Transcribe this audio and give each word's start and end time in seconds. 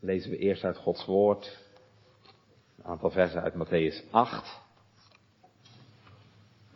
lezen 0.00 0.30
we 0.30 0.38
eerst 0.38 0.64
uit 0.64 0.76
Gods 0.76 1.04
woord 1.04 1.64
een 2.78 2.84
aantal 2.84 3.10
versen 3.10 3.42
uit 3.42 3.54
Matthäus 3.54 4.10
8. 4.10 4.60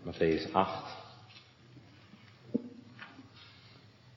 Matthäus 0.02 0.52
8. 0.52 0.96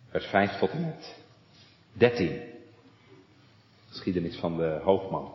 Vers 0.10 0.26
5 0.26 0.60
tot 0.60 0.70
en 0.70 0.82
met 0.82 1.16
13. 1.92 2.42
Geschiedenis 3.90 4.38
van 4.40 4.58
de 4.58 4.80
hoofdman. 4.84 5.34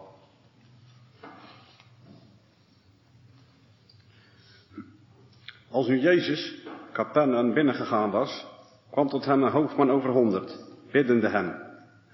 Als 5.71 5.87
nu 5.87 6.00
Jezus 6.00 6.55
Capernaum 6.93 7.55
binnengegaan 7.55 8.11
was, 8.11 8.46
kwam 8.91 9.09
tot 9.09 9.25
hem 9.25 9.43
een 9.43 9.53
hoofdman 9.53 9.91
over 9.91 10.11
honderd, 10.11 10.64
biddende 10.91 11.29
hem 11.29 11.68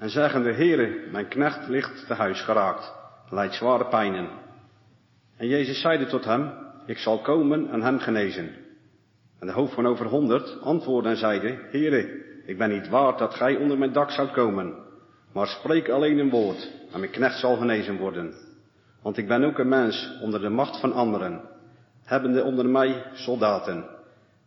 en 0.04 0.10
zeggende, 0.10 0.52
Heere, 0.52 1.08
mijn 1.10 1.28
knecht 1.28 1.68
ligt 1.68 2.06
te 2.06 2.14
huis 2.14 2.40
geraakt, 2.40 2.92
lijdt 3.30 3.54
zware 3.54 3.84
pijnen. 3.84 4.28
En 5.36 5.48
Jezus 5.48 5.80
zeide 5.80 6.06
tot 6.06 6.24
hem, 6.24 6.52
ik 6.86 6.98
zal 6.98 7.18
komen 7.18 7.70
en 7.70 7.82
hem 7.82 7.98
genezen. 7.98 8.50
En 9.40 9.46
de 9.46 9.52
hoofdman 9.52 9.86
over 9.86 10.06
honderd 10.06 10.60
antwoordde 10.60 11.10
en 11.10 11.16
zeide, 11.16 11.58
Heere, 11.70 12.24
ik 12.46 12.58
ben 12.58 12.70
niet 12.70 12.88
waard 12.88 13.18
dat 13.18 13.34
gij 13.34 13.56
onder 13.56 13.78
mijn 13.78 13.92
dak 13.92 14.10
zoudt 14.10 14.32
komen, 14.32 14.74
maar 15.32 15.46
spreek 15.46 15.88
alleen 15.88 16.18
een 16.18 16.30
woord 16.30 16.70
en 16.92 17.00
mijn 17.00 17.12
knecht 17.12 17.38
zal 17.38 17.56
genezen 17.56 17.96
worden. 17.96 18.34
Want 19.02 19.16
ik 19.16 19.28
ben 19.28 19.44
ook 19.44 19.58
een 19.58 19.68
mens 19.68 20.18
onder 20.22 20.40
de 20.40 20.48
macht 20.48 20.80
van 20.80 20.92
anderen, 20.92 21.40
hebbende 22.02 22.42
onder 22.44 22.68
mij 22.68 23.04
soldaten. 23.12 23.84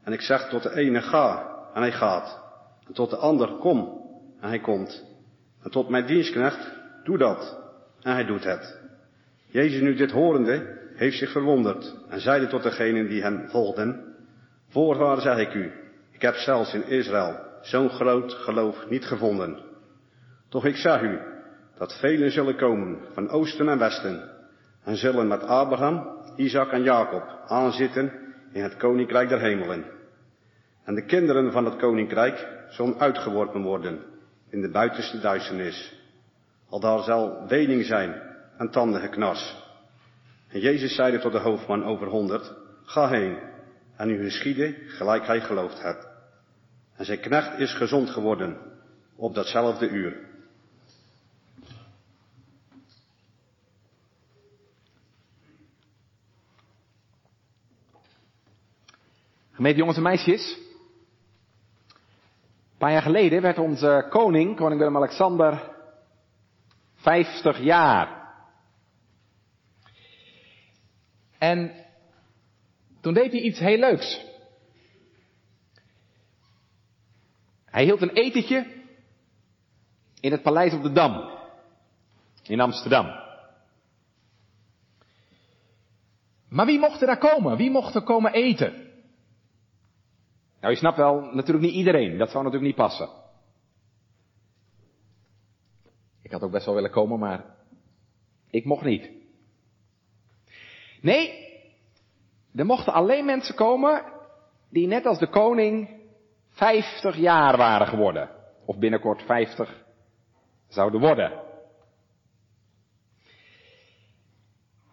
En 0.03 0.13
ik 0.13 0.21
zeg 0.21 0.49
tot 0.49 0.63
de 0.63 0.75
ene 0.75 1.01
ga, 1.01 1.55
en 1.73 1.81
hij 1.81 1.91
gaat. 1.91 2.39
En 2.87 2.93
tot 2.93 3.09
de 3.09 3.17
ander 3.17 3.47
kom, 3.47 4.01
en 4.41 4.47
hij 4.47 4.59
komt. 4.59 5.15
En 5.67 5.73
tot 5.73 5.89
mijn 5.89 6.05
dienstknecht, 6.05 6.71
doe 7.03 7.17
dat, 7.17 7.57
en 8.01 8.13
hij 8.13 8.25
doet 8.25 8.43
het. 8.43 8.79
Jezus 9.47 9.81
nu 9.81 9.95
dit 9.95 10.11
horende, 10.11 10.77
heeft 10.95 11.17
zich 11.17 11.31
verwonderd, 11.31 11.95
en 12.09 12.19
zeide 12.19 12.47
tot 12.47 12.63
degenen 12.63 13.07
die 13.07 13.21
hem 13.21 13.49
volgden, 13.49 14.15
Voorwaar 14.67 15.21
zeg 15.21 15.37
ik 15.37 15.53
u, 15.53 15.71
ik 16.11 16.21
heb 16.21 16.35
zelfs 16.35 16.73
in 16.73 16.87
Israël 16.87 17.39
zo'n 17.61 17.89
groot 17.89 18.33
geloof 18.33 18.89
niet 18.89 19.05
gevonden. 19.05 19.59
Toch 20.49 20.65
ik 20.65 20.75
zeg 20.75 21.01
u, 21.01 21.19
dat 21.77 21.99
velen 21.99 22.31
zullen 22.31 22.55
komen 22.57 22.97
van 23.13 23.29
oosten 23.29 23.69
en 23.69 23.79
westen, 23.79 24.29
en 24.83 24.95
zullen 24.95 25.27
met 25.27 25.43
Abraham, 25.43 26.07
Isaac 26.35 26.71
en 26.71 26.83
Jacob 26.83 27.39
aanzitten 27.47 28.11
in 28.51 28.63
het 28.63 28.77
koninkrijk 28.77 29.29
der 29.29 29.39
hemelen. 29.39 29.85
En 30.83 30.95
de 30.95 31.05
kinderen 31.05 31.51
van 31.51 31.65
het 31.65 31.75
koninkrijk 31.75 32.47
zullen 32.69 32.99
uitgeworpen 32.99 33.61
worden 33.61 34.15
in 34.49 34.61
de 34.61 34.69
buitenste 34.69 35.19
duisternis. 35.19 35.93
Al 36.69 36.79
daar 36.79 37.03
zal 37.03 37.47
wening 37.47 37.85
zijn 37.85 38.21
en 38.57 38.71
tanden 38.71 39.01
geknars. 39.01 39.55
En 40.47 40.59
Jezus 40.59 40.95
zeide 40.95 41.19
tot 41.19 41.31
de 41.31 41.37
hoofdman 41.39 41.83
over 41.83 42.07
honderd, 42.07 42.53
ga 42.83 43.09
heen 43.09 43.37
en 43.95 44.09
u 44.09 44.23
geschieden 44.23 44.75
gelijk 44.87 45.25
hij 45.25 45.41
geloofd 45.41 45.81
hebt. 45.81 46.07
En 46.95 47.05
zijn 47.05 47.19
knecht 47.19 47.59
is 47.59 47.73
gezond 47.73 48.09
geworden 48.09 48.57
op 49.15 49.35
datzelfde 49.35 49.89
uur. 49.89 50.25
Gemeente 59.51 59.79
jongens 59.79 59.97
en 59.97 60.03
meisjes. 60.03 60.57
Een 62.77 62.85
paar 62.85 62.91
jaar 62.91 63.01
geleden 63.01 63.41
werd 63.41 63.57
onze 63.57 64.07
koning, 64.09 64.55
koning 64.55 64.79
Willem-Alexander, 64.79 65.71
50 66.95 67.59
jaar. 67.59 68.33
En 71.37 71.71
toen 73.01 73.13
deed 73.13 73.31
hij 73.31 73.41
iets 73.41 73.59
heel 73.59 73.77
leuks. 73.77 74.25
Hij 77.65 77.83
hield 77.83 78.01
een 78.01 78.13
etentje 78.13 78.83
in 80.19 80.31
het 80.31 80.41
paleis 80.41 80.73
op 80.73 80.83
de 80.83 80.91
Dam. 80.91 81.29
In 82.43 82.59
Amsterdam. 82.59 83.05
Maar 86.49 86.65
wie 86.65 86.79
mocht 86.79 87.01
er 87.01 87.07
daar 87.07 87.17
komen? 87.17 87.57
Wie 87.57 87.71
mocht 87.71 87.95
er 87.95 88.03
komen 88.03 88.33
eten? 88.33 88.86
Nou, 90.59 90.73
je 90.73 90.79
snapt 90.79 90.97
wel, 90.97 91.21
natuurlijk 91.21 91.65
niet 91.65 91.75
iedereen. 91.75 92.17
Dat 92.17 92.29
zou 92.29 92.43
natuurlijk 92.43 92.71
niet 92.71 92.87
passen. 92.87 93.09
Ik 96.21 96.31
had 96.31 96.41
ook 96.41 96.51
best 96.51 96.65
wel 96.65 96.75
willen 96.75 96.91
komen, 96.91 97.19
maar 97.19 97.45
ik 98.49 98.65
mocht 98.65 98.83
niet. 98.83 99.11
Nee, 101.01 101.45
er 102.55 102.65
mochten 102.65 102.93
alleen 102.93 103.25
mensen 103.25 103.55
komen 103.55 104.03
die 104.69 104.87
net 104.87 105.05
als 105.05 105.19
de 105.19 105.29
koning 105.29 106.01
50 106.49 107.17
jaar 107.17 107.57
waren 107.57 107.87
geworden. 107.87 108.29
Of 108.65 108.77
binnenkort 108.77 109.21
50 109.21 109.85
zouden 110.67 110.99
worden. 110.99 111.29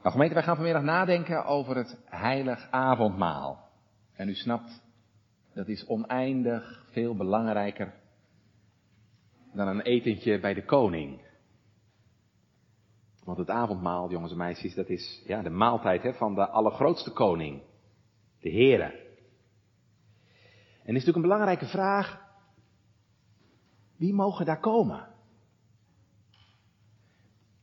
Nou 0.02 0.16
gemeente, 0.16 0.34
wij 0.34 0.42
gaan 0.42 0.54
vanmiddag 0.54 0.82
nadenken 0.82 1.44
over 1.44 1.76
het 1.76 1.98
heilig 2.04 2.69
avondmaal. 2.70 3.69
En 4.16 4.28
u 4.28 4.34
snapt, 4.34 4.83
dat 5.54 5.69
is 5.69 5.87
oneindig 5.87 6.84
veel 6.91 7.16
belangrijker 7.16 7.94
dan 9.53 9.69
een 9.69 9.81
etentje 9.81 10.41
bij 10.41 10.54
de 10.54 10.65
koning. 10.65 11.20
Want 13.25 13.38
het 13.38 13.50
avondmaal, 13.50 14.10
jongens 14.10 14.32
en 14.32 14.38
meisjes, 14.38 14.75
dat 14.75 14.88
is 14.88 15.22
ja, 15.26 15.43
de 15.43 15.50
maaltijd 15.50 16.03
hè, 16.03 16.14
van 16.14 16.34
de 16.34 16.48
allergrootste 16.48 17.10
koning, 17.10 17.62
de 18.41 18.50
Heere. 18.50 19.03
En 20.82 20.94
is 20.94 21.04
natuurlijk 21.04 21.16
een 21.16 21.22
belangrijke 21.22 21.66
vraag, 21.66 22.22
wie 23.97 24.14
mogen 24.14 24.47
daar 24.47 24.60
komen? 24.60 25.09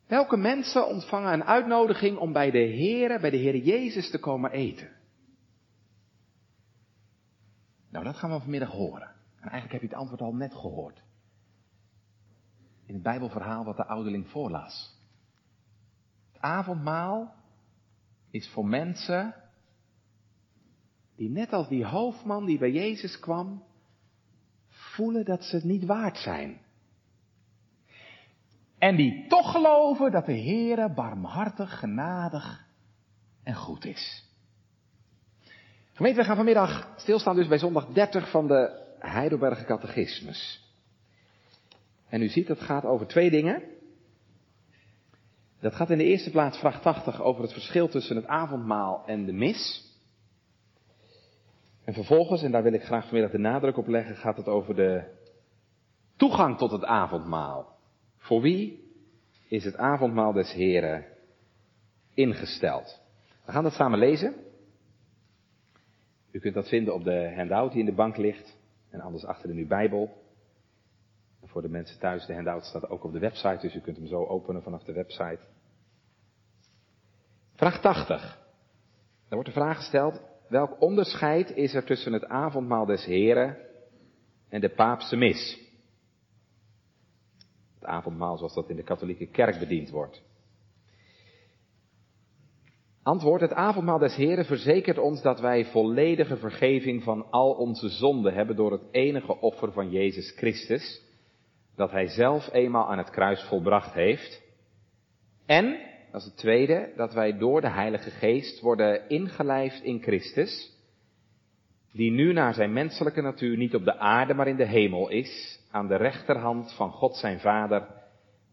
Welke 0.08 0.38
mensen 0.38 0.88
ontvangen 0.88 1.34
een 1.34 1.44
uitnodiging 1.44 2.18
om 2.18 2.34
bij 2.34 2.52
de 2.52 2.58
Heere, 2.58 3.20
bij 3.20 3.30
de 3.30 3.38
Heer 3.38 3.58
Jezus 3.58 4.10
te 4.10 4.20
komen 4.20 4.52
eten? 4.52 5.01
Nou, 7.92 8.06
dat 8.06 8.16
gaan 8.16 8.32
we 8.32 8.40
vanmiddag 8.40 8.72
horen. 8.72 9.10
En 9.36 9.50
eigenlijk 9.50 9.72
heb 9.72 9.82
je 9.82 9.88
het 9.88 9.98
antwoord 9.98 10.22
al 10.22 10.34
net 10.34 10.54
gehoord. 10.54 11.02
In 12.86 12.94
het 12.94 13.04
Bijbelverhaal 13.04 13.64
wat 13.64 13.78
de 13.78 13.86
ouderling 13.86 14.28
voorlas. 14.28 15.00
Het 16.32 16.42
avondmaal 16.42 17.34
is 18.30 18.50
voor 18.50 18.66
mensen 18.66 19.36
die 21.16 21.30
net 21.30 21.54
als 21.54 21.68
die 21.68 21.86
hoofdman 21.86 22.46
die 22.46 22.58
bij 22.58 22.72
Jezus 22.72 23.20
kwam, 23.20 23.64
voelen 24.68 25.26
dat 25.26 25.44
ze 25.44 25.56
het 25.56 25.66
niet 25.66 25.86
waard 25.86 26.18
zijn. 26.18 26.62
En 28.78 28.96
die 28.96 29.28
toch 29.28 29.52
geloven 29.52 30.12
dat 30.12 30.26
de 30.26 30.40
Heere 30.40 30.94
barmhartig, 30.94 31.80
genadig 31.80 32.68
en 33.44 33.56
goed 33.56 33.86
is. 33.86 34.31
Gemeente, 36.02 36.22
we 36.22 36.28
gaan 36.28 36.36
vanmiddag 36.36 36.94
stilstaan 36.96 37.36
dus 37.36 37.48
bij 37.48 37.58
zondag 37.58 37.88
30 37.88 38.30
van 38.30 38.48
de 38.48 38.86
Heidelberger 39.00 39.66
Catechismus. 39.66 40.70
En 42.10 42.22
u 42.22 42.28
ziet, 42.28 42.48
dat 42.48 42.60
gaat 42.60 42.86
over 42.86 43.08
twee 43.08 43.30
dingen. 43.30 43.64
Dat 45.60 45.76
gaat 45.76 45.90
in 45.90 45.98
de 45.98 46.04
eerste 46.04 46.32
plaats 46.32 46.58
vraag 46.58 46.82
80 46.82 47.22
over 47.22 47.42
het 47.42 47.54
verschil 47.54 47.88
tussen 47.88 48.16
het 48.16 48.26
avondmaal 48.26 49.04
en 49.06 49.26
de 49.26 49.32
mis. 49.32 49.92
En 51.84 51.94
vervolgens, 51.94 52.44
en 52.44 52.52
daar 52.52 52.64
wil 52.64 52.74
ik 52.74 52.84
graag 52.84 53.04
vanmiddag 53.04 53.32
de 53.32 53.38
nadruk 53.38 53.78
op 53.78 53.88
leggen, 53.88 54.16
gaat 54.16 54.38
het 54.38 54.48
over 54.48 54.76
de 54.76 55.04
toegang 56.16 56.58
tot 56.58 56.72
het 56.72 56.86
avondmaal. 56.86 57.76
Voor 58.18 58.42
wie 58.42 58.94
is 59.48 59.64
het 59.64 59.76
avondmaal 59.76 60.34
des 60.34 60.52
Heren 60.52 61.06
ingesteld? 62.14 63.02
We 63.46 63.52
gaan 63.52 63.64
dat 63.64 63.74
samen 63.74 64.00
lezen. 64.00 64.50
U 66.32 66.40
kunt 66.40 66.54
dat 66.54 66.68
vinden 66.68 66.94
op 66.94 67.04
de 67.04 67.34
handout 67.36 67.72
die 67.72 67.80
in 67.80 67.86
de 67.86 67.94
bank 67.94 68.18
ligt. 68.18 68.58
En 68.90 69.00
anders 69.00 69.26
achter 69.26 69.50
in 69.50 69.58
uw 69.58 69.68
Bijbel. 69.68 70.20
Voor 71.44 71.62
de 71.62 71.70
mensen 71.70 72.00
thuis, 72.00 72.26
de 72.26 72.34
handout 72.34 72.66
staat 72.66 72.90
ook 72.90 73.04
op 73.04 73.14
de 73.14 73.20
website, 73.20 73.58
dus 73.62 73.76
u 73.76 73.80
kunt 73.80 73.98
hem 73.98 74.08
zo 74.08 74.26
openen 74.26 74.64
vanaf 74.64 74.84
de 74.84 74.94
website. 74.94 75.40
Vraag 77.54 77.82
80. 77.82 78.22
Daar 79.32 79.40
wordt 79.40 79.46
de 79.46 79.52
vraag 79.52 79.78
gesteld, 79.78 80.22
welk 80.50 80.82
onderscheid 80.82 81.56
is 81.56 81.74
er 81.74 81.84
tussen 81.84 82.14
het 82.14 82.26
avondmaal 82.26 82.86
des 82.86 83.06
Heren 83.06 83.58
en 84.50 84.62
de 84.62 84.70
paapse 84.70 85.16
mis? 85.16 85.60
Het 87.74 87.86
avondmaal 87.86 88.38
zoals 88.38 88.54
dat 88.54 88.70
in 88.70 88.76
de 88.76 88.84
katholieke 88.84 89.28
kerk 89.28 89.60
bediend 89.60 89.90
wordt. 89.90 90.22
Antwoord, 93.04 93.42
het 93.42 93.54
avondmaal 93.54 93.98
des 93.98 94.16
Heren 94.16 94.46
verzekert 94.46 94.98
ons 94.98 95.22
dat 95.22 95.40
wij 95.40 95.66
volledige 95.66 96.38
vergeving 96.38 97.04
van 97.04 97.26
al 97.32 97.52
onze 97.52 97.90
zonden 97.90 98.34
hebben 98.34 98.56
door 98.56 98.72
het 98.72 98.84
enige 98.92 99.40
offer 99.40 99.72
van 99.72 99.90
Jezus 99.90 100.32
Christus, 100.36 101.02
dat 101.76 101.92
hij 101.92 102.08
zelf 102.08 102.54
eenmaal 102.54 102.90
aan 102.90 102.98
het 102.98 103.10
kruis 103.10 103.44
volbracht 103.44 103.94
heeft. 103.94 104.42
En, 105.46 105.80
dat 106.12 106.22
is 106.22 106.28
het 106.28 106.38
tweede, 106.38 106.94
dat 106.96 107.14
wij 107.14 107.38
door 107.38 107.62
de 107.62 107.70
Heilige 107.70 108.10
Geest 108.10 108.60
worden 108.60 109.10
ingelijfd 109.10 109.84
in 109.84 110.02
Christus, 110.02 110.72
die 111.94 112.12
nu 112.12 112.34
naar 112.34 112.54
zijn 112.54 112.74
menselijke 112.74 113.22
natuur 113.22 113.58
niet 113.58 113.76
op 113.76 113.86
de 113.86 113.98
aarde, 113.98 114.34
maar 114.34 114.48
in 114.48 114.56
de 114.56 114.68
hemel 114.68 115.10
is, 115.10 115.60
aan 115.72 115.88
de 115.88 115.96
rechterhand 115.96 116.74
van 116.74 116.92
God 116.92 117.16
zijn 117.16 117.40
Vader, 117.40 117.88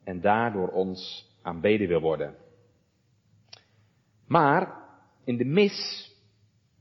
en 0.04 0.20
daardoor 0.20 0.68
ons 0.68 1.26
aanbeden 1.42 1.88
wil 1.88 2.00
worden. 2.00 2.34
Maar 4.28 4.76
in 5.24 5.36
de 5.36 5.44
mis 5.44 6.08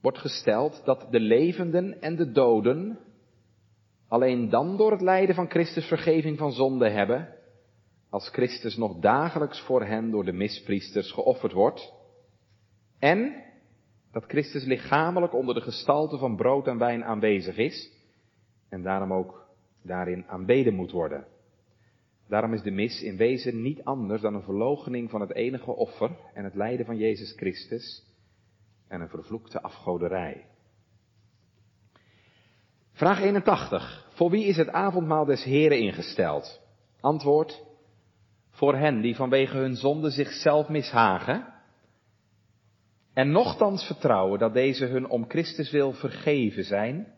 wordt 0.02 0.18
gesteld 0.18 0.82
dat 0.86 1.08
de 1.12 1.20
levenden 1.20 2.02
en 2.02 2.16
de 2.16 2.32
doden 2.32 3.00
alleen 4.08 4.50
dan 4.50 4.78
door 4.78 4.92
het 4.92 5.02
lijden 5.02 5.36
van 5.36 5.50
Christus 5.50 5.86
vergeving 5.86 6.38
van 6.38 6.52
zonde 6.52 6.90
hebben, 6.90 7.36
als 8.10 8.30
Christus 8.30 8.78
nog 8.78 9.00
dagelijks 9.00 9.62
voor 9.62 9.84
hen 9.84 10.12
door 10.12 10.26
de 10.26 10.32
mispriesters 10.32 11.12
geofferd 11.12 11.52
wordt, 11.52 11.94
en 13.00 13.44
dat 14.12 14.26
Christus 14.26 14.66
lichamelijk 14.66 15.34
onder 15.34 15.56
de 15.56 15.62
gestalte 15.62 16.18
van 16.18 16.36
brood 16.36 16.68
en 16.68 16.78
wijn 16.78 17.04
aanwezig 17.04 17.58
is, 17.58 17.92
en 18.70 18.84
daarom 18.84 19.14
ook 19.14 19.48
daarin 19.84 20.26
aanbeden 20.28 20.74
moet 20.74 20.92
worden. 20.92 21.26
Daarom 22.28 22.54
is 22.54 22.62
de 22.62 22.72
mis 22.72 23.02
in 23.02 23.18
wezen 23.18 23.62
niet 23.62 23.84
anders 23.84 24.22
dan 24.22 24.34
een 24.34 24.42
verloochening 24.42 25.10
van 25.10 25.22
het 25.22 25.34
enige 25.34 25.72
offer 25.72 26.12
en 26.34 26.44
het 26.44 26.56
lijden 26.56 26.86
van 26.86 26.98
Jezus 26.98 27.34
Christus 27.36 28.04
en 28.88 29.02
een 29.02 29.10
vervloekte 29.10 29.62
afgoderij. 29.62 30.46
Vraag 32.92 33.22
81. 33.22 34.08
Voor 34.14 34.30
wie 34.30 34.46
is 34.46 34.58
het 34.58 34.70
avondmaal 34.70 35.26
des 35.26 35.44
Heren 35.44 35.80
ingesteld? 35.80 36.62
Antwoord. 37.00 37.66
Voor 38.50 38.76
hen 38.76 39.02
die 39.02 39.16
vanwege 39.16 39.58
hun 39.58 39.76
zonde 39.76 40.10
zichzelf 40.10 40.70
mishagen 40.70 41.54
en 43.14 43.32
nochtans 43.32 43.86
vertrouwen 43.86 44.40
dat 44.40 44.54
deze 44.54 44.86
hun 44.86 45.10
om 45.10 45.30
Christus 45.30 45.72
wil 45.72 45.94
vergeven 45.94 46.64
zijn 46.64 47.14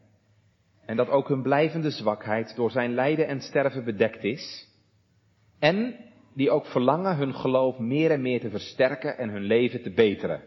en 0.85 0.95
dat 0.95 1.09
ook 1.09 1.27
hun 1.27 1.41
blijvende 1.41 1.91
zwakheid 1.91 2.55
door 2.55 2.71
zijn 2.71 2.93
lijden 2.93 3.27
en 3.27 3.41
sterven 3.41 3.83
bedekt 3.83 4.23
is 4.23 4.68
en 5.59 5.95
die 6.33 6.51
ook 6.51 6.65
verlangen 6.65 7.15
hun 7.15 7.33
geloof 7.33 7.79
meer 7.79 8.11
en 8.11 8.21
meer 8.21 8.39
te 8.39 8.49
versterken 8.49 9.17
en 9.17 9.29
hun 9.29 9.43
leven 9.43 9.81
te 9.81 9.91
beteren. 9.91 10.41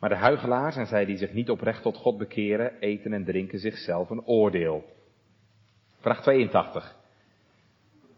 Maar 0.00 0.10
de 0.10 0.16
huigelaars 0.16 0.76
en 0.76 0.86
zij 0.86 1.04
die 1.04 1.16
zich 1.16 1.32
niet 1.32 1.50
oprecht 1.50 1.82
tot 1.82 1.96
God 1.96 2.18
bekeren, 2.18 2.78
eten 2.80 3.12
en 3.12 3.24
drinken 3.24 3.58
zichzelf 3.58 4.10
een 4.10 4.24
oordeel. 4.24 4.84
Vraag 6.00 6.22
82. 6.22 6.96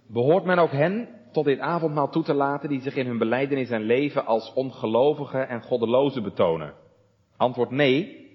Behoort 0.06 0.44
men 0.44 0.58
ook 0.58 0.72
hen 0.72 1.08
tot 1.32 1.44
dit 1.44 1.58
avondmaal 1.58 2.10
toe 2.10 2.22
te 2.22 2.34
laten 2.34 2.68
die 2.68 2.80
zich 2.80 2.94
in 2.94 3.06
hun 3.06 3.18
beleidenis 3.18 3.70
en 3.70 3.82
leven 3.82 4.26
als 4.26 4.52
ongelovigen 4.52 5.48
en 5.48 5.62
goddelozen 5.62 6.22
betonen? 6.22 6.74
Antwoord 7.36 7.70
nee, 7.70 8.28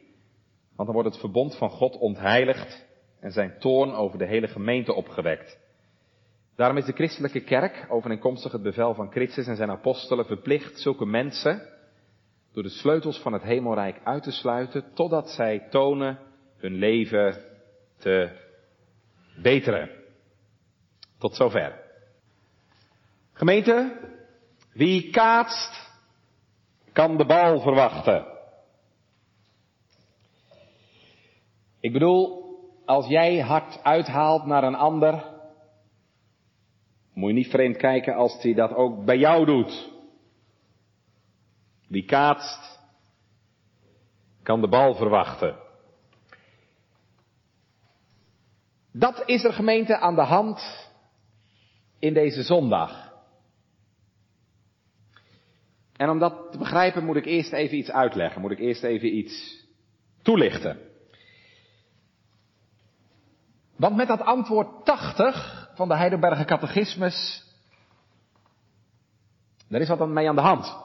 want 0.76 0.88
dan 0.88 0.94
wordt 0.94 1.10
het 1.10 1.20
verbond 1.20 1.58
van 1.58 1.70
God 1.70 1.98
ontheiligd 1.98 2.86
en 3.20 3.32
zijn 3.32 3.60
toorn 3.60 3.94
over 3.94 4.18
de 4.18 4.26
hele 4.26 4.48
gemeente 4.48 4.94
opgewekt. 4.94 5.60
Daarom 6.56 6.78
is 6.78 6.86
de 6.86 6.94
christelijke 6.94 7.42
kerk, 7.42 7.86
overeenkomstig 7.90 8.52
het 8.52 8.62
bevel 8.62 8.94
van 8.94 9.12
Christus 9.12 9.48
en 9.48 9.56
zijn 9.56 9.72
apostelen, 9.72 10.26
verplicht 10.26 10.80
zulke 10.80 11.06
mensen 11.06 11.62
door 12.54 12.64
de 12.64 12.70
sleutels 12.70 13.20
van 13.20 13.34
het 13.34 13.42
hemelrijk 13.42 14.02
uit 14.04 14.24
te 14.24 14.32
sluiten, 14.32 14.94
totdat 14.94 15.30
zij 15.30 15.68
tonen 15.70 16.20
hun 16.58 16.74
leven 16.74 17.42
te 17.98 18.30
beteren. 19.42 19.90
Tot 21.18 21.36
zover. 21.36 21.84
Gemeente, 23.34 24.00
wie 24.74 25.10
kaatst, 25.10 25.94
kan 26.92 27.18
de 27.18 27.26
bal 27.26 27.60
verwachten. 27.60 28.26
Ik 31.80 31.94
bedoel, 31.94 32.44
als 32.86 33.08
jij 33.08 33.40
hard 33.40 33.84
uithaalt 33.84 34.46
naar 34.46 34.64
een 34.64 34.76
ander, 34.76 35.35
moet 37.16 37.30
je 37.30 37.36
niet 37.36 37.50
vreemd 37.50 37.78
kijken 37.78 38.16
als 38.16 38.42
hij 38.42 38.54
dat 38.54 38.74
ook 38.74 39.06
bij 39.06 39.18
jou 39.18 39.46
doet. 39.46 39.92
Wie 41.88 42.06
kaatst, 42.06 42.80
kan 44.44 44.62
de 44.62 44.68
bal 44.68 44.96
verwachten. 44.96 45.58
Dat 48.92 49.24
is 49.26 49.44
er 49.44 49.54
gemeente 49.54 49.98
aan 49.98 50.16
de 50.16 50.22
hand 50.22 50.90
in 52.00 52.14
deze 52.14 52.44
zondag. 52.44 53.14
En 55.96 56.10
om 56.10 56.20
dat 56.20 56.52
te 56.52 56.58
begrijpen 56.58 57.06
moet 57.06 57.16
ik 57.16 57.26
eerst 57.26 57.54
even 57.54 57.78
iets 57.78 57.92
uitleggen, 57.92 58.42
moet 58.42 58.52
ik 58.52 58.60
eerst 58.60 58.84
even 58.84 59.16
iets 59.18 59.66
toelichten. 60.22 60.80
Want 63.76 63.96
met 63.96 64.08
dat 64.08 64.22
antwoord 64.22 64.86
80 64.86 65.65
van 65.76 65.88
de 65.88 65.96
Heidelberger 65.96 66.46
Catechismus, 66.46 67.44
daar 69.70 69.82
is 69.82 69.88
wat 69.88 70.02
aan 70.02 70.14
mee 70.14 70.30
aan 70.30 70.36
de 70.36 70.42
hand. 70.42 70.76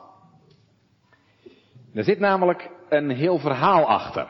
Er 1.95 2.05
zit 2.05 2.19
namelijk 2.19 2.71
een 2.89 3.11
heel 3.11 3.39
verhaal 3.39 3.87
achter. 3.87 4.29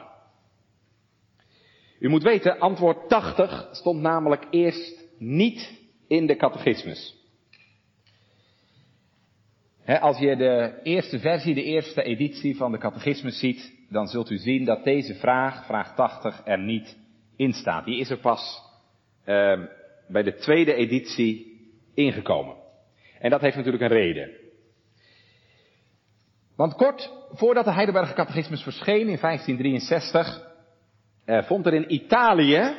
U 1.98 2.08
moet 2.08 2.22
weten, 2.22 2.58
antwoord 2.58 3.08
80 3.08 3.68
stond 3.72 4.00
namelijk 4.00 4.46
eerst 4.50 5.04
niet 5.18 5.78
in 6.08 6.26
de 6.26 6.36
catechismus. 6.36 7.18
als 10.00 10.18
je 10.18 10.36
de 10.36 10.80
eerste 10.82 11.18
versie, 11.18 11.54
de 11.54 11.62
eerste 11.62 12.02
editie 12.02 12.56
van 12.56 12.72
de 12.72 12.78
catechismus 12.78 13.38
ziet, 13.38 13.72
dan 13.88 14.08
zult 14.08 14.30
u 14.30 14.36
zien 14.36 14.64
dat 14.64 14.84
deze 14.84 15.14
vraag, 15.14 15.66
vraag 15.66 15.94
80, 15.94 16.42
er 16.44 16.58
niet 16.58 16.96
in 17.36 17.52
staat. 17.52 17.84
Die 17.84 18.00
is 18.00 18.10
er 18.10 18.18
pas 18.18 18.62
uh, 19.26 19.60
bij 20.12 20.22
de 20.22 20.34
tweede 20.34 20.74
editie 20.74 21.60
ingekomen. 21.94 22.56
En 23.18 23.30
dat 23.30 23.40
heeft 23.40 23.56
natuurlijk 23.56 23.82
een 23.82 23.88
reden. 23.88 24.30
Want 26.56 26.74
kort 26.74 27.12
voordat 27.32 27.64
de 27.64 27.72
Heidelberger 27.72 28.14
Catechismus 28.14 28.62
verscheen 28.62 29.08
in 29.08 29.18
1563, 29.18 30.48
eh, 31.24 31.42
vond 31.42 31.66
er 31.66 31.74
in 31.74 31.94
Italië 31.94 32.74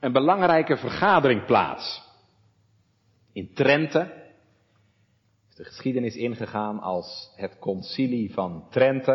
een 0.00 0.12
belangrijke 0.12 0.76
vergadering 0.76 1.44
plaats. 1.44 2.06
In 3.32 3.52
Trente 3.54 4.18
de 5.58 5.64
geschiedenis 5.64 6.16
ingegaan 6.16 6.80
als 6.80 7.32
het 7.36 7.58
concilie 7.58 8.32
van 8.32 8.66
Trente. 8.70 9.12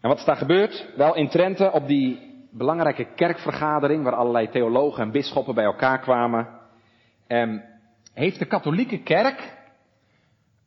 En 0.00 0.08
wat 0.08 0.18
is 0.18 0.24
daar 0.24 0.36
gebeurd? 0.36 0.86
Wel, 0.96 1.14
in 1.14 1.28
Trente 1.28 1.70
op 1.72 1.86
die 1.86 2.25
belangrijke 2.56 3.04
kerkvergadering, 3.14 4.04
waar 4.04 4.14
allerlei 4.14 4.50
theologen 4.50 5.02
en 5.02 5.10
bisschoppen 5.10 5.54
bij 5.54 5.64
elkaar 5.64 6.00
kwamen, 6.00 6.48
eh, 7.26 7.54
heeft 8.14 8.38
de 8.38 8.46
katholieke 8.46 9.02
kerk 9.02 9.54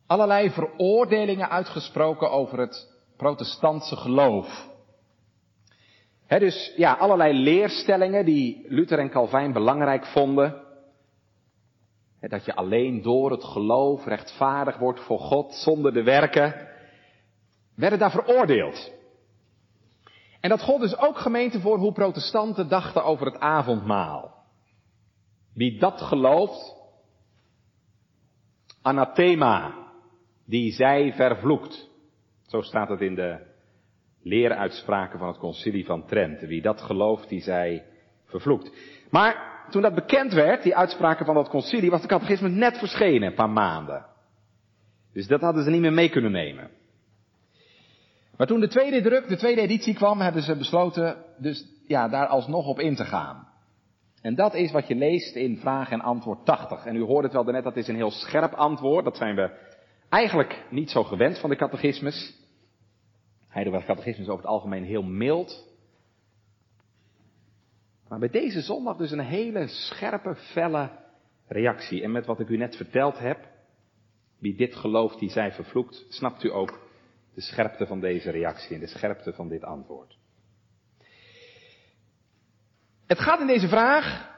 allerlei 0.10 0.50
veroordelingen 0.50 1.50
uitgesproken 1.50 2.32
over 2.32 2.60
het 2.60 2.88
protestantse 3.18 3.96
geloof. 3.96 4.68
Dus 6.28 6.74
ja, 6.76 6.94
allerlei 6.94 7.34
leerstellingen 7.34 8.26
die 8.26 8.66
Luther 8.68 9.00
en 9.00 9.10
Calvijn 9.10 9.54
belangrijk 9.54 10.06
vonden. 10.06 10.68
dat 12.20 12.46
je 12.46 12.56
alleen 12.56 13.02
door 13.02 13.32
het 13.32 13.44
geloof 13.44 14.06
rechtvaardig 14.06 14.78
wordt 14.78 15.00
voor 15.00 15.20
God 15.20 15.54
zonder 15.54 15.94
de 15.94 16.04
werken. 16.04 16.68
Werden 17.76 18.00
daar 18.00 18.12
veroordeeld. 18.12 18.92
En 20.40 20.50
dat 20.50 20.62
gold 20.62 20.82
dus 20.82 20.98
ook 20.98 21.18
gemeente 21.18 21.60
voor 21.60 21.78
hoe 21.78 21.92
protestanten 21.92 22.70
dachten 22.70 23.04
over 23.04 23.26
het 23.26 23.40
avondmaal. 23.40 24.38
Wie 25.54 25.80
dat 25.80 26.02
gelooft, 26.02 26.76
anathema, 28.82 29.74
die 30.46 30.72
zij 30.72 31.14
vervloekt. 31.14 31.90
Zo 32.48 32.62
staat 32.62 32.90
het 32.90 33.02
in 33.02 33.16
de 33.16 33.48
leeruitspraken 34.22 35.20
van 35.20 35.28
het 35.28 35.38
concilie 35.38 35.86
van 35.86 36.06
Trent. 36.06 36.42
Wie 36.42 36.62
dat 36.62 36.82
gelooft, 36.82 37.30
die 37.30 37.42
zij 37.42 37.86
vervloekt. 38.26 38.72
Maar 39.10 39.66
toen 39.70 39.82
dat 39.82 39.96
bekend 39.96 40.34
werd, 40.34 40.64
die 40.64 40.76
uitspraken 40.76 41.26
van 41.26 41.36
dat 41.36 41.50
concilie, 41.50 41.90
was 41.90 42.02
de 42.02 42.08
catechisme 42.08 42.50
net 42.50 42.78
verschenen, 42.78 43.28
een 43.28 43.34
paar 43.34 43.50
maanden. 43.50 44.06
Dus 45.14 45.28
dat 45.28 45.42
hadden 45.42 45.64
ze 45.64 45.70
niet 45.70 45.82
meer 45.82 45.94
mee 45.94 46.10
kunnen 46.10 46.32
nemen. 46.32 46.70
Maar 48.40 48.48
toen 48.48 48.60
de 48.60 48.68
tweede 48.68 49.02
druk, 49.02 49.28
de 49.28 49.38
tweede 49.38 49.62
editie 49.62 49.94
kwam, 49.94 50.20
hebben 50.20 50.42
ze 50.42 50.56
besloten 50.56 51.26
dus 51.38 51.66
ja, 51.88 52.08
daar 52.08 52.28
alsnog 52.28 52.68
op 52.68 52.80
in 52.80 52.96
te 52.96 53.06
gaan. 53.06 53.48
En 54.22 54.36
dat 54.36 54.54
is 54.54 54.72
wat 54.72 54.88
je 54.88 54.96
leest 54.96 55.36
in 55.36 55.58
vraag 55.58 55.92
en 55.92 56.02
antwoord 56.02 56.46
80. 56.46 56.86
En 56.86 56.96
u 56.96 57.02
hoort 57.02 57.24
het 57.24 57.34
wel 57.34 57.44
net, 57.44 57.64
dat 57.64 57.78
is 57.78 57.88
een 57.88 57.96
heel 57.96 58.12
scherp 58.12 58.54
antwoord. 58.54 59.06
Dat 59.06 59.18
zijn 59.18 59.36
we 59.36 59.52
Eigenlijk 60.10 60.66
niet 60.70 60.90
zo 60.90 61.04
gewend 61.04 61.40
van 61.40 61.50
de 61.50 61.56
catechismus. 61.56 62.34
Heidelberg 63.48 63.86
catechismus 63.86 64.26
is 64.26 64.32
over 64.32 64.44
het 64.44 64.54
algemeen 64.54 64.84
heel 64.84 65.04
mild. 65.04 65.68
Maar 68.08 68.20
bij 68.20 68.30
deze 68.30 68.62
zondag 68.62 68.98
dus 68.98 69.12
een 69.12 69.20
hele 69.20 69.68
scherpe, 69.68 70.36
felle 70.36 70.90
reactie. 71.48 72.04
En 72.04 72.12
met 72.12 72.26
wat 72.26 72.40
ik 72.40 72.50
u 72.50 72.58
net 72.58 72.76
verteld 72.76 73.20
heb, 73.20 73.48
wie 74.38 74.56
dit 74.56 74.76
gelooft, 74.76 75.20
die 75.20 75.30
zij 75.30 75.52
vervloekt, 75.52 76.06
snapt 76.10 76.44
u 76.44 76.52
ook 76.52 76.89
de 77.34 77.42
scherpte 77.42 77.86
van 77.86 78.00
deze 78.00 78.32
reactie 78.32 78.76
en 78.76 78.82
de 78.82 78.88
scherpte 78.88 79.34
van 79.34 79.48
dit 79.48 79.64
antwoord. 79.64 80.18
Het 83.08 83.20
gaat 83.20 83.40
in 83.40 83.48
deze 83.48 83.68
vraag 83.68 84.30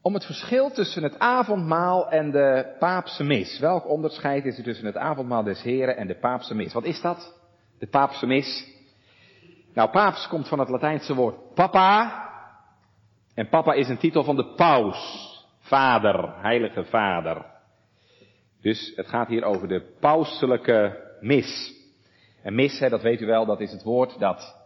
om 0.00 0.14
het 0.14 0.24
verschil 0.24 0.70
tussen 0.70 1.02
het 1.02 1.18
avondmaal 1.18 2.10
en 2.10 2.30
de 2.30 2.76
paapse 2.78 3.24
mis. 3.24 3.58
Welk 3.58 3.88
onderscheid 3.88 4.44
is 4.44 4.58
er 4.58 4.64
tussen 4.64 4.86
het 4.86 4.96
avondmaal 4.96 5.42
des 5.42 5.62
Heren 5.62 5.96
en 5.96 6.06
de 6.06 6.18
paapse 6.18 6.54
mis? 6.54 6.72
Wat 6.72 6.84
is 6.84 7.00
dat? 7.00 7.40
De 7.78 7.86
paapse 7.86 8.26
mis. 8.26 8.70
Nou, 9.74 9.90
paaps 9.90 10.28
komt 10.28 10.48
van 10.48 10.58
het 10.58 10.68
Latijnse 10.68 11.14
woord 11.14 11.54
papa. 11.54 12.20
En 13.34 13.48
papa 13.48 13.72
is 13.72 13.88
een 13.88 13.98
titel 13.98 14.24
van 14.24 14.36
de 14.36 14.54
paus. 14.54 15.30
Vader, 15.58 16.34
heilige 16.40 16.84
vader. 16.84 17.46
Dus 18.60 18.92
het 18.96 19.08
gaat 19.08 19.28
hier 19.28 19.44
over 19.44 19.68
de 19.68 19.96
pauselijke 20.00 21.10
mis. 21.22 21.74
En 22.42 22.54
mis, 22.54 22.78
hè, 22.78 22.88
dat 22.88 23.02
weet 23.02 23.20
u 23.20 23.26
wel, 23.26 23.46
dat 23.46 23.60
is 23.60 23.72
het 23.72 23.82
woord 23.82 24.18
dat 24.18 24.56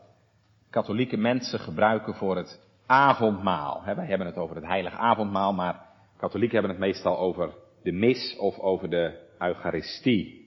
katholieke 0.71 1.17
mensen 1.17 1.59
gebruiken 1.59 2.15
voor 2.15 2.37
het 2.37 2.61
avondmaal. 2.87 3.83
Wij 3.85 4.07
hebben 4.07 4.27
het 4.27 4.37
over 4.37 4.57
het 4.57 4.65
heilige 4.65 4.97
avondmaal, 4.97 5.53
maar 5.53 5.87
katholieken 6.17 6.59
hebben 6.59 6.77
het 6.77 6.87
meestal 6.87 7.19
over 7.19 7.55
de 7.83 7.93
mis 7.93 8.37
of 8.39 8.59
over 8.59 8.91
de 8.91 9.25
Eucharistie. 9.39 10.45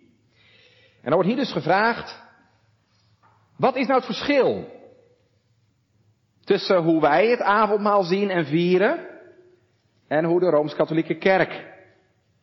En 1.01 1.07
er 1.07 1.13
wordt 1.13 1.27
hier 1.27 1.37
dus 1.37 1.51
gevraagd, 1.51 2.21
wat 3.57 3.75
is 3.75 3.87
nou 3.87 3.97
het 3.97 4.05
verschil 4.05 4.77
tussen 6.43 6.77
hoe 6.77 7.01
wij 7.01 7.27
het 7.27 7.41
avondmaal 7.41 8.03
zien 8.03 8.29
en 8.29 8.45
vieren 8.45 9.07
en 10.07 10.25
hoe 10.25 10.39
de 10.39 10.49
Rooms-Katholieke 10.49 11.17
Kerk 11.17 11.67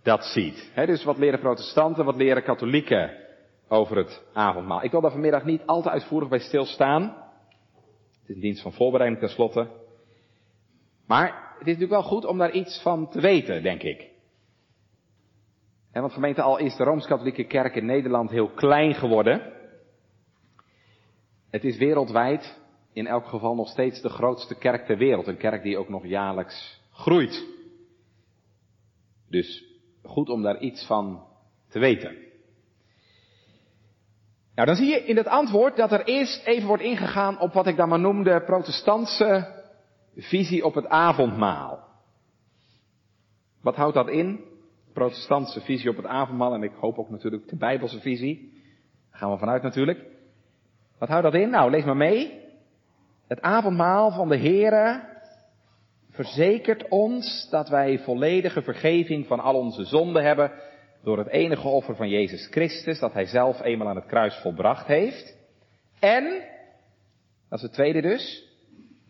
dat 0.02 0.24
ziet? 0.24 0.70
dus 0.74 1.04
wat 1.04 1.18
leren 1.18 1.40
protestanten, 1.40 2.04
wat 2.04 2.16
leren 2.16 2.42
katholieken 2.42 3.25
over 3.68 3.96
het 3.96 4.24
avondmaal? 4.32 4.82
Ik 4.82 4.90
wil 4.90 5.00
daar 5.00 5.10
vanmiddag 5.10 5.44
niet 5.44 5.62
al 5.66 5.82
te 5.82 5.90
uitvoerig 5.90 6.28
bij 6.28 6.38
stilstaan. 6.38 7.02
Het 7.02 8.28
is 8.28 8.34
een 8.34 8.40
dienst 8.40 8.62
van 8.62 8.72
voorbereiding 8.72 9.20
tenslotte. 9.20 9.68
Maar 11.06 11.26
het 11.58 11.66
is 11.66 11.72
natuurlijk 11.72 11.90
wel 11.90 12.02
goed 12.02 12.24
om 12.24 12.38
daar 12.38 12.52
iets 12.52 12.82
van 12.82 13.08
te 13.10 13.20
weten, 13.20 13.62
denk 13.62 13.82
ik. 13.82 14.10
En 15.92 16.00
want 16.00 16.12
gemeente 16.12 16.42
al 16.42 16.58
is 16.58 16.76
de 16.76 16.84
Rooms-Katholieke 16.84 17.44
Kerk 17.44 17.74
in 17.74 17.86
Nederland 17.86 18.30
heel 18.30 18.48
klein 18.48 18.94
geworden. 18.94 19.52
Het 21.50 21.64
is 21.64 21.76
wereldwijd 21.76 22.58
in 22.92 23.06
elk 23.06 23.26
geval 23.26 23.54
nog 23.54 23.68
steeds 23.68 24.00
de 24.00 24.08
grootste 24.08 24.54
kerk 24.54 24.86
ter 24.86 24.96
wereld. 24.96 25.26
Een 25.26 25.36
kerk 25.36 25.62
die 25.62 25.78
ook 25.78 25.88
nog 25.88 26.06
jaarlijks 26.06 26.80
groeit. 26.92 27.46
Dus 29.28 29.64
goed 30.02 30.28
om 30.28 30.42
daar 30.42 30.60
iets 30.60 30.86
van 30.86 31.26
te 31.68 31.78
weten. 31.78 32.16
Nou, 34.56 34.68
dan 34.68 34.76
zie 34.76 34.86
je 34.86 35.04
in 35.04 35.16
het 35.16 35.26
antwoord 35.26 35.76
dat 35.76 35.92
er 35.92 36.04
eerst 36.04 36.46
even 36.46 36.68
wordt 36.68 36.82
ingegaan 36.82 37.40
op 37.40 37.52
wat 37.52 37.66
ik 37.66 37.76
dan 37.76 37.88
maar 37.88 37.98
noemde 37.98 38.42
protestantse 38.44 39.54
visie 40.16 40.64
op 40.64 40.74
het 40.74 40.88
avondmaal. 40.88 41.84
Wat 43.62 43.76
houdt 43.76 43.94
dat 43.94 44.08
in? 44.08 44.44
Protestantse 44.92 45.60
visie 45.60 45.90
op 45.90 45.96
het 45.96 46.06
avondmaal 46.06 46.54
en 46.54 46.62
ik 46.62 46.72
hoop 46.80 46.98
ook 46.98 47.10
natuurlijk 47.10 47.48
de 47.48 47.56
Bijbelse 47.56 48.00
visie. 48.00 48.52
Daar 49.10 49.20
gaan 49.20 49.30
we 49.30 49.38
vanuit 49.38 49.62
natuurlijk. 49.62 50.04
Wat 50.98 51.08
houdt 51.08 51.24
dat 51.24 51.34
in? 51.34 51.50
Nou, 51.50 51.70
lees 51.70 51.84
maar 51.84 51.96
mee. 51.96 52.40
Het 53.28 53.40
avondmaal 53.40 54.10
van 54.10 54.28
de 54.28 54.38
Here 54.38 55.00
verzekert 56.10 56.88
ons 56.88 57.48
dat 57.50 57.68
wij 57.68 57.98
volledige 57.98 58.62
vergeving 58.62 59.26
van 59.26 59.40
al 59.40 59.54
onze 59.54 59.84
zonden 59.84 60.24
hebben 60.24 60.52
door 61.06 61.18
het 61.18 61.28
enige 61.28 61.68
offer 61.68 61.96
van 61.96 62.08
Jezus 62.08 62.46
Christus 62.46 62.98
dat 62.98 63.12
Hij 63.12 63.26
zelf 63.26 63.60
eenmaal 63.60 63.88
aan 63.88 63.96
het 63.96 64.06
kruis 64.06 64.34
volbracht 64.34 64.86
heeft. 64.86 65.36
En, 66.00 66.24
dat 67.48 67.58
is 67.58 67.62
het 67.62 67.72
tweede 67.72 68.00
dus, 68.02 68.48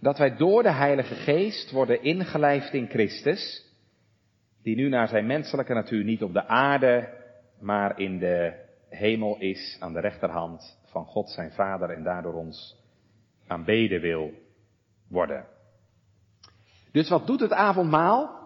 dat 0.00 0.18
wij 0.18 0.36
door 0.36 0.62
de 0.62 0.72
Heilige 0.72 1.14
Geest 1.14 1.70
worden 1.70 2.02
ingelijfd 2.02 2.72
in 2.72 2.88
Christus, 2.88 3.64
die 4.62 4.76
nu 4.76 4.88
naar 4.88 5.08
zijn 5.08 5.26
menselijke 5.26 5.74
natuur 5.74 6.04
niet 6.04 6.22
op 6.22 6.32
de 6.32 6.46
aarde, 6.46 7.08
maar 7.60 7.98
in 7.98 8.18
de 8.18 8.52
hemel 8.88 9.36
is 9.38 9.76
aan 9.80 9.92
de 9.92 10.00
rechterhand 10.00 10.78
van 10.84 11.04
God 11.04 11.30
zijn 11.30 11.52
Vader 11.52 11.90
en 11.90 12.02
daardoor 12.02 12.34
ons 12.34 12.76
aanbeden 13.46 14.00
wil 14.00 14.30
worden. 15.08 15.46
Dus 16.92 17.08
wat 17.08 17.26
doet 17.26 17.40
het 17.40 17.52
avondmaal? 17.52 18.45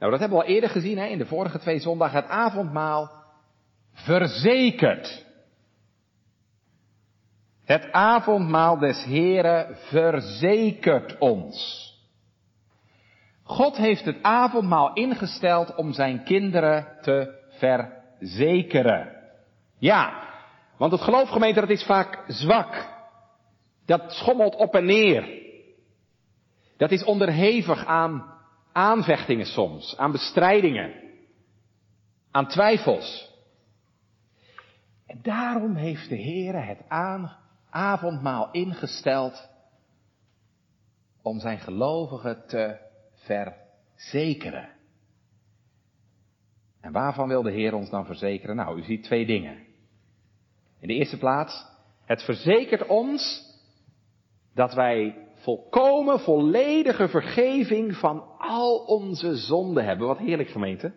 Nou, 0.00 0.10
dat 0.10 0.20
hebben 0.20 0.38
we 0.38 0.44
al 0.44 0.50
eerder 0.50 0.70
gezien 0.70 0.98
hè, 0.98 1.06
in 1.06 1.18
de 1.18 1.26
vorige 1.26 1.58
twee 1.58 1.78
zondagen. 1.78 2.20
Het 2.20 2.30
avondmaal 2.30 3.10
verzekert 3.92 5.28
het 7.70 7.92
avondmaal 7.92 8.78
des 8.78 9.04
Heren 9.04 9.76
verzekert 9.76 11.18
ons. 11.18 11.88
God 13.42 13.76
heeft 13.76 14.04
het 14.04 14.22
avondmaal 14.22 14.92
ingesteld 14.92 15.74
om 15.74 15.92
zijn 15.92 16.24
kinderen 16.24 16.86
te 17.00 17.38
verzekeren. 17.48 19.16
Ja, 19.78 20.28
want 20.76 20.92
het 20.92 21.00
geloofgemeente 21.00 21.60
dat 21.60 21.70
is 21.70 21.84
vaak 21.84 22.24
zwak. 22.26 22.88
Dat 23.86 24.12
schommelt 24.12 24.56
op 24.56 24.74
en 24.74 24.84
neer. 24.84 25.42
Dat 26.76 26.90
is 26.90 27.04
onderhevig 27.04 27.86
aan 27.86 28.39
aanvechtingen 28.72 29.46
soms, 29.46 29.96
aan 29.96 30.12
bestrijdingen, 30.12 30.94
aan 32.30 32.48
twijfels. 32.48 33.30
En 35.06 35.18
daarom 35.22 35.74
heeft 35.74 36.08
de 36.08 36.16
Heer 36.16 36.66
het 36.66 36.78
avondmaal 37.70 38.50
ingesteld 38.50 39.48
om 41.22 41.40
zijn 41.40 41.58
gelovigen 41.58 42.46
te 42.46 42.78
verzekeren. 43.14 44.68
En 46.80 46.92
waarvan 46.92 47.28
wil 47.28 47.42
de 47.42 47.52
Heer 47.52 47.74
ons 47.74 47.90
dan 47.90 48.06
verzekeren? 48.06 48.56
Nou, 48.56 48.78
u 48.78 48.82
ziet 48.82 49.02
twee 49.02 49.26
dingen. 49.26 49.56
In 50.80 50.88
de 50.88 50.94
eerste 50.94 51.18
plaats, 51.18 51.66
het 52.04 52.22
verzekert 52.22 52.86
ons 52.86 53.48
dat 54.54 54.74
wij 54.74 55.28
volkomen 55.40 56.20
volledige 56.20 57.08
vergeving 57.08 57.96
van 57.96 58.38
al 58.38 58.78
onze 58.78 59.36
zonden 59.36 59.84
hebben. 59.84 60.06
Wat 60.06 60.18
heerlijk 60.18 60.48
gemeente. 60.48 60.92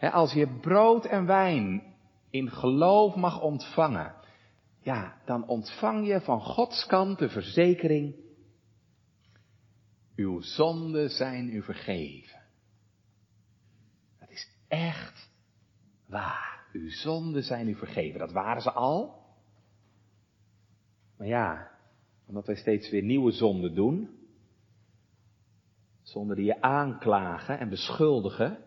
als 0.00 0.32
je 0.32 0.58
brood 0.60 1.04
en 1.04 1.26
wijn 1.26 1.94
in 2.30 2.50
geloof 2.50 3.14
mag 3.14 3.40
ontvangen, 3.40 4.14
ja, 4.80 5.16
dan 5.24 5.48
ontvang 5.48 6.06
je 6.06 6.20
van 6.20 6.40
Gods 6.40 6.86
kant 6.86 7.18
de 7.18 7.28
verzekering, 7.28 8.14
uw 10.16 10.40
zonden 10.40 11.10
zijn 11.10 11.48
u 11.48 11.62
vergeven. 11.62 12.42
Dat 14.18 14.30
is 14.30 14.48
echt 14.68 15.30
waar. 16.06 16.66
Uw 16.72 16.90
zonden 16.90 17.42
zijn 17.42 17.68
u 17.68 17.74
vergeven. 17.74 18.18
Dat 18.18 18.32
waren 18.32 18.62
ze 18.62 18.72
al. 18.72 19.22
Maar 21.16 21.26
ja, 21.26 21.73
omdat 22.26 22.46
wij 22.46 22.56
steeds 22.56 22.90
weer 22.90 23.02
nieuwe 23.02 23.30
zonden 23.30 23.74
doen, 23.74 24.08
zonden 26.02 26.36
die 26.36 26.44
je 26.44 26.60
aanklagen 26.60 27.58
en 27.58 27.68
beschuldigen, 27.68 28.58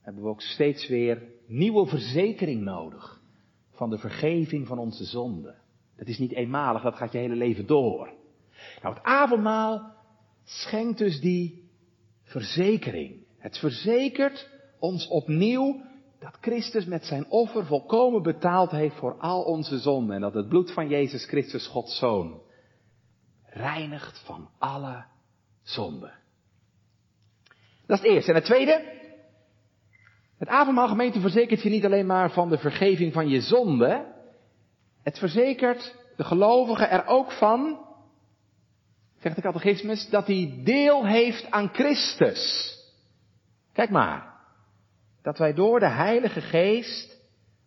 hebben 0.00 0.22
we 0.22 0.28
ook 0.28 0.40
steeds 0.40 0.88
weer 0.88 1.22
nieuwe 1.46 1.86
verzekering 1.86 2.62
nodig 2.62 3.22
van 3.70 3.90
de 3.90 3.98
vergeving 3.98 4.66
van 4.66 4.78
onze 4.78 5.04
zonden. 5.04 5.62
Dat 5.96 6.08
is 6.08 6.18
niet 6.18 6.32
eenmalig, 6.32 6.82
dat 6.82 6.96
gaat 6.96 7.12
je 7.12 7.18
hele 7.18 7.36
leven 7.36 7.66
door. 7.66 8.12
Nou, 8.82 8.94
het 8.94 9.04
avondmaal 9.04 9.92
schenkt 10.44 10.98
dus 10.98 11.20
die 11.20 11.70
verzekering. 12.22 13.24
Het 13.38 13.58
verzekert 13.58 14.50
ons 14.78 15.08
opnieuw 15.08 15.82
dat 16.24 16.38
Christus 16.40 16.84
met 16.84 17.04
zijn 17.04 17.26
offer 17.28 17.66
volkomen 17.66 18.22
betaald 18.22 18.70
heeft 18.70 18.96
voor 18.96 19.18
al 19.18 19.42
onze 19.42 19.78
zonden. 19.78 20.14
En 20.14 20.20
dat 20.20 20.34
het 20.34 20.48
bloed 20.48 20.72
van 20.72 20.88
Jezus 20.88 21.26
Christus, 21.26 21.66
Gods 21.66 21.98
Zoon, 21.98 22.40
reinigt 23.46 24.22
van 24.24 24.48
alle 24.58 25.04
zonden. 25.62 26.12
Dat 27.86 27.98
is 27.98 28.02
het 28.04 28.12
eerste. 28.12 28.30
En 28.30 28.36
het 28.36 28.44
tweede. 28.44 29.02
Het 30.38 30.48
avondmaalgemeente 30.48 31.20
verzekert 31.20 31.62
je 31.62 31.70
niet 31.70 31.84
alleen 31.84 32.06
maar 32.06 32.30
van 32.30 32.48
de 32.48 32.58
vergeving 32.58 33.12
van 33.12 33.28
je 33.28 33.40
zonde. 33.40 34.12
Het 35.02 35.18
verzekert 35.18 35.96
de 36.16 36.24
gelovige 36.24 36.84
er 36.84 37.06
ook 37.06 37.32
van, 37.32 37.78
zegt 39.18 39.36
de 39.36 39.42
catechismus, 39.42 40.08
dat 40.08 40.26
hij 40.26 40.60
deel 40.64 41.06
heeft 41.06 41.50
aan 41.50 41.68
Christus. 41.72 42.72
Kijk 43.72 43.90
maar 43.90 44.33
dat 45.24 45.38
wij 45.38 45.52
door 45.54 45.80
de 45.80 45.88
Heilige 45.88 46.40
Geest 46.40 47.20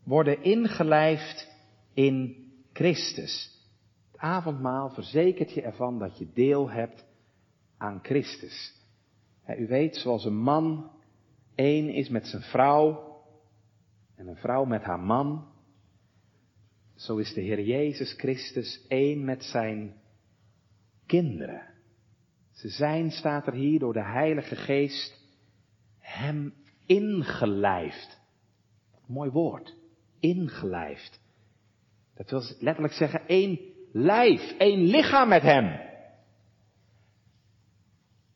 worden 0.04 0.44
ingelijfd 0.44 1.48
in 1.94 2.46
Christus. 2.74 3.62
Het 4.12 4.22
avondmaal 4.22 4.90
verzekert 4.90 5.54
je 5.54 5.62
ervan 5.62 6.00
dat 6.00 6.18
je 6.18 6.32
deel 6.34 6.70
hebt 6.70 7.06
aan 7.78 8.00
Christus. 8.04 8.74
u 9.58 9.68
weet, 9.68 9.96
zoals 9.96 10.26
een 10.26 10.38
man 10.38 10.92
één 11.56 11.90
is 11.90 12.10
met 12.10 12.28
zijn 12.28 12.42
vrouw 12.42 13.16
en 14.16 14.28
een 14.28 14.38
vrouw 14.38 14.66
met 14.66 14.84
haar 14.84 15.00
man, 15.00 15.48
zo 16.96 17.18
is 17.18 17.34
de 17.34 17.42
Heer 17.42 17.62
Jezus 17.62 18.14
Christus 18.14 18.86
één 18.88 19.26
met 19.26 19.44
zijn 19.44 19.96
kinderen. 21.06 21.62
Ze 22.52 22.70
zijn, 22.70 23.12
staat 23.12 23.48
er 23.48 23.54
hier, 23.54 23.80
door 23.80 23.94
de 23.94 24.06
Heilige 24.06 24.56
Geest 24.56 25.22
hem 26.00 26.54
ingelijfd. 26.88 28.20
Mooi 29.06 29.29
woord. 29.29 29.75
Ingelijfd. 30.20 31.20
Dat 32.15 32.29
wil 32.29 32.44
letterlijk 32.60 32.94
zeggen 32.94 33.27
één 33.27 33.60
lijf, 33.91 34.56
één 34.58 34.79
lichaam 34.79 35.27
met 35.27 35.41
hem. 35.41 35.86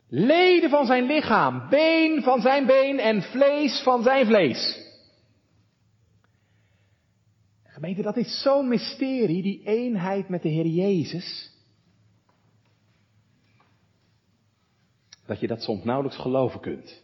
Leden 0.08 0.70
van 0.70 0.86
zijn 0.86 1.05
lichaam, 1.05 1.70
been 1.70 2.24
van 2.24 2.41
zijn 2.41 2.65
been 2.65 3.00
en 3.00 3.22
vlees 3.22 3.81
van 3.84 4.03
zijn 4.03 4.25
vlees. 4.25 4.89
Gemeente, 7.63 8.01
dat 8.01 8.17
is 8.17 8.41
zo'n 8.41 8.67
mysterie, 8.67 9.41
die 9.41 9.63
eenheid 9.63 10.29
met 10.29 10.41
de 10.41 10.50
Heer 10.50 10.65
Jezus. 10.65 11.51
Dat 15.25 15.39
je 15.39 15.48
dat 15.48 15.62
soms 15.62 15.84
nauwelijks 15.84 16.17
geloven 16.22 16.60
kunt. 16.60 17.03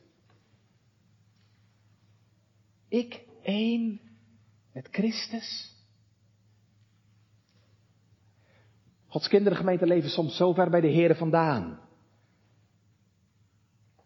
Ik 2.88 3.24
één 3.44 4.02
met 4.74 4.88
Christus. 4.92 5.76
Gods 9.08 9.28
kinderen 9.28 9.58
gemeente 9.58 9.86
leven 9.86 10.10
soms 10.10 10.36
zo 10.36 10.54
ver 10.54 10.70
bij 10.70 10.82
de 10.82 10.88
Heer 10.88 11.16
vandaan. 11.16 11.80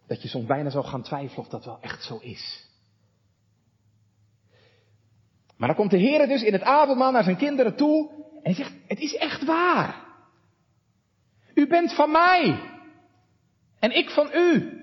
Dat 0.08 0.22
je 0.22 0.28
soms 0.28 0.46
bijna 0.46 0.70
zou 0.70 0.86
gaan 0.86 1.04
twijfelen 1.04 1.46
of 1.46 1.48
dat 1.48 1.66
wel 1.66 1.82
echt 1.82 2.04
zo 2.04 2.18
is. 2.18 2.70
Maar 5.58 5.68
dan 5.68 5.78
komt 5.78 5.92
de 5.92 5.98
Heer 5.98 6.28
dus 6.28 6.44
in 6.44 6.54
het 6.54 6.62
avondmaal 6.62 7.12
naar 7.12 7.24
zijn 7.24 7.38
kinderen 7.38 7.76
toe 7.76 8.10
en 8.44 8.54
zegt, 8.54 8.74
het 8.88 9.00
is 9.00 9.16
echt 9.16 9.46
waar. 9.46 10.06
U 11.54 11.68
bent 11.68 11.94
van 11.94 12.12
mij. 12.12 12.70
En 13.80 13.98
ik 13.98 14.10
van 14.10 14.30
u. 14.34 14.80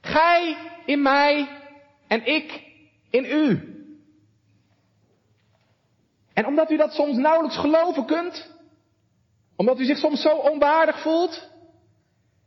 Gij 0.00 0.56
in 0.86 1.02
mij 1.02 1.48
en 2.06 2.26
ik 2.26 2.63
in 3.14 3.24
u. 3.24 3.72
En 6.32 6.46
omdat 6.46 6.70
u 6.70 6.76
dat 6.76 6.92
soms 6.92 7.16
nauwelijks 7.16 7.56
geloven 7.58 8.06
kunt, 8.06 8.50
omdat 9.56 9.78
u 9.78 9.84
zich 9.84 9.98
soms 9.98 10.22
zo 10.22 10.36
onwaardig 10.36 11.00
voelt, 11.00 11.50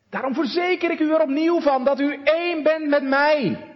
daarom 0.10 0.34
verzeker 0.34 0.92
ik 0.92 1.00
u 1.00 1.12
er 1.12 1.22
opnieuw 1.22 1.62
van 1.62 1.84
dat 1.84 2.00
u 2.00 2.24
één 2.24 2.64
bent 2.64 2.88
met 2.88 3.04
mij. 3.04 3.74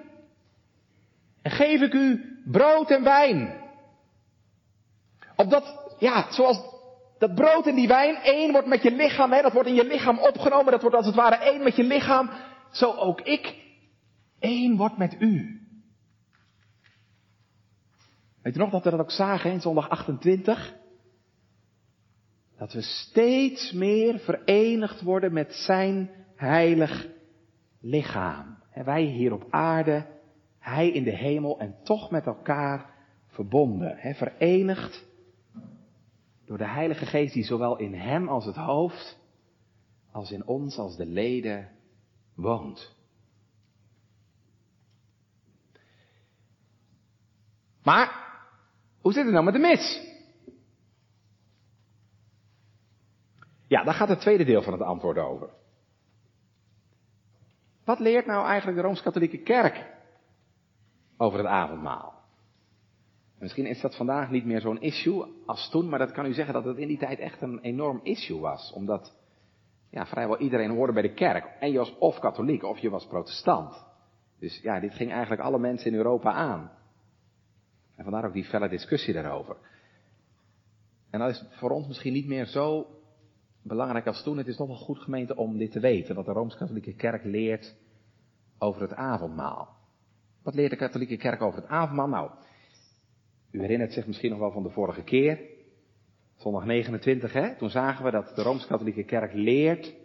En 1.42 1.52
geef 1.52 1.82
ik 1.82 1.94
u 1.94 2.40
brood 2.46 2.90
en 2.90 3.04
wijn. 3.04 3.60
Opdat, 5.36 5.96
ja, 6.00 6.32
zoals 6.32 6.62
dat 7.20 7.36
brood 7.36 7.68
en 7.68 7.76
die 7.76 7.88
wijn 7.88 8.16
één 8.16 8.52
wordt 8.52 8.68
met 8.68 8.84
je 8.84 8.92
lichaam, 8.92 9.32
hè, 9.32 9.42
dat 9.42 9.54
wordt 9.54 9.68
in 9.68 9.76
je 9.76 9.86
lichaam 9.86 10.20
opgenomen, 10.20 10.72
dat 10.72 10.82
wordt 10.82 10.96
als 10.96 11.06
het 11.06 11.16
ware 11.16 11.36
één 11.36 11.64
met 11.64 11.76
je 11.76 11.84
lichaam, 11.84 12.30
zo 12.72 12.92
ook 12.92 13.22
ik 13.22 13.56
één 14.40 14.78
wordt 14.78 14.98
met 14.98 15.16
u. 15.20 15.61
Weet 18.42 18.54
je 18.54 18.60
nog 18.60 18.70
dat 18.70 18.84
we 18.84 18.90
dat 18.90 19.00
ook 19.00 19.12
zagen 19.12 19.52
in 19.52 19.62
zondag 19.62 19.90
28? 19.90 20.76
Dat 22.58 22.74
we 22.74 22.82
steeds 22.82 23.72
meer 23.72 24.20
verenigd 24.20 25.02
worden 25.02 25.34
met 25.34 25.54
zijn 25.54 26.10
heilig 26.36 27.08
lichaam. 27.80 28.58
Wij 28.74 29.04
hier 29.04 29.34
op 29.34 29.48
aarde, 29.50 30.06
hij 30.60 30.90
in 30.90 31.04
de 31.04 31.16
hemel 31.16 31.60
en 31.60 31.76
toch 31.84 32.12
met 32.12 32.26
elkaar 32.26 32.90
verbonden. 33.28 33.98
Hè, 33.98 34.14
verenigd 34.14 35.06
door 36.46 36.58
de 36.58 36.68
Heilige 36.68 37.06
Geest 37.06 37.34
die 37.34 37.44
zowel 37.44 37.78
in 37.78 37.94
hem 37.94 38.28
als 38.28 38.46
het 38.46 38.56
hoofd, 38.56 39.20
als 40.12 40.32
in 40.32 40.48
ons 40.48 40.78
als 40.78 40.98
de 40.98 41.06
leden 41.06 41.70
woont. 42.36 42.96
Maar 47.84 48.31
hoe 49.02 49.14
zit 49.14 49.24
het 49.24 49.34
nou 49.34 49.46
met 49.46 49.54
de 49.54 49.60
mis? 49.60 50.10
Ja, 53.68 53.84
daar 53.84 53.94
gaat 53.94 54.10
het 54.10 54.20
tweede 54.20 54.46
deel 54.46 54.62
van 54.62 54.74
het 54.74 54.82
antwoord 54.82 55.18
over. 55.18 55.50
Wat 57.86 58.00
leert 58.00 58.26
nou 58.26 58.46
eigenlijk 58.46 58.78
de 58.78 58.84
Rooms-Katholieke 58.84 59.38
Kerk 59.38 59.86
over 61.18 61.38
het 61.38 61.48
avondmaal? 61.48 62.20
Misschien 63.40 63.66
is 63.66 63.82
dat 63.82 63.96
vandaag 63.96 64.30
niet 64.30 64.46
meer 64.46 64.62
zo'n 64.62 64.82
issue 64.82 65.26
als 65.46 65.70
toen, 65.70 65.90
maar 65.90 66.00
dat 66.00 66.12
kan 66.12 66.26
u 66.26 66.34
zeggen 66.34 66.54
dat 66.54 66.66
het 66.66 66.78
in 66.78 66.88
die 66.88 66.98
tijd 66.98 67.20
echt 67.20 67.42
een 67.42 67.60
enorm 67.60 68.00
issue 68.04 68.40
was. 68.40 68.72
Omdat 68.76 69.16
ja, 69.90 70.06
vrijwel 70.06 70.38
iedereen 70.38 70.72
hoorde 70.72 70.94
bij 70.94 71.02
de 71.02 71.14
kerk. 71.14 71.46
En 71.60 71.72
je 71.72 71.78
was 71.78 71.98
of 71.98 72.20
katholiek 72.20 72.64
of 72.64 72.78
je 72.78 72.90
was 72.90 73.08
protestant. 73.08 73.86
Dus 74.40 74.62
ja, 74.62 74.80
dit 74.80 74.94
ging 74.94 75.12
eigenlijk 75.12 75.42
alle 75.42 75.60
mensen 75.60 75.92
in 75.92 75.98
Europa 75.98 76.32
aan. 76.32 76.72
En 78.02 78.08
vandaar 78.08 78.26
ook 78.26 78.34
die 78.34 78.46
felle 78.46 78.70
discussie 78.70 79.14
daarover. 79.14 79.56
En 81.10 81.20
dat 81.20 81.30
is 81.30 81.46
voor 81.50 81.70
ons 81.70 81.88
misschien 81.88 82.14
niet 82.14 82.28
meer 82.28 82.46
zo 82.46 82.88
belangrijk 83.64 84.08
als 84.08 84.24
toen. 84.24 84.38
Het 84.38 84.48
is 84.48 84.58
nog 84.58 84.68
wel 84.68 84.78
goed 84.78 85.00
gemeente 85.00 85.36
om 85.36 85.58
dit 85.58 85.72
te 85.72 85.80
weten. 85.80 86.16
Wat 86.16 86.26
de 86.26 86.32
Rooms-Katholieke 86.32 86.94
Kerk 86.94 87.24
leert 87.24 87.76
over 88.58 88.82
het 88.82 88.94
avondmaal. 88.94 89.76
Wat 90.44 90.54
leert 90.54 90.70
de 90.70 90.78
katholieke 90.78 91.18
kerk 91.18 91.42
over 91.42 91.62
het 91.62 91.70
avondmaal? 91.70 92.08
Nou, 92.08 92.32
u 93.52 93.60
herinnert 93.60 93.94
zich 93.94 94.08
misschien 94.08 94.30
nog 94.30 94.40
wel 94.40 94.52
van 94.52 94.64
de 94.64 94.70
vorige 94.70 95.04
keer. 95.04 95.40
Zondag 96.38 96.66
29, 96.66 97.34
hè? 97.34 97.56
Toen 97.56 97.70
zagen 97.70 98.06
we 98.06 98.12
dat 98.12 98.36
de 98.36 98.42
Rooms-Katholieke 98.42 99.04
Kerk 99.04 99.34
leert 99.34 99.96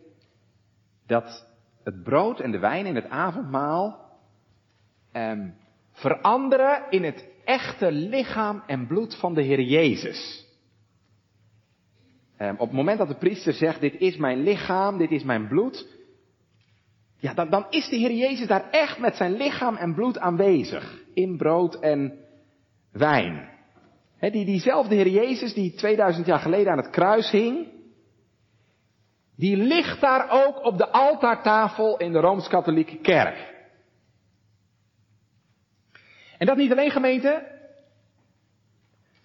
dat 1.07 1.47
het 1.85 2.03
brood 2.03 2.41
en 2.41 2.51
de 2.51 2.59
wijn 2.59 2.87
in 2.87 2.95
het 2.95 3.09
avondmaal 3.09 4.11
eh, 5.13 5.41
veranderen 5.93 6.91
in 6.91 7.05
het 7.05 7.35
echte 7.47 7.93
lichaam 7.93 8.63
en 8.67 8.87
bloed 8.87 9.17
van 9.17 9.35
de 9.35 9.43
Heer 9.43 9.61
Jezus. 9.61 10.45
Um, 12.39 12.53
op 12.53 12.67
het 12.67 12.77
moment 12.77 12.99
dat 12.99 13.09
de 13.09 13.19
priester 13.19 13.53
zegt, 13.53 13.81
dit 13.81 13.95
is 13.99 14.17
mijn 14.17 14.43
lichaam, 14.43 14.99
dit 14.99 15.11
is 15.11 15.23
mijn 15.23 15.49
bloed, 15.49 15.87
ja, 17.19 17.35
dan, 17.35 17.51
dan 17.51 17.67
is 17.71 17.89
de 17.89 17.97
Heer 17.97 18.13
Jezus 18.13 18.47
daar 18.47 18.71
echt 18.71 18.99
met 18.99 19.17
zijn 19.17 19.37
lichaam 19.37 19.77
en 19.77 19.95
bloed 19.95 20.19
aanwezig. 20.19 21.03
In 21.15 21.37
brood 21.37 21.75
en 21.75 22.19
wijn. 22.93 23.55
Die, 24.21 24.45
diezelfde 24.45 24.95
Heer 24.95 25.09
Jezus 25.09 25.55
die 25.55 25.75
2000 25.75 26.27
jaar 26.27 26.39
geleden 26.39 26.73
aan 26.73 26.79
het 26.79 26.91
kruis 26.91 27.31
hing, 27.31 27.67
die 29.37 29.57
ligt 29.57 30.01
daar 30.01 30.31
ook 30.31 30.65
op 30.65 30.79
de 30.79 30.89
altaartafel 30.89 31.97
in 31.97 32.13
de 32.13 32.21
Rooms-Katholieke 32.21 32.97
Kerk. 32.97 33.56
En 36.39 36.47
dat 36.47 36.57
niet 36.57 36.71
alleen 36.71 36.91
gemeente. 36.91 37.55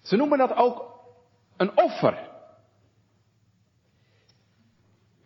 Ze 0.02 0.16
noemen 0.16 0.38
dat 0.38 0.56
ook 0.56 1.00
een 1.56 1.76
offer. 1.76 2.30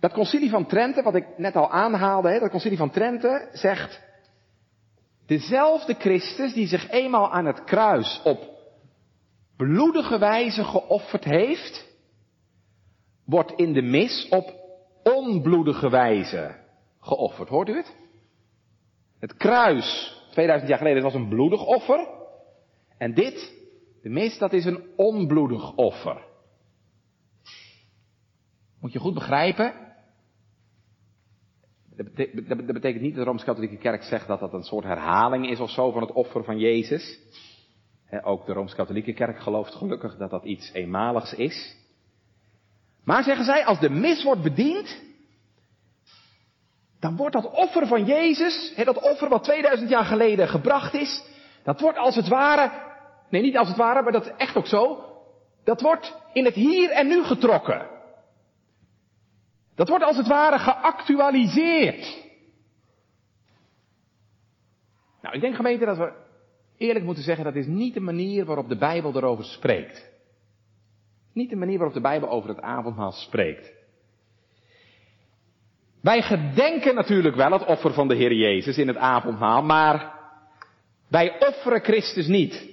Dat 0.01 0.12
concilie 0.12 0.51
van 0.51 0.66
Trente, 0.66 1.03
wat 1.03 1.14
ik 1.14 1.38
net 1.38 1.57
al 1.57 1.70
aanhaalde, 1.70 2.29
hè, 2.29 2.38
dat 2.38 2.51
concilie 2.51 2.79
van 2.79 2.90
Trente 2.90 3.49
zegt, 3.53 4.01
dezelfde 5.27 5.94
Christus 5.94 6.53
die 6.53 6.66
zich 6.66 6.90
eenmaal 6.90 7.33
aan 7.33 7.46
het 7.46 7.64
kruis 7.64 8.20
op 8.25 8.55
bloedige 9.57 10.18
wijze 10.18 10.64
geofferd 10.64 11.25
heeft, 11.25 11.87
wordt 13.25 13.53
in 13.53 13.72
de 13.72 13.83
mis 13.83 14.29
op 14.29 14.55
onbloedige 15.03 15.90
wijze 15.90 16.55
geofferd. 17.01 17.49
Hoort 17.49 17.68
u 17.68 17.77
het? 17.77 17.94
Het 19.18 19.37
kruis 19.37 20.20
2000 20.37 20.68
jaar 20.68 20.79
geleden, 20.79 21.03
was 21.03 21.14
een 21.14 21.29
bloedig 21.29 21.66
offer. 21.66 22.09
En 22.99 23.14
dit, 23.14 23.55
de 24.03 24.09
mis, 24.09 24.38
dat 24.38 24.53
is 24.53 24.64
een 24.64 24.85
onbloedig 24.96 25.75
offer. 25.75 26.22
Moet 28.81 28.92
je 28.92 28.99
goed 28.99 29.14
begrijpen. 29.14 29.72
Dat 31.96 32.66
betekent 32.66 33.03
niet 33.03 33.14
dat 33.14 33.25
de 33.25 33.31
Rooms-Katholieke 33.31 33.77
Kerk 33.77 34.03
zegt 34.03 34.27
dat 34.27 34.40
dat 34.40 34.53
een 34.53 34.62
soort 34.62 34.85
herhaling 34.85 35.51
is 35.51 35.61
of 35.61 35.70
zo 35.70 35.90
van 35.90 36.03
het 36.03 36.12
offer 36.12 36.44
van 36.44 36.59
Jezus. 36.59 37.20
Ook 38.22 38.46
de 38.46 38.53
Rooms-Katholieke 38.53 39.12
Kerk 39.12 39.38
gelooft 39.38 39.75
gelukkig 39.75 40.16
dat 40.16 40.31
dat 40.31 40.44
iets 40.44 40.72
eenmaligs 40.72 41.35
is. 41.35 41.77
Maar 43.05 43.22
zeggen 43.22 43.44
zij, 43.44 43.64
als 43.64 43.81
de 43.81 43.90
mis 43.90 44.25
wordt 44.25 44.42
bediend, 44.42 45.03
dan 47.07 47.16
wordt 47.16 47.35
dat 47.35 47.51
offer 47.51 47.87
van 47.87 48.05
Jezus, 48.05 48.75
dat 48.85 49.01
offer 49.01 49.29
wat 49.29 49.45
2000 49.45 49.90
jaar 49.90 50.05
geleden 50.05 50.49
gebracht 50.49 50.95
is, 50.95 51.25
dat 51.62 51.81
wordt 51.81 51.99
als 51.99 52.16
het 52.16 52.29
ware, 52.29 52.71
nee 53.31 53.42
niet 53.42 53.57
als 53.57 53.69
het 53.69 53.77
ware, 53.77 54.03
maar 54.03 54.12
dat 54.12 54.25
is 54.25 54.33
echt 54.37 54.57
ook 54.57 54.66
zo, 54.66 55.05
dat 55.64 55.81
wordt 55.81 56.16
in 56.33 56.45
het 56.45 56.55
hier 56.55 56.90
en 56.90 57.07
nu 57.07 57.25
getrokken. 57.25 57.87
Dat 59.75 59.88
wordt 59.88 60.05
als 60.05 60.16
het 60.16 60.27
ware 60.27 60.59
geactualiseerd. 60.59 62.25
Nou, 65.23 65.35
ik 65.35 65.40
denk 65.40 65.55
gemeente 65.55 65.85
dat 65.85 65.97
we 65.97 66.12
eerlijk 66.77 67.05
moeten 67.05 67.25
zeggen, 67.25 67.45
dat 67.45 67.55
is 67.55 67.66
niet 67.66 67.95
de 67.95 68.01
manier 68.01 68.45
waarop 68.45 68.69
de 68.69 68.79
Bijbel 68.79 69.16
erover 69.16 69.45
spreekt. 69.45 70.11
Niet 71.33 71.51
de 71.51 71.57
manier 71.57 71.77
waarop 71.77 71.95
de 71.95 72.01
Bijbel 72.01 72.29
over 72.29 72.49
het 72.49 72.61
avondmaal 72.61 73.12
spreekt. 73.12 73.76
Wij 76.07 76.23
gedenken 76.23 76.95
natuurlijk 76.95 77.37
wel 77.37 77.53
het 77.53 77.64
offer 77.64 77.92
van 77.92 78.09
de 78.09 78.14
Heer 78.14 78.33
Jezus 78.33 78.79
in 78.79 78.88
het 78.88 78.97
avondmaal, 78.97 79.62
maar 79.62 80.14
wij 81.09 81.37
offeren 81.38 81.81
Christus 81.81 82.27
niet. 82.27 82.69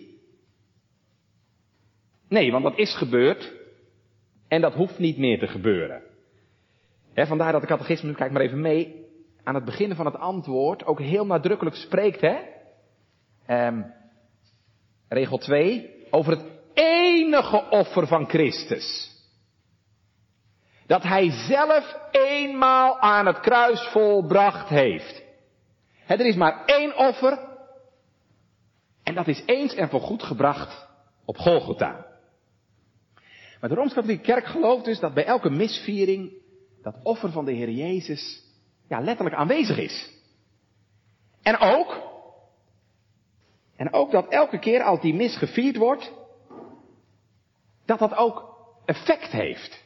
Nee, 2.30 2.52
want 2.52 2.64
dat 2.64 2.78
is 2.78 2.96
gebeurd 2.96 3.54
en 4.48 4.62
dat 4.62 4.74
hoeft 4.74 5.00
niet 5.00 5.18
meer 5.18 5.40
te 5.40 5.48
gebeuren. 5.48 6.02
vandaar 7.14 7.52
dat 7.52 7.62
de 7.62 7.68
catechisme, 7.68 8.16
kijk 8.16 8.32
maar 8.32 8.42
even 8.42 8.62
mee, 8.62 9.06
aan 9.44 9.56
het 9.56 9.66
begin 9.66 9.96
van 9.96 10.06
het 10.06 10.18
antwoord 10.18 10.86
ook 10.86 11.00
heel 11.00 11.26
nadrukkelijk 11.26 11.76
spreekt? 11.76 12.24
Um, 13.50 13.94
regel 15.10 15.38
2, 15.38 15.90
over 16.10 16.32
het 16.32 16.46
enige 16.74 17.70
offer 17.70 18.08
van 18.08 18.30
Christus. 18.30 19.13
Dat 20.86 21.04
hij 21.04 21.32
zelf 21.32 21.98
eenmaal 22.12 23.00
aan 23.00 23.26
het 23.26 23.40
kruis 23.40 23.82
volbracht 23.82 24.70
heeft. 24.70 25.22
er 26.08 26.26
is 26.26 26.36
maar 26.36 26.66
één 26.66 26.98
offer. 26.98 27.52
En 29.04 29.16
dat 29.16 29.28
is 29.28 29.44
eens 29.46 29.76
en 29.76 29.90
voorgoed 29.90 30.24
gebracht 30.24 30.88
op 31.26 31.38
Golgotha. 31.38 32.06
Maar 33.60 33.70
de 33.70 33.76
Rooms-Katholieke 33.76 34.24
Kerk 34.24 34.46
gelooft 34.46 34.86
dus 34.86 35.00
dat 35.00 35.14
bij 35.14 35.26
elke 35.26 35.50
misviering 35.50 36.32
dat 36.82 36.96
offer 37.04 37.32
van 37.32 37.46
de 37.46 37.52
Heer 37.52 37.70
Jezus 37.70 38.44
ja, 38.88 39.00
letterlijk 39.00 39.36
aanwezig 39.36 39.78
is. 39.78 40.12
En 41.42 41.58
ook, 41.58 42.02
en 43.76 43.94
ook 43.94 44.12
dat 44.12 44.28
elke 44.28 44.60
keer 44.60 44.84
als 44.84 45.02
die 45.02 45.14
mis 45.14 45.38
gevierd 45.38 45.78
wordt, 45.78 46.12
dat 47.86 48.00
dat 48.00 48.16
ook 48.16 48.58
effect 48.86 49.32
heeft. 49.32 49.84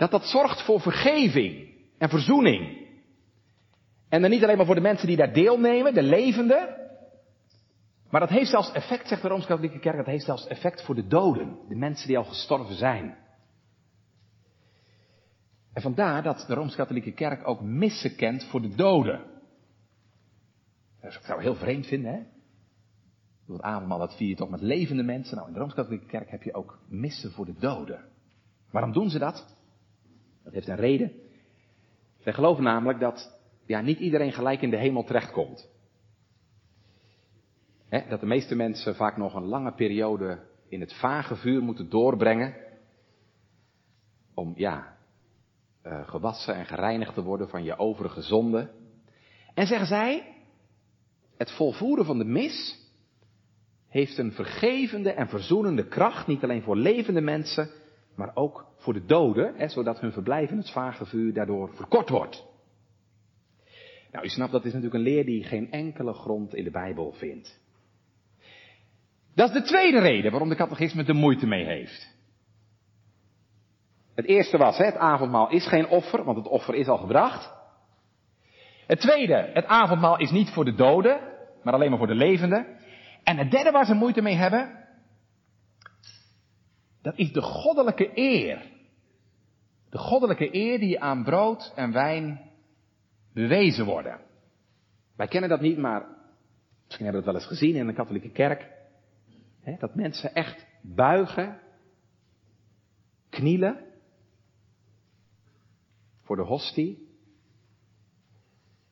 Dat 0.00 0.10
dat 0.10 0.24
zorgt 0.24 0.62
voor 0.64 0.80
vergeving 0.80 1.68
en 1.98 2.08
verzoening. 2.08 2.88
En 4.08 4.20
dan 4.20 4.30
niet 4.30 4.42
alleen 4.42 4.56
maar 4.56 4.66
voor 4.66 4.74
de 4.74 4.80
mensen 4.80 5.06
die 5.06 5.16
daar 5.16 5.32
deelnemen, 5.32 5.94
de 5.94 6.02
levenden. 6.02 6.76
Maar 8.10 8.20
dat 8.20 8.30
heeft 8.30 8.50
zelfs 8.50 8.72
effect, 8.72 9.08
zegt 9.08 9.22
de 9.22 9.28
Rooms-Katholieke 9.28 9.78
Kerk, 9.78 9.96
dat 9.96 10.06
heeft 10.06 10.24
zelfs 10.24 10.46
effect 10.46 10.82
voor 10.84 10.94
de 10.94 11.06
doden. 11.06 11.58
De 11.68 11.74
mensen 11.74 12.06
die 12.06 12.18
al 12.18 12.24
gestorven 12.24 12.74
zijn. 12.74 13.16
En 15.72 15.82
vandaar 15.82 16.22
dat 16.22 16.44
de 16.46 16.54
Rooms-Katholieke 16.54 17.12
Kerk 17.12 17.48
ook 17.48 17.60
missen 17.60 18.16
kent 18.16 18.44
voor 18.44 18.62
de 18.62 18.74
doden. 18.74 19.24
Dat 21.00 21.12
zou 21.12 21.38
ik 21.38 21.44
heel 21.44 21.54
vreemd 21.54 21.86
vinden, 21.86 22.12
hè? 22.12 22.20
Het 23.52 23.62
avondmaal 23.62 23.98
dat 23.98 24.16
vier 24.16 24.28
je 24.28 24.36
toch 24.36 24.50
met 24.50 24.60
levende 24.60 25.02
mensen. 25.02 25.36
Nou, 25.36 25.48
in 25.48 25.54
de 25.54 25.60
Rooms-Katholieke 25.60 26.06
Kerk 26.06 26.30
heb 26.30 26.42
je 26.42 26.54
ook 26.54 26.78
missen 26.88 27.32
voor 27.32 27.46
de 27.46 27.58
doden. 27.58 28.04
Waarom 28.70 28.92
doen 28.92 29.10
ze 29.10 29.18
dat? 29.18 29.58
Dat 30.44 30.52
heeft 30.52 30.68
een 30.68 30.76
reden. 30.76 31.12
Zij 32.18 32.32
geloven 32.32 32.64
namelijk 32.64 33.00
dat 33.00 33.40
ja, 33.66 33.80
niet 33.80 33.98
iedereen 33.98 34.32
gelijk 34.32 34.62
in 34.62 34.70
de 34.70 34.76
hemel 34.76 35.04
terechtkomt. 35.04 35.68
Dat 38.08 38.20
de 38.20 38.26
meeste 38.26 38.54
mensen 38.54 38.94
vaak 38.94 39.16
nog 39.16 39.34
een 39.34 39.44
lange 39.44 39.72
periode 39.72 40.38
in 40.68 40.80
het 40.80 40.94
vage 40.94 41.36
vuur 41.36 41.62
moeten 41.62 41.88
doorbrengen. 41.88 42.54
Om 44.34 44.52
ja, 44.56 44.96
uh, 45.86 46.08
gewassen 46.08 46.54
en 46.54 46.66
gereinigd 46.66 47.14
te 47.14 47.22
worden 47.22 47.48
van 47.48 47.64
je 47.64 47.78
overige 47.78 48.22
zonden. 48.22 48.70
En 49.54 49.66
zeggen 49.66 49.86
zij, 49.86 50.34
het 51.36 51.50
volvoeren 51.50 52.04
van 52.04 52.18
de 52.18 52.24
mis 52.24 52.78
heeft 53.88 54.18
een 54.18 54.32
vergevende 54.32 55.12
en 55.12 55.28
verzoenende 55.28 55.88
kracht, 55.88 56.26
niet 56.26 56.42
alleen 56.42 56.62
voor 56.62 56.76
levende 56.76 57.20
mensen, 57.20 57.70
maar 58.14 58.30
ook 58.34 58.69
voor 58.80 58.92
de 58.92 59.04
doden, 59.04 59.54
hè, 59.56 59.68
zodat 59.68 60.00
hun 60.00 60.12
verblijf 60.12 60.50
in 60.50 60.56
het 60.56 60.70
vage 60.70 61.06
vuur 61.06 61.32
daardoor 61.32 61.74
verkort 61.74 62.08
wordt. 62.08 62.44
Nou, 64.10 64.24
u 64.24 64.28
snapt, 64.28 64.52
dat 64.52 64.64
is 64.64 64.72
natuurlijk 64.72 65.04
een 65.04 65.12
leer 65.12 65.24
die 65.24 65.44
geen 65.44 65.70
enkele 65.70 66.12
grond 66.12 66.54
in 66.54 66.64
de 66.64 66.70
Bijbel 66.70 67.12
vindt. 67.12 67.60
Dat 69.34 69.48
is 69.48 69.54
de 69.54 69.62
tweede 69.62 69.98
reden 69.98 70.30
waarom 70.30 70.48
de 70.48 70.54
catechisme 70.54 71.04
er 71.04 71.14
moeite 71.14 71.46
mee 71.46 71.64
heeft. 71.64 72.18
Het 74.14 74.26
eerste 74.26 74.58
was, 74.58 74.78
hè, 74.78 74.84
het 74.84 74.96
avondmaal 74.96 75.50
is 75.50 75.66
geen 75.66 75.88
offer, 75.88 76.24
want 76.24 76.36
het 76.36 76.46
offer 76.46 76.74
is 76.74 76.88
al 76.88 76.98
gebracht. 76.98 77.52
Het 78.86 79.00
tweede, 79.00 79.50
het 79.52 79.64
avondmaal 79.64 80.18
is 80.18 80.30
niet 80.30 80.50
voor 80.50 80.64
de 80.64 80.74
doden, 80.74 81.20
maar 81.62 81.74
alleen 81.74 81.88
maar 81.88 81.98
voor 81.98 82.06
de 82.06 82.14
levenden. 82.14 82.66
En 83.24 83.38
het 83.38 83.50
derde 83.50 83.70
waar 83.70 83.84
ze 83.84 83.94
moeite 83.94 84.22
mee 84.22 84.34
hebben, 84.34 84.80
dat 87.02 87.18
is 87.18 87.32
de 87.32 87.42
goddelijke 87.42 88.10
eer. 88.14 88.69
De 89.90 89.98
goddelijke 89.98 90.54
eer 90.54 90.78
die 90.78 91.00
aan 91.00 91.24
brood 91.24 91.72
en 91.76 91.92
wijn 91.92 92.50
bewezen 93.32 93.84
worden. 93.84 94.20
Wij 95.16 95.28
kennen 95.28 95.50
dat 95.50 95.60
niet, 95.60 95.78
maar 95.78 96.06
misschien 96.84 97.04
hebben 97.04 97.24
we 97.24 97.30
het 97.30 97.36
wel 97.38 97.50
eens 97.50 97.58
gezien 97.58 97.74
in 97.74 97.86
de 97.86 97.92
katholieke 97.92 98.30
kerk. 98.30 98.70
Hè, 99.60 99.76
dat 99.78 99.94
mensen 99.94 100.34
echt 100.34 100.66
buigen, 100.82 101.60
knielen 103.28 103.84
voor 106.22 106.36
de 106.36 106.42
hostie, 106.42 107.08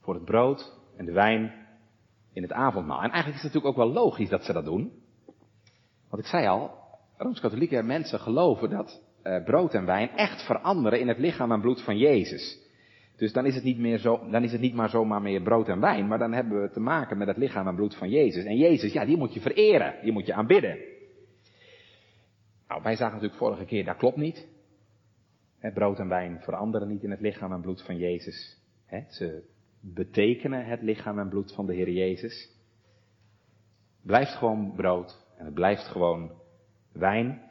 voor 0.01 0.15
het 0.15 0.25
brood 0.25 0.79
en 0.97 1.05
de 1.05 1.13
wijn 1.13 1.67
in 2.33 2.43
het 2.43 2.53
avondmaal. 2.53 3.03
En 3.03 3.11
eigenlijk 3.11 3.37
is 3.37 3.43
het 3.43 3.53
natuurlijk 3.53 3.79
ook 3.79 3.85
wel 3.85 4.03
logisch 4.03 4.29
dat 4.29 4.45
ze 4.45 4.53
dat 4.53 4.65
doen. 4.65 5.03
Want 6.09 6.23
ik 6.23 6.29
zei 6.29 6.47
al, 6.47 6.71
Rooms-Katholieke 7.17 7.83
mensen 7.83 8.21
geloven 8.21 8.71
dat 8.71 9.03
uh, 9.29 9.45
brood 9.45 9.75
en 9.75 9.85
wijn 9.85 10.11
echt 10.11 10.47
veranderen 10.47 11.01
in 11.01 11.09
het 11.09 11.19
lichaam 11.19 11.53
en 11.53 11.61
bloed 11.61 11.83
van 11.83 11.99
Jezus. 11.99 12.67
Dus 13.17 13.33
dan 13.33 13.47
is 13.47 13.55
het 13.55 13.65
niet 13.65 13.79
meer 13.79 13.99
zo, 13.99 14.31
dan 14.31 14.43
is 14.43 14.53
het 14.53 14.61
niet 14.61 14.75
maar 14.75 14.89
zomaar 14.89 15.23
meer 15.23 15.43
brood 15.43 15.69
en 15.69 15.81
wijn, 15.81 16.07
maar 16.07 16.19
dan 16.19 16.33
hebben 16.33 16.63
we 16.63 16.71
te 16.71 16.81
maken 16.81 17.19
met 17.19 17.29
het 17.29 17.37
lichaam 17.37 17.69
en 17.69 17.75
bloed 17.75 17.97
van 17.97 18.09
Jezus. 18.11 18.45
En 18.45 18.57
Jezus, 18.57 18.93
ja, 18.93 19.05
die 19.05 19.17
moet 19.17 19.35
je 19.35 19.41
vereren, 19.41 19.95
die 20.03 20.13
moet 20.13 20.27
je 20.27 20.35
aanbidden. 20.35 20.79
Nou, 22.69 22.83
wij 22.83 22.97
zagen 22.97 23.15
natuurlijk 23.15 23.41
vorige 23.41 23.65
keer, 23.65 23.85
dat 23.85 23.97
klopt 23.97 24.17
niet. 24.17 24.47
brood 25.75 25.99
en 25.99 26.09
wijn 26.09 26.41
veranderen 26.41 26.89
niet 26.89 27.03
in 27.03 27.11
het 27.11 27.21
lichaam 27.21 27.53
en 27.53 27.61
bloed 27.61 27.83
van 27.83 27.97
Jezus. 27.97 28.59
ze 29.09 29.43
betekenen 29.81 30.65
het 30.65 30.83
lichaam 30.83 31.19
en 31.19 31.29
bloed 31.29 31.55
van 31.55 31.67
de 31.67 31.75
Heer 31.75 31.91
Jezus. 31.91 32.57
Blijft 34.03 34.33
gewoon 34.33 34.73
brood 34.77 35.27
en 35.37 35.45
het 35.45 35.55
blijft 35.55 35.87
gewoon 35.87 36.31
wijn. 36.93 37.48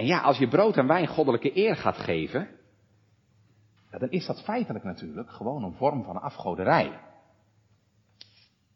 En 0.00 0.06
ja, 0.06 0.20
als 0.20 0.38
je 0.38 0.48
brood 0.48 0.76
en 0.76 0.86
wijn 0.86 1.06
goddelijke 1.06 1.56
eer 1.56 1.76
gaat 1.76 1.96
geven, 1.96 2.48
dan 3.90 4.10
is 4.10 4.26
dat 4.26 4.42
feitelijk 4.42 4.84
natuurlijk 4.84 5.30
gewoon 5.30 5.64
een 5.64 5.74
vorm 5.74 6.04
van 6.04 6.20
afgoderij. 6.20 7.00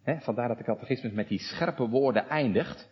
vandaar 0.05 0.49
dat 0.49 0.59
de 0.59 0.65
catechismus 0.65 1.13
met 1.13 1.29
die 1.29 1.39
scherpe 1.39 1.89
woorden 1.89 2.29
eindigt. 2.29 2.91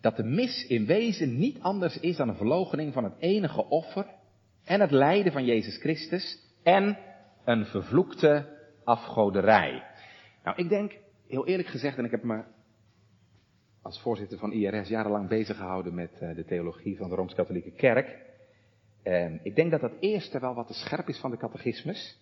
Dat 0.00 0.16
de 0.16 0.24
mis 0.24 0.66
in 0.66 0.86
wezen 0.86 1.38
niet 1.38 1.60
anders 1.60 2.00
is 2.00 2.16
dan 2.16 2.28
een 2.28 2.36
verloochening 2.36 2.92
van 2.92 3.04
het 3.04 3.14
enige 3.18 3.64
offer 3.64 4.06
en 4.64 4.80
het 4.80 4.90
lijden 4.90 5.32
van 5.32 5.44
Jezus 5.44 5.76
Christus 5.76 6.38
en 6.62 6.98
een 7.44 7.66
vervloekte 7.66 8.58
afgoderij. 8.84 9.82
Nou, 10.44 10.56
ik 10.56 10.68
denk, 10.68 10.98
heel 11.28 11.46
eerlijk 11.46 11.68
gezegd, 11.68 11.98
en 11.98 12.04
ik 12.04 12.10
heb 12.10 12.22
me 12.22 12.44
als 13.88 14.00
voorzitter 14.00 14.38
van 14.38 14.52
IRS 14.52 14.88
jarenlang 14.88 15.28
bezig 15.28 15.56
gehouden 15.56 15.94
met 15.94 16.12
eh, 16.20 16.34
de 16.34 16.44
theologie 16.44 16.96
van 16.96 17.08
de 17.08 17.14
Rooms-Katholieke 17.14 17.70
Kerk. 17.70 18.26
En 19.02 19.40
ik 19.42 19.54
denk 19.54 19.70
dat 19.70 19.80
dat 19.80 19.92
eerste 20.00 20.38
wel 20.38 20.54
wat 20.54 20.66
te 20.66 20.72
scherp 20.72 21.08
is 21.08 21.18
van 21.18 21.30
de 21.30 21.36
catechismus. 21.36 22.18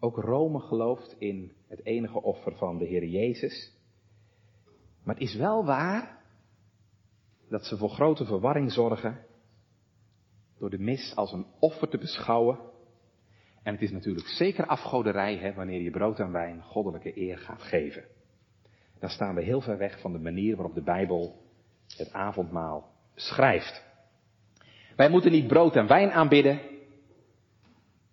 Ook 0.00 0.16
Rome 0.16 0.60
gelooft 0.60 1.16
in 1.18 1.52
het 1.68 1.84
enige 1.84 2.22
offer 2.22 2.56
van 2.56 2.78
de 2.78 2.84
Heer 2.84 3.04
Jezus. 3.04 3.76
Maar 5.04 5.14
het 5.14 5.24
is 5.24 5.34
wel 5.34 5.64
waar 5.64 6.22
dat 7.48 7.64
ze 7.64 7.76
voor 7.76 7.90
grote 7.90 8.24
verwarring 8.24 8.72
zorgen 8.72 9.26
door 10.58 10.70
de 10.70 10.78
mis 10.78 11.16
als 11.16 11.32
een 11.32 11.46
offer 11.58 11.88
te 11.88 11.98
beschouwen 11.98 12.58
en 13.62 13.72
het 13.72 13.82
is 13.82 13.90
natuurlijk 13.90 14.26
zeker 14.26 14.66
afgoderij 14.66 15.36
hè, 15.36 15.54
wanneer 15.54 15.80
je 15.80 15.90
brood 15.90 16.18
en 16.18 16.32
wijn 16.32 16.62
goddelijke 16.62 17.18
eer 17.18 17.38
gaat 17.38 17.62
geven. 17.62 18.04
Dan 19.00 19.10
staan 19.10 19.34
we 19.34 19.42
heel 19.42 19.60
ver 19.60 19.78
weg 19.78 20.00
van 20.00 20.12
de 20.12 20.18
manier 20.18 20.56
waarop 20.56 20.74
de 20.74 20.82
Bijbel 20.82 21.42
het 21.96 22.12
avondmaal 22.12 22.92
beschrijft. 23.14 23.82
Wij 24.96 25.10
moeten 25.10 25.30
niet 25.32 25.46
brood 25.46 25.76
en 25.76 25.86
wijn 25.86 26.10
aanbidden. 26.10 26.60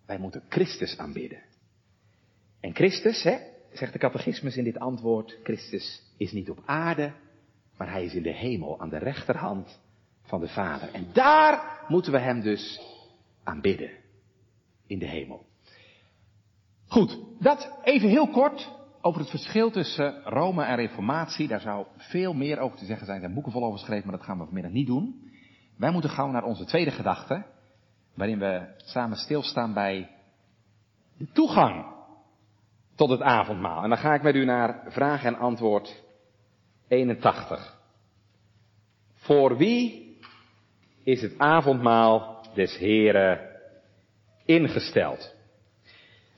Wij 0.06 0.18
moeten 0.18 0.42
Christus 0.48 0.98
aanbidden. 0.98 1.42
En 2.60 2.74
Christus, 2.74 3.22
hè, 3.22 3.38
zegt 3.72 3.92
de 3.92 3.98
catechismus 3.98 4.56
in 4.56 4.64
dit 4.64 4.78
antwoord, 4.78 5.38
Christus 5.42 6.02
is 6.16 6.32
niet 6.32 6.50
op 6.50 6.62
aarde, 6.64 7.12
maar 7.76 7.90
hij 7.90 8.04
is 8.04 8.14
in 8.14 8.22
de 8.22 8.34
hemel 8.34 8.80
aan 8.80 8.88
de 8.88 8.98
rechterhand 8.98 9.80
van 10.22 10.40
de 10.40 10.48
Vader. 10.48 10.92
En 10.92 11.06
daar 11.12 11.84
moeten 11.88 12.12
we 12.12 12.18
Hem 12.18 12.40
dus 12.40 12.80
aanbidden. 13.44 13.90
In 14.86 14.98
de 14.98 15.06
hemel. 15.06 15.46
Goed, 16.86 17.18
dat 17.40 17.72
even 17.82 18.08
heel 18.08 18.28
kort 18.28 18.77
over 19.08 19.20
het 19.20 19.30
verschil 19.30 19.70
tussen 19.70 20.22
Rome 20.22 20.64
en 20.64 20.76
Reformatie. 20.76 21.48
Daar 21.48 21.60
zou 21.60 21.86
veel 21.96 22.32
meer 22.32 22.58
over 22.58 22.78
te 22.78 22.84
zeggen 22.84 23.06
zijn. 23.06 23.16
Er 23.16 23.22
zijn 23.22 23.34
boeken 23.34 23.52
vol 23.52 23.64
over 23.64 23.78
geschreven, 23.78 24.06
maar 24.06 24.16
dat 24.16 24.26
gaan 24.26 24.38
we 24.38 24.44
vanmiddag 24.44 24.72
niet 24.72 24.86
doen. 24.86 25.30
Wij 25.76 25.90
moeten 25.90 26.10
gauw 26.10 26.30
naar 26.30 26.42
onze 26.42 26.64
tweede 26.64 26.90
gedachte. 26.90 27.44
Waarin 28.14 28.38
we 28.38 28.74
samen 28.76 29.16
stilstaan 29.16 29.74
bij 29.74 30.10
de 31.16 31.26
toegang 31.32 31.86
tot 32.94 33.10
het 33.10 33.20
avondmaal. 33.20 33.82
En 33.82 33.88
dan 33.88 33.98
ga 33.98 34.14
ik 34.14 34.22
met 34.22 34.34
u 34.34 34.44
naar 34.44 34.84
vraag 34.88 35.24
en 35.24 35.38
antwoord 35.38 36.02
81. 36.88 37.78
Voor 39.14 39.56
wie 39.56 40.16
is 41.04 41.22
het 41.22 41.38
avondmaal 41.38 42.46
des 42.54 42.76
Heren 42.76 43.40
ingesteld? 44.44 45.36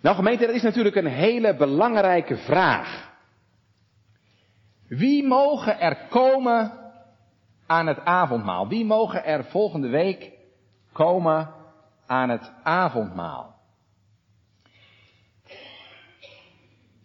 Nou 0.00 0.16
gemeente, 0.16 0.46
dat 0.46 0.54
is 0.54 0.62
natuurlijk 0.62 0.96
een 0.96 1.06
hele 1.06 1.56
belangrijke 1.56 2.36
vraag. 2.36 3.18
Wie 4.88 5.26
mogen 5.26 5.80
er 5.80 5.96
komen 6.08 6.92
aan 7.66 7.86
het 7.86 7.98
avondmaal? 7.98 8.68
Wie 8.68 8.84
mogen 8.84 9.24
er 9.24 9.44
volgende 9.44 9.88
week 9.88 10.32
komen 10.92 11.54
aan 12.06 12.28
het 12.28 12.52
avondmaal? 12.62 13.58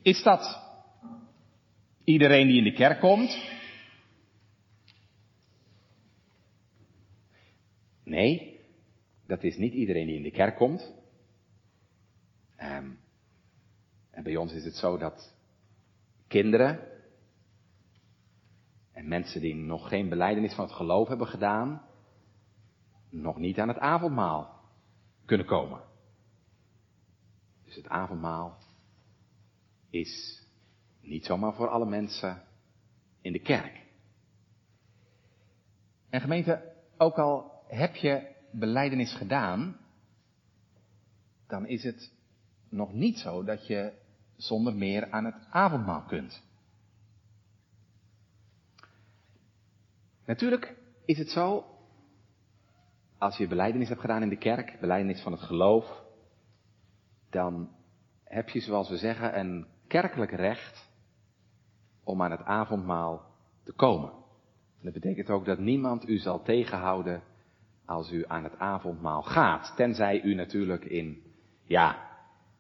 Is 0.02 0.24
dat 0.24 0.62
iedereen 2.04 2.48
die 2.48 2.58
in 2.58 2.64
de 2.64 2.74
kerk 2.74 3.00
komt? 3.00 3.54
Nee, 8.04 8.60
dat 9.28 9.44
is 9.44 9.58
niet 9.58 9.74
iedereen 9.74 10.08
die 10.08 10.16
in 10.16 10.24
de 10.24 10.32
kerk 10.32 10.56
komt. 10.56 10.95
Um, 12.66 13.00
en 14.10 14.24
bij 14.24 14.36
ons 14.36 14.52
is 14.52 14.64
het 14.64 14.76
zo 14.76 14.98
dat 14.98 15.34
kinderen 16.28 16.80
en 18.92 19.08
mensen 19.08 19.42
die 19.42 19.56
nog 19.56 19.88
geen 19.88 20.10
beleidenis 20.10 20.54
van 20.54 20.66
het 20.66 20.74
geloof 20.74 21.08
hebben 21.08 21.28
gedaan, 21.28 21.82
nog 23.10 23.38
niet 23.38 23.60
aan 23.60 23.68
het 23.68 23.78
avondmaal 23.78 24.60
kunnen 25.26 25.46
komen. 25.46 25.82
Dus 27.64 27.76
het 27.76 27.88
avondmaal 27.88 28.58
is 29.90 30.44
niet 31.02 31.26
zomaar 31.26 31.54
voor 31.54 31.68
alle 31.68 31.86
mensen 31.86 32.44
in 33.22 33.32
de 33.32 33.40
kerk. 33.40 33.84
En 36.10 36.22
gemeente, 36.22 36.74
ook 36.98 37.18
al 37.18 37.64
heb 37.68 37.96
je 37.96 38.36
beleidenis 38.52 39.14
gedaan, 39.14 39.78
dan 41.48 41.68
is 41.68 41.84
het 41.84 42.15
nog 42.76 42.94
niet 42.94 43.20
zo 43.20 43.44
dat 43.44 43.68
je 43.68 43.94
zonder 44.36 44.76
meer 44.76 45.12
aan 45.12 45.26
het 45.26 45.48
avondmaal 45.50 46.02
kunt. 46.02 46.44
Natuurlijk 50.26 50.76
is 51.06 51.18
het 51.18 51.30
zo, 51.30 51.66
als 53.18 53.38
je 53.38 53.48
beleidenis 53.48 53.88
hebt 53.88 54.02
gedaan 54.02 54.22
in 54.22 54.30
de 54.30 54.38
kerk, 54.38 54.78
beleidenis 54.80 55.22
van 55.22 55.32
het 55.32 55.42
geloof, 55.42 56.04
dan 57.30 57.70
heb 58.24 58.50
je, 58.50 58.60
zoals 58.60 58.90
we 58.90 58.98
zeggen, 58.98 59.40
een 59.40 59.68
kerkelijk 59.88 60.32
recht 60.32 60.90
om 62.04 62.22
aan 62.22 62.32
het 62.32 62.44
avondmaal 62.44 63.26
te 63.64 63.74
komen. 63.74 64.12
dat 64.82 64.94
betekent 64.94 65.30
ook 65.30 65.46
dat 65.46 65.60
niemand 65.60 66.10
u 66.10 66.18
zal 66.18 66.42
tegenhouden 66.42 67.24
als 67.86 68.12
u 68.12 68.24
aan 68.28 68.44
het 68.44 68.58
avondmaal 68.58 69.22
gaat. 69.22 69.74
Tenzij 69.76 70.22
u 70.22 70.34
natuurlijk 70.34 70.86
in, 70.86 71.24
ja, 71.64 72.15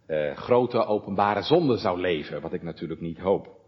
uh, 0.07 0.35
grote 0.35 0.85
openbare 0.85 1.41
zonde 1.41 1.77
zou 1.77 1.99
leven, 1.99 2.41
wat 2.41 2.53
ik 2.53 2.63
natuurlijk 2.63 3.01
niet 3.01 3.19
hoop. 3.19 3.63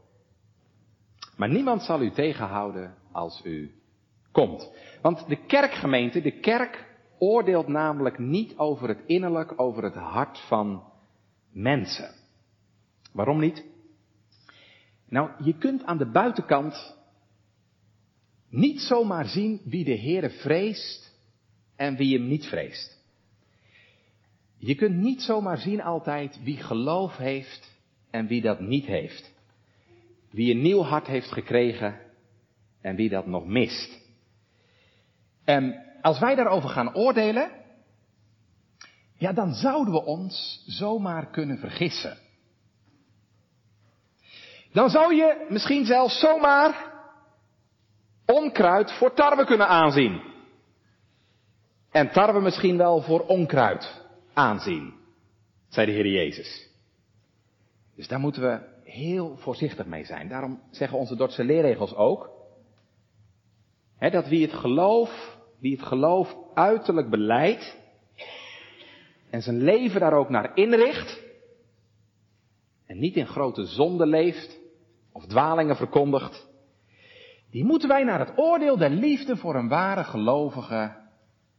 Maar 1.35 1.49
niemand 1.49 1.83
zal 1.83 2.01
u 2.01 2.11
tegenhouden 2.11 2.95
als 3.11 3.41
u 3.43 3.71
komt. 4.31 4.71
Want 5.01 5.27
de 5.27 5.45
kerkgemeente, 5.45 6.21
de 6.21 6.39
kerk 6.39 6.85
oordeelt 7.17 7.67
namelijk 7.67 8.17
niet 8.19 8.57
over 8.57 8.87
het 8.87 9.03
innerlijk, 9.05 9.53
over 9.55 9.83
het 9.83 9.95
hart 9.95 10.39
van 10.39 10.83
mensen. 11.51 12.09
Waarom 13.13 13.39
niet? 13.39 13.65
Nou, 15.09 15.29
je 15.43 15.57
kunt 15.57 15.83
aan 15.83 15.97
de 15.97 16.11
buitenkant 16.11 16.95
niet 18.49 18.81
zomaar 18.81 19.25
zien 19.25 19.61
wie 19.63 19.83
de 19.83 19.99
Heere 19.99 20.29
vreest 20.29 21.15
en 21.75 21.95
wie 21.95 22.17
hem 22.17 22.27
niet 22.27 22.45
vreest. 22.45 22.96
Je 24.57 24.75
kunt 24.75 24.95
niet 24.95 25.21
zomaar 25.21 25.57
zien 25.57 25.81
altijd 25.81 26.43
wie 26.43 26.57
geloof 26.57 27.17
heeft 27.17 27.77
en 28.11 28.27
wie 28.27 28.41
dat 28.41 28.59
niet 28.59 28.85
heeft. 28.85 29.33
Wie 30.31 30.53
een 30.53 30.61
nieuw 30.61 30.81
hart 30.81 31.07
heeft 31.07 31.31
gekregen 31.31 31.99
en 32.81 32.95
wie 32.95 33.09
dat 33.09 33.25
nog 33.25 33.45
mist. 33.45 33.99
En 35.43 35.85
als 36.01 36.19
wij 36.19 36.35
daarover 36.35 36.69
gaan 36.69 36.95
oordelen, 36.95 37.51
ja, 39.17 39.33
dan 39.33 39.53
zouden 39.53 39.93
we 39.93 40.05
ons 40.05 40.63
zomaar 40.65 41.29
kunnen 41.29 41.57
vergissen. 41.57 42.17
Dan 44.71 44.89
zou 44.89 45.15
je 45.15 45.45
misschien 45.49 45.85
zelfs 45.85 46.19
zomaar 46.19 46.93
onkruid 48.25 48.91
voor 48.91 49.13
tarwe 49.13 49.45
kunnen 49.45 49.67
aanzien. 49.67 50.21
En 51.91 52.11
tarwe 52.11 52.41
misschien 52.41 52.77
wel 52.77 53.01
voor 53.01 53.25
onkruid 53.25 54.06
aanzien, 54.37 54.93
zei 55.67 55.85
de 55.85 55.91
Heer 55.91 56.07
Jezus. 56.07 56.69
Dus 57.95 58.07
daar 58.07 58.19
moeten 58.19 58.41
we 58.41 58.59
heel 58.83 59.37
voorzichtig 59.37 59.85
mee 59.85 60.05
zijn. 60.05 60.27
Daarom 60.27 60.61
zeggen 60.71 60.97
onze 60.97 61.15
Dordtse 61.15 61.43
leerregels 61.43 61.95
ook, 61.95 62.29
hè, 63.97 64.09
dat 64.09 64.27
wie 64.27 64.41
het 64.41 64.53
geloof, 64.53 65.37
wie 65.59 65.71
het 65.71 65.85
geloof 65.85 66.35
uiterlijk 66.53 67.09
beleidt 67.09 67.77
en 69.29 69.41
zijn 69.41 69.61
leven 69.61 69.99
daar 69.99 70.13
ook 70.13 70.29
naar 70.29 70.55
inricht 70.55 71.23
en 72.85 72.99
niet 72.99 73.15
in 73.15 73.27
grote 73.27 73.65
zonde 73.65 74.05
leeft 74.05 74.59
of 75.11 75.25
dwalingen 75.25 75.75
verkondigt, 75.75 76.47
die 77.51 77.63
moeten 77.63 77.89
wij 77.89 78.03
naar 78.03 78.19
het 78.19 78.37
oordeel 78.37 78.77
der 78.77 78.89
liefde 78.89 79.37
voor 79.37 79.55
een 79.55 79.69
ware 79.69 80.03
gelovige 80.03 80.95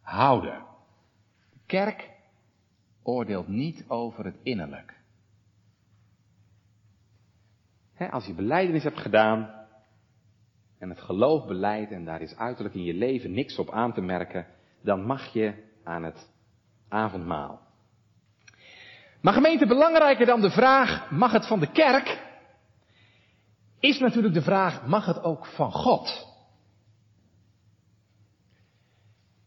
houden. 0.01 0.64
De 1.53 1.61
kerk 1.67 2.17
oordeelt 3.09 3.49
niet 3.49 3.85
over 3.87 4.25
het 4.25 4.37
innerlijk. 4.42 4.97
als 8.11 8.27
je 8.27 8.35
beleidenis 8.35 8.83
hebt 8.83 8.99
gedaan 8.99 9.66
en 10.79 10.88
het 10.88 11.01
geloof 11.01 11.47
beleidt 11.47 11.90
en 11.90 12.05
daar 12.05 12.21
is 12.21 12.37
uiterlijk 12.37 12.75
in 12.75 12.85
je 12.85 12.94
leven 12.94 13.33
niks 13.33 13.59
op 13.59 13.71
aan 13.71 13.92
te 13.92 14.01
merken, 14.01 14.47
dan 14.83 15.05
mag 15.05 15.33
je 15.33 15.55
aan 15.85 16.03
het 16.03 16.31
avondmaal. 16.88 17.61
Maar 19.21 19.33
gemeente, 19.33 19.66
belangrijker 19.66 20.27
dan 20.27 20.40
de 20.40 20.51
vraag, 20.51 21.11
mag 21.11 21.33
het 21.33 21.47
van 21.47 21.61
de 21.61 21.71
kerk, 21.71 22.23
is 23.81 23.99
natuurlijk 23.99 24.35
de 24.35 24.42
vraag, 24.42 24.87
mag 24.87 25.07
het 25.07 25.23
ook 25.23 25.47
van 25.47 25.73
God? 25.73 26.27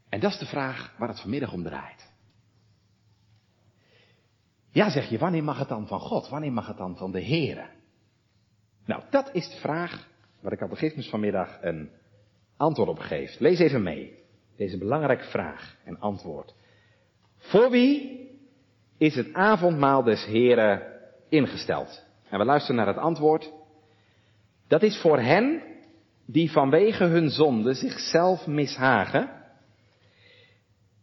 En 0.10 0.20
dat 0.20 0.32
is 0.32 0.40
de 0.40 0.46
vraag 0.46 0.96
waar 0.98 1.08
het 1.08 1.22
vanmiddag 1.22 1.54
om 1.54 1.64
draait. 1.64 2.11
Ja, 4.72 4.90
zeg 4.90 5.10
je, 5.10 5.18
wanneer 5.18 5.44
mag 5.44 5.60
het 5.60 5.68
dan 5.68 5.88
van 5.88 6.00
God? 6.00 6.30
Wanneer 6.30 6.52
mag 6.52 6.68
het 6.68 6.78
dan 6.78 6.98
van 6.98 7.12
de 7.12 7.24
Here? 7.24 7.66
Nou, 8.86 9.02
dat 9.10 9.30
is 9.34 9.50
de 9.50 9.58
vraag 9.58 10.08
waar 10.40 10.52
ik 10.52 10.60
catechismus 10.60 11.10
vanmiddag 11.10 11.58
een 11.62 11.90
antwoord 12.58 12.90
op 12.90 13.00
geef. 13.00 13.40
Lees 13.40 13.60
even 13.60 13.84
mee. 13.84 14.20
Deze 14.58 14.78
belangrijke 14.78 15.24
vraag 15.24 15.76
en 15.86 16.00
antwoord. 16.00 16.54
Voor 17.38 17.70
wie 17.70 18.30
is 18.98 19.16
het 19.16 19.34
avondmaal 19.34 20.04
des 20.04 20.26
Heren 20.26 20.82
ingesteld? 21.30 22.06
En 22.30 22.40
we 22.40 22.46
luisteren 22.46 22.76
naar 22.76 22.88
het 22.88 22.98
antwoord. 22.98 23.52
Dat 24.68 24.84
is 24.84 25.02
voor 25.02 25.20
hen 25.20 25.64
die 26.26 26.52
vanwege 26.52 27.04
hun 27.04 27.30
zonde 27.30 27.74
zichzelf 27.74 28.48
mishagen 28.48 29.30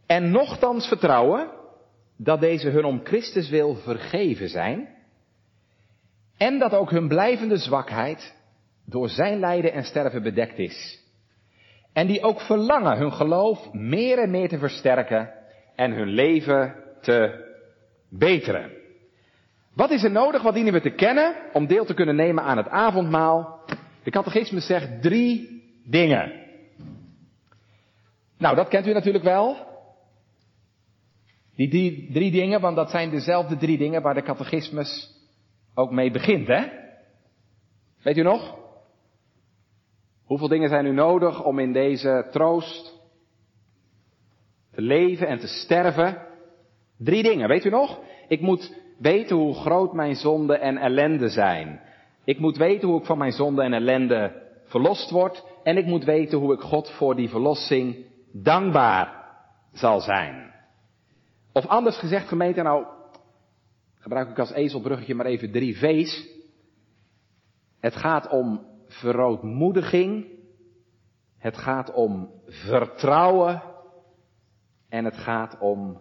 en 0.06 0.30
nochtans 0.30 0.88
vertrouwen 0.88 1.57
dat 2.18 2.40
deze 2.40 2.68
hun 2.68 2.84
om 2.84 3.00
Christus 3.04 3.48
wil 3.48 3.74
vergeven 3.74 4.48
zijn 4.48 4.88
en 6.36 6.58
dat 6.58 6.72
ook 6.72 6.90
hun 6.90 7.08
blijvende 7.08 7.56
zwakheid 7.56 8.34
door 8.84 9.08
zijn 9.08 9.38
lijden 9.38 9.72
en 9.72 9.84
sterven 9.84 10.22
bedekt 10.22 10.58
is. 10.58 11.06
En 11.92 12.06
die 12.06 12.22
ook 12.22 12.40
verlangen 12.40 12.98
hun 12.98 13.12
geloof 13.12 13.72
meer 13.72 14.18
en 14.18 14.30
meer 14.30 14.48
te 14.48 14.58
versterken 14.58 15.32
en 15.74 15.92
hun 15.92 16.08
leven 16.08 16.74
te 17.00 17.46
beteren. 18.08 18.70
Wat 19.74 19.90
is 19.90 20.04
er 20.04 20.10
nodig? 20.10 20.42
Wat 20.42 20.54
dienen 20.54 20.72
we 20.72 20.80
te 20.80 20.94
kennen 20.94 21.34
om 21.52 21.66
deel 21.66 21.84
te 21.84 21.94
kunnen 21.94 22.16
nemen 22.16 22.44
aan 22.44 22.56
het 22.56 22.68
avondmaal? 22.68 23.60
De 24.02 24.10
catechismus 24.10 24.66
zegt 24.66 25.02
drie 25.02 25.62
dingen. 25.84 26.32
Nou, 28.38 28.56
dat 28.56 28.68
kent 28.68 28.86
u 28.86 28.92
natuurlijk 28.92 29.24
wel. 29.24 29.67
Die 31.66 32.12
drie, 32.12 32.30
dingen, 32.30 32.60
want 32.60 32.76
dat 32.76 32.90
zijn 32.90 33.10
dezelfde 33.10 33.56
drie 33.56 33.78
dingen 33.78 34.02
waar 34.02 34.14
de 34.14 34.22
catechismus 34.22 35.10
ook 35.74 35.90
mee 35.90 36.10
begint, 36.10 36.46
hè? 36.46 36.64
Weet 38.02 38.16
u 38.16 38.22
nog? 38.22 38.56
Hoeveel 40.24 40.48
dingen 40.48 40.68
zijn 40.68 40.86
u 40.86 40.92
nodig 40.92 41.44
om 41.44 41.58
in 41.58 41.72
deze 41.72 42.28
troost 42.30 43.00
te 44.72 44.82
leven 44.82 45.26
en 45.26 45.38
te 45.38 45.46
sterven? 45.46 46.22
Drie 46.98 47.22
dingen, 47.22 47.48
weet 47.48 47.64
u 47.64 47.70
nog? 47.70 48.00
Ik 48.28 48.40
moet 48.40 48.74
weten 48.98 49.36
hoe 49.36 49.54
groot 49.54 49.92
mijn 49.92 50.14
zonde 50.14 50.56
en 50.58 50.76
ellende 50.76 51.28
zijn. 51.28 51.80
Ik 52.24 52.38
moet 52.38 52.56
weten 52.56 52.88
hoe 52.88 52.98
ik 53.00 53.06
van 53.06 53.18
mijn 53.18 53.32
zonde 53.32 53.62
en 53.62 53.72
ellende 53.72 54.42
verlost 54.64 55.10
word. 55.10 55.44
En 55.62 55.76
ik 55.76 55.86
moet 55.86 56.04
weten 56.04 56.38
hoe 56.38 56.54
ik 56.54 56.60
God 56.60 56.90
voor 56.90 57.16
die 57.16 57.28
verlossing 57.28 57.96
dankbaar 58.32 59.26
zal 59.72 60.00
zijn. 60.00 60.56
Of 61.52 61.66
anders 61.66 61.98
gezegd, 61.98 62.28
gemeente, 62.28 62.62
nou 62.62 62.86
gebruik 63.94 64.28
ik 64.28 64.38
als 64.38 64.52
ezelbruggetje 64.52 65.14
maar 65.14 65.26
even 65.26 65.52
drie 65.52 65.76
V's. 65.76 66.28
Het 67.80 67.96
gaat 67.96 68.28
om 68.28 68.66
verootmoediging. 68.86 70.26
Het 71.38 71.56
gaat 71.56 71.92
om 71.92 72.30
vertrouwen. 72.46 73.62
En 74.88 75.04
het 75.04 75.16
gaat 75.16 75.58
om 75.58 76.00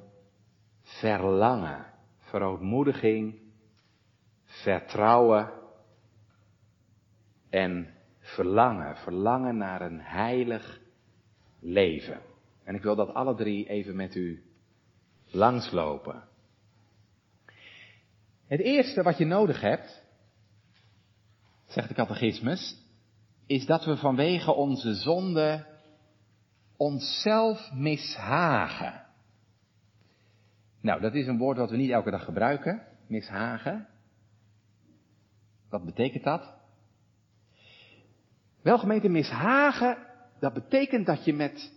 verlangen. 0.81 1.85
Verootmoediging, 2.19 3.39
vertrouwen 4.43 5.51
en 7.49 7.93
verlangen. 8.19 8.95
Verlangen 8.95 9.57
naar 9.57 9.81
een 9.81 9.99
heilig 10.01 10.81
leven. 11.59 12.19
En 12.63 12.75
ik 12.75 12.81
wil 12.81 12.95
dat 12.95 13.13
alle 13.13 13.35
drie 13.35 13.69
even 13.69 13.95
met 13.95 14.15
u 14.15 14.46
langslopen. 15.31 16.23
Het 18.47 18.59
eerste 18.59 19.03
wat 19.03 19.17
je 19.17 19.25
nodig 19.25 19.61
hebt, 19.61 20.03
zegt 21.65 21.87
de 21.87 21.93
catechismus, 21.93 22.77
is 23.45 23.65
dat 23.65 23.85
we 23.85 23.97
vanwege 23.97 24.53
onze 24.53 24.93
zonde 24.93 25.65
onszelf 26.77 27.71
mishagen. 27.73 29.05
Nou, 30.81 31.01
dat 31.01 31.13
is 31.13 31.27
een 31.27 31.37
woord 31.37 31.57
wat 31.57 31.69
we 31.69 31.77
niet 31.77 31.91
elke 31.91 32.11
dag 32.11 32.23
gebruiken, 32.23 32.81
mishagen. 33.07 33.87
Wat 35.69 35.85
betekent 35.85 36.23
dat? 36.23 36.53
Wel 38.61 38.77
gemeente, 38.77 39.09
mishagen, 39.09 39.97
dat 40.39 40.53
betekent 40.53 41.05
dat 41.05 41.25
je 41.25 41.33
met, 41.33 41.73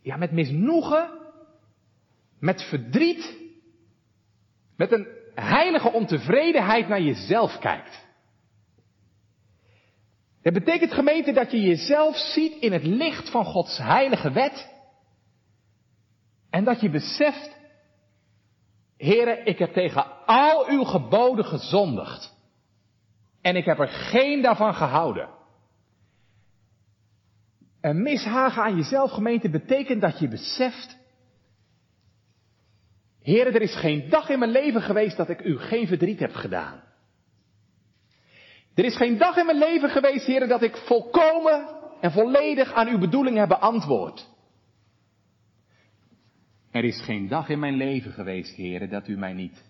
ja, 0.00 0.16
met 0.16 0.32
misnoegen, 0.32 1.19
met 2.40 2.62
verdriet, 2.62 3.38
met 4.76 4.92
een 4.92 5.06
heilige 5.34 5.92
ontevredenheid 5.92 6.88
naar 6.88 7.02
jezelf 7.02 7.58
kijkt. 7.58 8.08
Het 10.42 10.54
betekent 10.54 10.92
gemeente 10.92 11.32
dat 11.32 11.50
je 11.50 11.60
jezelf 11.60 12.16
ziet 12.16 12.62
in 12.62 12.72
het 12.72 12.84
licht 12.84 13.30
van 13.30 13.44
Gods 13.44 13.78
heilige 13.78 14.30
wet. 14.30 14.70
En 16.50 16.64
dat 16.64 16.80
je 16.80 16.90
beseft, 16.90 17.58
Heren, 18.96 19.46
ik 19.46 19.58
heb 19.58 19.72
tegen 19.72 20.26
al 20.26 20.68
uw 20.68 20.84
geboden 20.84 21.44
gezondigd. 21.44 22.34
En 23.40 23.56
ik 23.56 23.64
heb 23.64 23.78
er 23.78 23.88
geen 23.88 24.42
daarvan 24.42 24.74
gehouden. 24.74 25.28
Een 27.80 28.02
mishagen 28.02 28.62
aan 28.62 28.76
jezelf, 28.76 29.10
gemeente, 29.10 29.50
betekent 29.50 30.00
dat 30.00 30.18
je 30.18 30.28
beseft. 30.28 30.98
Heren, 33.22 33.54
er 33.54 33.62
is 33.62 33.76
geen 33.76 34.08
dag 34.08 34.28
in 34.28 34.38
mijn 34.38 34.50
leven 34.50 34.82
geweest 34.82 35.16
dat 35.16 35.28
ik 35.28 35.44
u 35.44 35.58
geen 35.58 35.86
verdriet 35.86 36.18
heb 36.18 36.34
gedaan. 36.34 36.80
Er 38.74 38.84
is 38.84 38.96
geen 38.96 39.18
dag 39.18 39.36
in 39.36 39.46
mijn 39.46 39.58
leven 39.58 39.90
geweest, 39.90 40.26
heren, 40.26 40.48
dat 40.48 40.62
ik 40.62 40.76
volkomen 40.76 41.68
en 42.00 42.12
volledig 42.12 42.72
aan 42.72 42.88
uw 42.88 42.98
bedoeling 42.98 43.36
heb 43.36 43.48
beantwoord. 43.48 44.28
Er 46.70 46.84
is 46.84 47.02
geen 47.02 47.28
dag 47.28 47.48
in 47.48 47.58
mijn 47.58 47.74
leven 47.74 48.12
geweest, 48.12 48.56
heren, 48.56 48.90
dat 48.90 49.08
u 49.08 49.18
mij 49.18 49.32
niet 49.32 49.64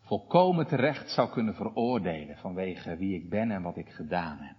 volkomen 0.00 0.66
terecht 0.66 1.10
zou 1.10 1.30
kunnen 1.30 1.54
veroordelen 1.54 2.36
vanwege 2.36 2.96
wie 2.96 3.14
ik 3.14 3.30
ben 3.30 3.50
en 3.50 3.62
wat 3.62 3.76
ik 3.76 3.88
gedaan 3.88 4.38
heb. 4.40 4.56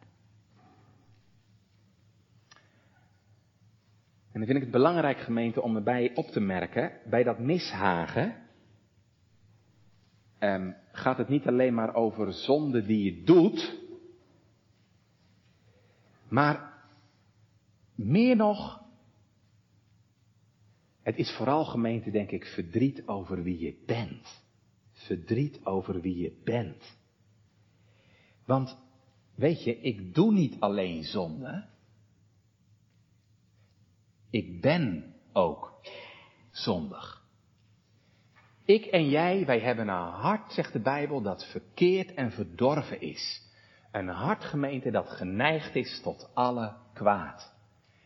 En 4.32 4.40
dan 4.40 4.46
vind 4.46 4.58
ik 4.58 4.64
het 4.64 4.72
belangrijk, 4.72 5.20
gemeente, 5.20 5.62
om 5.62 5.76
erbij 5.76 6.12
op 6.16 6.26
te 6.26 6.40
merken, 6.40 6.92
bij 7.10 7.24
dat 7.24 7.40
mishagen 7.40 8.36
um, 10.40 10.76
gaat 10.92 11.18
het 11.18 11.30
niet 11.30 11.48
alleen 11.48 11.74
maar 11.74 11.96
over 11.96 12.34
zonde 12.34 12.86
die 12.86 13.04
je 13.04 13.24
doet, 13.24 13.78
maar 16.28 16.74
meer 17.96 18.36
nog, 18.36 18.82
het 21.02 21.18
is 21.18 21.32
vooral 21.32 21.66
gemeente, 21.66 22.12
denk 22.12 22.32
ik, 22.32 22.46
verdriet 22.46 23.08
over 23.08 23.44
wie 23.44 23.60
je 23.60 23.84
bent. 23.86 24.44
Verdriet 24.92 25.66
over 25.66 26.02
wie 26.02 26.18
je 26.18 26.42
bent. 26.44 26.98
Want, 28.46 28.78
weet 29.36 29.64
je, 29.64 29.80
ik 29.80 30.14
doe 30.16 30.34
niet 30.34 30.60
alleen 30.60 31.04
zonde. 31.04 31.66
Ik 34.30 34.62
ben 34.62 35.14
ook 35.34 35.82
zondig. 36.52 37.28
Ik 38.66 38.86
en 38.86 39.10
jij, 39.10 39.46
wij 39.46 39.60
hebben 39.60 39.88
een 39.88 40.12
hart, 40.12 40.52
zegt 40.52 40.74
de 40.74 40.80
Bijbel, 40.80 41.22
dat 41.22 41.46
verkeerd 41.52 42.14
en 42.14 42.32
verdorven 42.32 43.02
is. 43.02 43.42
Een 43.92 44.08
hartgemeente 44.08 44.92
dat 44.92 45.10
geneigd 45.10 45.76
is 45.76 46.02
tot 46.02 46.30
alle 46.34 46.76
kwaad. 46.94 47.54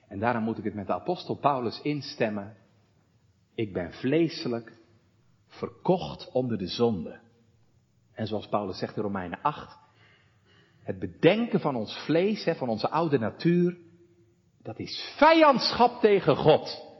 En 0.08 0.20
daarom 0.20 0.44
moet 0.44 0.58
ik 0.58 0.64
het 0.64 0.74
met 0.74 0.88
de 0.88 0.94
apostel 0.94 1.36
Paulus 1.36 1.82
instemmen. 1.82 2.56
Ik 3.56 3.74
ben 3.74 3.94
vleeselijk, 3.94 4.78
verkocht 5.48 6.32
onder 6.32 6.58
de 6.58 6.68
zonde. 6.68 7.20
En 8.14 8.28
zoals 8.28 8.48
Paulus 8.48 8.78
zegt 8.78 8.96
in 8.96 9.04
Romeinen 9.04 9.42
8, 9.42 9.78
het 10.80 11.00
bedenken 11.00 11.60
van 11.60 11.76
ons 11.76 11.98
vlees, 12.06 12.48
van 12.58 12.70
onze 12.70 12.90
oude 12.90 13.20
natuur, 13.20 13.78
dat 14.64 14.80
is 14.80 15.14
vijandschap 15.18 16.02
tegen 16.02 16.36
God. 16.36 16.92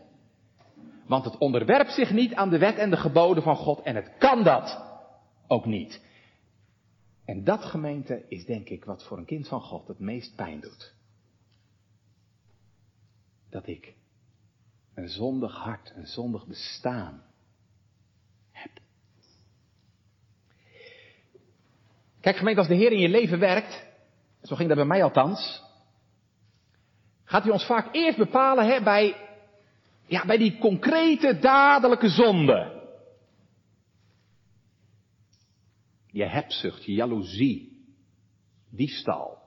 Want 1.08 1.26
het 1.26 1.38
onderwerpt 1.38 1.92
zich 1.92 2.12
niet 2.12 2.34
aan 2.34 2.50
de 2.50 2.58
wet 2.58 2.78
en 2.78 2.90
de 2.90 2.98
geboden 2.98 3.44
van 3.44 3.56
God 3.56 3.82
en 3.82 3.96
het 3.96 4.12
kan 4.18 4.44
dat 4.44 4.84
ook 5.48 5.66
niet. 5.66 6.02
En 7.26 7.44
dat 7.44 7.64
gemeente 7.64 8.26
is 8.28 8.46
denk 8.46 8.70
ik 8.70 8.86
wat 8.86 9.04
voor 9.04 9.18
een 9.18 9.26
kind 9.26 9.48
van 9.48 9.62
God 9.62 9.88
het 9.88 10.00
meest 10.00 10.36
pijn 10.36 10.60
doet. 10.60 10.94
Dat 13.50 13.68
ik 13.68 13.94
een 14.94 15.10
zondig 15.10 15.56
hart, 15.56 15.94
een 15.96 16.08
zondig 16.08 16.48
bestaan 16.48 17.24
heb. 18.52 18.72
Kijk 22.20 22.36
gemeente, 22.36 22.60
als 22.60 22.70
de 22.70 22.76
Heer 22.76 22.92
in 22.92 23.00
je 23.00 23.10
leven 23.10 23.40
werkt, 23.40 23.86
zo 24.42 24.56
ging 24.56 24.68
dat 24.68 24.78
bij 24.78 24.88
mij 24.88 25.04
althans, 25.04 25.64
gaat 27.34 27.44
hij 27.44 27.52
ons 27.52 27.66
vaak 27.66 27.96
eerst 27.96 28.18
bepalen 28.18 28.66
hè, 28.66 28.84
bij, 28.84 29.16
ja, 30.06 30.26
bij 30.26 30.38
die 30.38 30.58
concrete, 30.58 31.40
dadelijke 31.40 32.10
zonde. 32.10 32.82
Je 36.08 36.26
hebzucht, 36.26 36.86
je 36.86 36.94
jaloezie, 36.94 37.86
diefstal, 38.70 39.38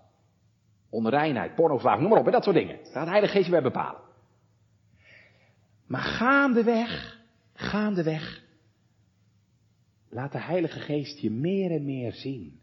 onreinheid, 0.91 1.55
pornografie, 1.55 2.01
noem 2.01 2.11
maar 2.11 2.21
op, 2.21 2.33
dat 2.33 2.45
soort 2.45 2.57
dingen. 2.57 2.77
Daar 2.77 2.93
gaat 2.93 3.05
de 3.05 3.11
Heilige 3.11 3.33
Geest 3.33 3.45
je 3.45 3.51
bij 3.51 3.63
bepalen. 3.63 4.01
Maar 5.87 6.03
gaandeweg, 6.03 7.21
gaandeweg, 7.55 8.43
laat 10.09 10.33
de 10.33 10.41
Heilige 10.41 10.81
Geest 10.81 11.19
je 11.19 11.31
meer 11.31 11.71
en 11.71 11.85
meer 11.85 12.13
zien. 12.13 12.61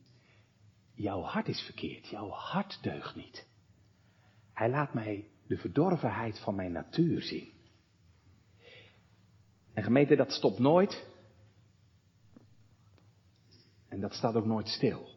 Jouw 0.93 1.21
hart 1.21 1.47
is 1.47 1.61
verkeerd, 1.61 2.07
jouw 2.07 2.29
hart 2.29 2.79
deugt 2.81 3.15
niet. 3.15 3.51
Hij 4.53 4.69
laat 4.69 4.93
mij 4.93 5.27
de 5.47 5.57
verdorvenheid 5.57 6.39
van 6.39 6.55
mijn 6.55 6.71
natuur 6.71 7.21
zien. 7.21 7.51
En 9.73 9.83
gemeente, 9.83 10.15
dat 10.15 10.31
stopt 10.31 10.59
nooit. 10.59 11.07
En 13.87 13.99
dat 13.99 14.13
staat 14.13 14.35
ook 14.35 14.45
nooit 14.45 14.67
stil. 14.67 15.11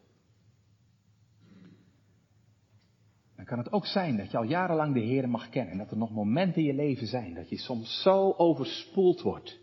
Dan 3.35 3.45
kan 3.45 3.57
het 3.57 3.71
ook 3.71 3.85
zijn 3.85 4.17
dat 4.17 4.31
je 4.31 4.37
al 4.37 4.43
jarenlang 4.43 4.93
de 4.93 4.99
Heer 4.99 5.29
mag 5.29 5.49
kennen. 5.49 5.71
En 5.71 5.77
dat 5.77 5.91
er 5.91 5.97
nog 5.97 6.11
momenten 6.11 6.61
in 6.61 6.67
je 6.67 6.73
leven 6.73 7.07
zijn 7.07 7.33
dat 7.33 7.49
je 7.49 7.57
soms 7.57 8.01
zo 8.01 8.33
overspoeld 8.37 9.21
wordt. 9.21 9.59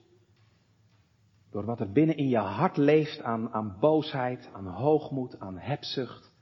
Door 1.50 1.64
wat 1.64 1.80
er 1.80 1.92
binnen 1.92 2.16
in 2.16 2.28
je 2.28 2.38
hart 2.38 2.76
leeft 2.76 3.22
aan, 3.22 3.50
aan 3.52 3.76
boosheid, 3.80 4.50
aan 4.52 4.66
hoogmoed, 4.66 5.38
aan 5.38 5.58
hebzucht, 5.58 6.32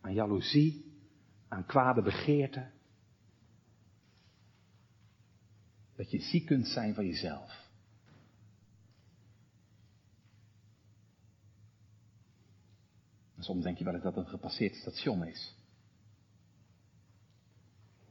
aan 0.00 0.14
jaloezie, 0.14 0.85
aan 1.48 1.66
kwade 1.66 2.02
begeerten. 2.02 2.72
Dat 5.96 6.10
je 6.10 6.20
ziek 6.20 6.46
kunt 6.46 6.66
zijn 6.66 6.94
van 6.94 7.06
jezelf. 7.06 7.64
Soms 13.38 13.62
denk 13.62 13.78
je 13.78 13.84
wel 13.84 13.92
dat 13.92 14.04
het 14.04 14.16
een 14.16 14.30
gepasseerd 14.30 14.74
station 14.74 15.24
is. 15.24 15.56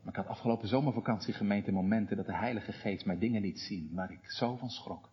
Maar 0.01 0.13
ik 0.13 0.19
had 0.19 0.27
afgelopen 0.27 0.67
zomervakantie 0.67 1.33
gemeente 1.33 1.71
momenten 1.71 2.17
dat 2.17 2.25
de 2.25 2.35
Heilige 2.35 2.71
Geest 2.71 3.05
mij 3.05 3.17
dingen 3.17 3.41
liet 3.41 3.59
zien 3.59 3.93
waar 3.93 4.11
ik 4.11 4.31
zo 4.31 4.55
van 4.55 4.69
schrok. 4.69 5.09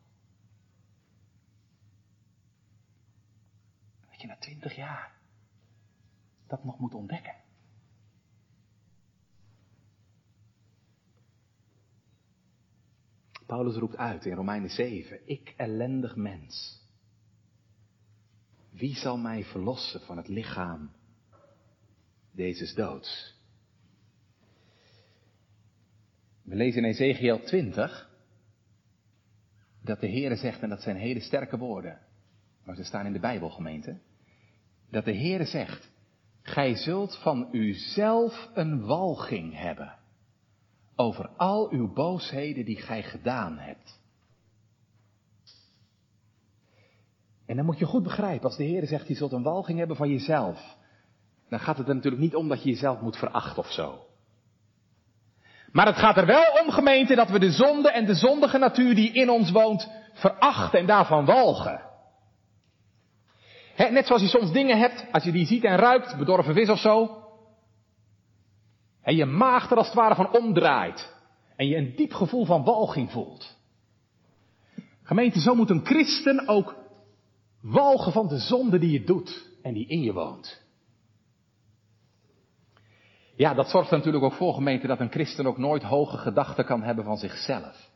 Dat 4.10 4.20
je 4.20 4.26
na 4.26 4.36
twintig 4.36 4.76
jaar 4.76 5.12
dat 6.46 6.64
nog 6.64 6.78
moet 6.78 6.94
ontdekken. 6.94 7.34
Paulus 13.52 13.76
roept 13.76 13.96
uit 13.96 14.24
in 14.24 14.34
Romeinen 14.34 14.70
7, 14.70 15.20
ik 15.24 15.54
ellendig 15.56 16.16
mens. 16.16 16.80
Wie 18.70 18.94
zal 18.94 19.16
mij 19.16 19.44
verlossen 19.44 20.00
van 20.00 20.16
het 20.16 20.28
lichaam 20.28 20.90
deze 22.30 22.74
doods? 22.74 23.40
We 26.42 26.54
lezen 26.54 26.84
in 26.84 26.90
Ezekiel 26.90 27.40
20 27.40 28.10
dat 29.82 30.00
de 30.00 30.08
Heere 30.08 30.36
zegt, 30.36 30.62
en 30.62 30.68
dat 30.68 30.82
zijn 30.82 30.96
hele 30.96 31.20
sterke 31.20 31.58
woorden, 31.58 31.98
maar 32.64 32.76
ze 32.76 32.84
staan 32.84 33.06
in 33.06 33.12
de 33.12 33.20
Bijbelgemeente, 33.20 33.98
dat 34.90 35.04
de 35.04 35.16
Heere 35.16 35.44
zegt, 35.44 35.92
gij 36.42 36.74
zult 36.74 37.18
van 37.22 37.48
uzelf 37.52 38.50
een 38.54 38.84
walging 38.84 39.58
hebben 39.58 40.00
over 40.96 41.28
al 41.36 41.70
uw 41.70 41.92
boosheden 41.92 42.64
die 42.64 42.80
gij 42.80 43.02
gedaan 43.02 43.58
hebt. 43.58 44.00
En 47.46 47.56
dan 47.56 47.64
moet 47.66 47.78
je 47.78 47.84
goed 47.84 48.02
begrijpen, 48.02 48.44
als 48.44 48.56
de 48.56 48.64
Heer 48.64 48.86
zegt, 48.86 49.08
je 49.08 49.14
zult 49.14 49.32
een 49.32 49.42
walging 49.42 49.78
hebben 49.78 49.96
van 49.96 50.08
jezelf, 50.08 50.76
dan 51.48 51.60
gaat 51.60 51.78
het 51.78 51.88
er 51.88 51.94
natuurlijk 51.94 52.22
niet 52.22 52.34
om 52.34 52.48
dat 52.48 52.62
je 52.62 52.70
jezelf 52.70 53.00
moet 53.00 53.16
verachten 53.16 53.58
of 53.62 53.72
zo. 53.72 54.06
Maar 55.72 55.86
het 55.86 55.96
gaat 55.96 56.16
er 56.16 56.26
wel 56.26 56.44
om, 56.64 56.70
gemeente, 56.70 57.14
dat 57.14 57.30
we 57.30 57.38
de 57.38 57.50
zonde 57.50 57.90
en 57.90 58.06
de 58.06 58.14
zondige 58.14 58.58
natuur 58.58 58.94
die 58.94 59.12
in 59.12 59.30
ons 59.30 59.50
woont 59.50 59.90
verachten 60.12 60.78
en 60.78 60.86
daarvan 60.86 61.24
walgen. 61.24 61.80
net 63.76 64.06
zoals 64.06 64.22
je 64.22 64.28
soms 64.28 64.52
dingen 64.52 64.78
hebt, 64.78 65.04
als 65.12 65.24
je 65.24 65.32
die 65.32 65.46
ziet 65.46 65.64
en 65.64 65.76
ruikt, 65.76 66.16
bedorven 66.16 66.54
vis 66.54 66.68
of 66.68 66.78
zo, 66.78 67.21
en 69.02 69.16
je 69.16 69.24
maag 69.24 69.70
er 69.70 69.76
als 69.76 69.86
het 69.86 69.96
ware 69.96 70.14
van 70.14 70.32
omdraait. 70.32 71.14
En 71.56 71.66
je 71.66 71.76
een 71.76 71.96
diep 71.96 72.12
gevoel 72.12 72.44
van 72.44 72.64
walging 72.64 73.10
voelt. 73.10 73.56
Gemeente, 75.02 75.40
zo 75.40 75.54
moet 75.54 75.70
een 75.70 75.84
christen 75.84 76.48
ook 76.48 76.76
walgen 77.60 78.12
van 78.12 78.28
de 78.28 78.38
zonde 78.38 78.78
die 78.78 78.90
je 78.90 79.04
doet 79.04 79.48
en 79.62 79.74
die 79.74 79.86
in 79.86 80.02
je 80.02 80.12
woont. 80.12 80.62
Ja, 83.36 83.54
dat 83.54 83.70
zorgt 83.70 83.90
er 83.90 83.96
natuurlijk 83.96 84.24
ook 84.24 84.32
voor, 84.32 84.54
gemeente, 84.54 84.86
dat 84.86 85.00
een 85.00 85.10
christen 85.10 85.46
ook 85.46 85.58
nooit 85.58 85.82
hoge 85.82 86.16
gedachten 86.16 86.64
kan 86.64 86.82
hebben 86.82 87.04
van 87.04 87.16
zichzelf. 87.16 87.90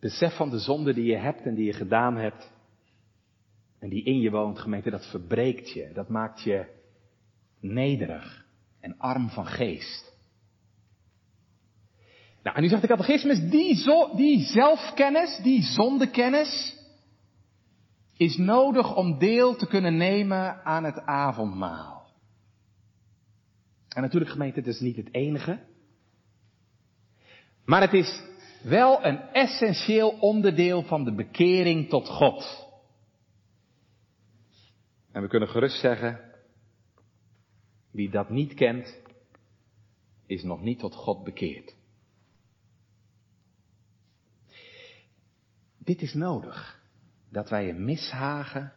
Besef 0.00 0.36
van 0.36 0.50
de 0.50 0.58
zonde 0.58 0.94
die 0.94 1.04
je 1.04 1.16
hebt 1.16 1.42
en 1.42 1.54
die 1.54 1.64
je 1.64 1.72
gedaan 1.72 2.16
hebt 2.16 2.52
en 3.78 3.88
die 3.88 4.04
in 4.04 4.20
je 4.20 4.30
woont, 4.30 4.58
gemeente, 4.58 4.90
dat 4.90 5.06
verbreekt 5.10 5.70
je. 5.70 5.90
Dat 5.94 6.08
maakt 6.08 6.42
je 6.42 6.74
nederig 7.72 8.44
en 8.80 8.98
arm 8.98 9.28
van 9.28 9.46
geest. 9.46 10.14
Nou, 12.42 12.56
en 12.56 12.62
nu 12.62 12.68
zegt 12.68 12.82
de 12.82 12.88
catechismus, 12.88 13.50
die, 13.50 13.74
zo, 13.74 14.16
die 14.16 14.44
zelfkennis, 14.44 15.40
die 15.42 15.62
zondekennis, 15.62 16.76
is 18.16 18.36
nodig 18.36 18.96
om 18.96 19.18
deel 19.18 19.56
te 19.56 19.66
kunnen 19.66 19.96
nemen 19.96 20.64
aan 20.64 20.84
het 20.84 21.00
avondmaal. 21.00 22.06
En 23.88 24.02
natuurlijk 24.02 24.30
gemeente, 24.30 24.58
het 24.58 24.68
is 24.68 24.80
niet 24.80 24.96
het 24.96 25.14
enige. 25.14 25.58
Maar 27.64 27.80
het 27.80 27.92
is 27.92 28.22
wel 28.62 29.04
een 29.04 29.20
essentieel 29.20 30.08
onderdeel 30.08 30.82
van 30.82 31.04
de 31.04 31.14
bekering 31.14 31.88
tot 31.88 32.08
God. 32.08 32.66
En 35.12 35.22
we 35.22 35.28
kunnen 35.28 35.48
gerust 35.48 35.80
zeggen, 35.80 36.20
wie 37.96 38.10
dat 38.10 38.30
niet 38.30 38.54
kent, 38.54 39.00
is 40.26 40.42
nog 40.42 40.62
niet 40.62 40.78
tot 40.78 40.94
God 40.94 41.24
bekeerd. 41.24 41.74
Dit 45.78 46.02
is 46.02 46.14
nodig, 46.14 46.80
dat 47.30 47.48
wij 47.48 47.68
een 47.68 47.84
mishagen 47.84 48.72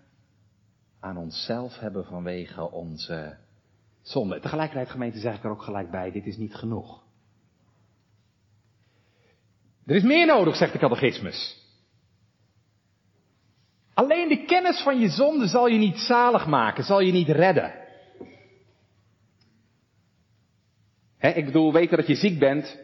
aan 1.00 1.18
onszelf 1.18 1.80
hebben 1.80 2.06
vanwege 2.06 2.72
onze 2.72 3.38
zonde. 4.02 4.40
Tegelijkertijd, 4.40 4.90
gemeente, 4.90 5.20
zeg 5.20 5.36
ik 5.36 5.44
er 5.44 5.50
ook 5.50 5.62
gelijk 5.62 5.92
bij, 5.92 6.12
dit 6.12 6.26
is 6.26 6.38
niet 6.38 6.56
genoeg. 6.56 7.04
Er 9.86 9.96
is 9.96 10.04
meer 10.04 10.26
nodig, 10.26 10.56
zegt 10.56 10.74
de 10.74 10.80
catechismus. 10.80 11.68
Alleen 13.94 14.28
de 14.28 14.46
kennis 14.46 14.82
van 14.82 15.00
je 15.00 15.10
zonde 15.10 15.48
zal 15.48 15.68
je 15.68 15.78
niet 15.78 15.98
zalig 15.98 16.48
maken, 16.48 16.84
zal 16.84 17.00
je 17.00 17.12
niet 17.12 17.30
redden. 17.30 17.88
Ik 21.20 21.46
bedoel, 21.46 21.74
weten 21.74 21.98
dat 21.98 22.08
je 22.08 22.16
ziek 22.16 22.40
bent, 22.40 22.80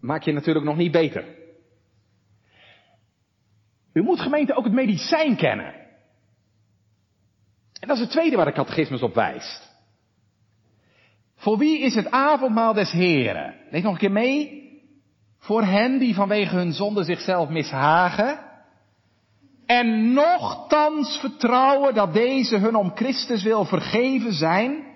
maakt 0.00 0.24
je 0.24 0.32
natuurlijk 0.32 0.64
nog 0.64 0.76
niet 0.76 0.92
beter. 0.92 1.24
U 3.92 4.02
moet 4.02 4.20
gemeente 4.20 4.54
ook 4.54 4.64
het 4.64 4.72
medicijn 4.72 5.36
kennen. 5.36 5.74
En 7.80 7.88
dat 7.88 7.96
is 7.96 8.02
het 8.02 8.10
tweede 8.10 8.36
waar 8.36 8.44
de 8.44 8.52
catechismus 8.52 9.02
op 9.02 9.14
wijst. 9.14 9.76
Voor 11.36 11.58
wie 11.58 11.78
is 11.78 11.94
het 11.94 12.10
avondmaal 12.10 12.72
des 12.72 12.90
Heren? 12.90 13.54
Lees 13.70 13.82
nog 13.82 13.92
een 13.92 13.98
keer 13.98 14.12
mee. 14.12 14.66
Voor 15.38 15.62
hen 15.62 15.98
die 15.98 16.14
vanwege 16.14 16.56
hun 16.56 16.72
zonde 16.72 17.04
zichzelf 17.04 17.48
mishagen. 17.48 18.38
En 19.66 20.12
nochtans 20.12 21.18
vertrouwen 21.20 21.94
dat 21.94 22.12
deze 22.12 22.56
hun 22.56 22.76
om 22.76 22.92
Christus 22.94 23.42
wil 23.42 23.64
vergeven 23.64 24.32
zijn. 24.32 24.87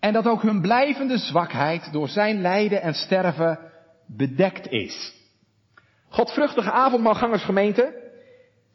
En 0.00 0.12
dat 0.12 0.26
ook 0.26 0.42
hun 0.42 0.60
blijvende 0.60 1.18
zwakheid 1.18 1.92
door 1.92 2.08
zijn 2.08 2.40
lijden 2.40 2.82
en 2.82 2.94
sterven 2.94 3.58
bedekt 4.06 4.68
is. 4.68 5.12
Godvruchtige 6.08 6.70
avondmaalgangersgemeente 6.70 8.12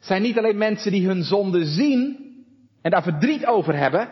zijn 0.00 0.22
niet 0.22 0.38
alleen 0.38 0.58
mensen 0.58 0.92
die 0.92 1.06
hun 1.06 1.22
zonde 1.22 1.64
zien 1.64 2.16
en 2.82 2.90
daar 2.90 3.02
verdriet 3.02 3.46
over 3.46 3.76
hebben. 3.76 4.08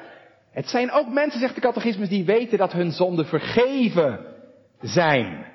Het 0.50 0.68
zijn 0.68 0.90
ook 0.90 1.08
mensen, 1.12 1.40
zegt 1.40 1.54
de 1.54 1.60
catechismus, 1.60 2.08
die 2.08 2.24
weten 2.24 2.58
dat 2.58 2.72
hun 2.72 2.92
zonden 2.92 3.26
vergeven 3.26 4.20
zijn. 4.80 5.46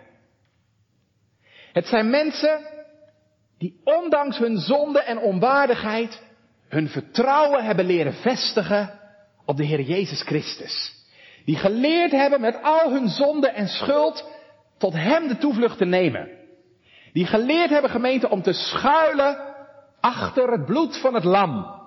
Het 1.74 1.88
zijn 1.88 2.10
mensen 2.10 2.60
die 3.57 3.82
ondanks 3.84 4.38
hun 4.38 4.57
zonde 4.57 4.99
en 4.99 5.18
onwaardigheid 5.18 6.22
hun 6.68 6.89
vertrouwen 6.89 7.64
hebben 7.64 7.86
leren 7.86 8.14
vestigen 8.14 8.99
op 9.45 9.57
de 9.57 9.66
Heer 9.66 9.82
Jezus 9.82 10.22
Christus. 10.22 10.98
Die 11.45 11.55
geleerd 11.55 12.11
hebben 12.11 12.41
met 12.41 12.63
al 12.63 12.91
hun 12.91 13.07
zonde 13.07 13.49
en 13.49 13.67
schuld 13.67 14.29
tot 14.77 14.93
Hem 14.93 15.27
de 15.27 15.37
toevlucht 15.37 15.77
te 15.77 15.85
nemen. 15.85 16.29
Die 17.13 17.25
geleerd 17.25 17.69
hebben 17.69 17.89
gemeente 17.89 18.29
om 18.29 18.41
te 18.41 18.53
schuilen 18.53 19.37
achter 19.99 20.51
het 20.51 20.65
bloed 20.65 20.97
van 21.01 21.13
het 21.13 21.23
lam. 21.23 21.77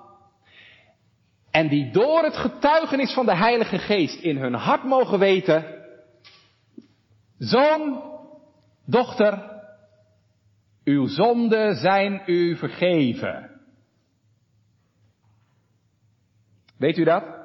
En 1.51 1.69
die 1.69 1.91
door 1.91 2.23
het 2.23 2.37
getuigenis 2.37 3.13
van 3.13 3.27
de 3.27 3.37
Heilige 3.37 3.79
Geest 3.79 4.23
in 4.23 4.37
hun 4.37 4.55
hart 4.55 4.85
mogen 4.85 5.19
weten, 5.19 5.65
zoon, 7.39 8.03
dochter, 8.87 9.51
uw 10.85 11.07
zonden 11.07 11.75
zijn 11.75 12.23
u 12.27 12.57
vergeven. 12.57 13.51
Weet 16.79 16.99
u 16.99 17.05
dat? 17.05 17.42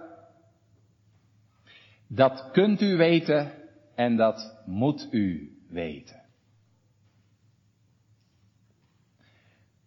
Dat 2.08 2.52
kunt 2.52 2.82
u 2.82 2.96
weten 2.96 3.52
en 3.96 4.16
dat 4.16 4.62
moet 4.66 5.08
u 5.12 5.58
weten. 5.70 6.22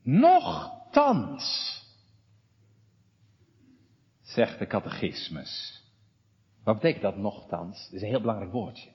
Nochtans, 0.03 1.79
zegt 4.23 4.59
de 4.59 4.67
catechismus. 4.67 5.83
Wat 6.65 6.75
betekent 6.75 7.03
dat 7.03 7.17
nochtans? 7.17 7.85
Dat 7.85 7.93
is 7.93 8.03
een 8.03 8.09
heel 8.09 8.21
belangrijk 8.21 8.53
woordje. 8.53 8.91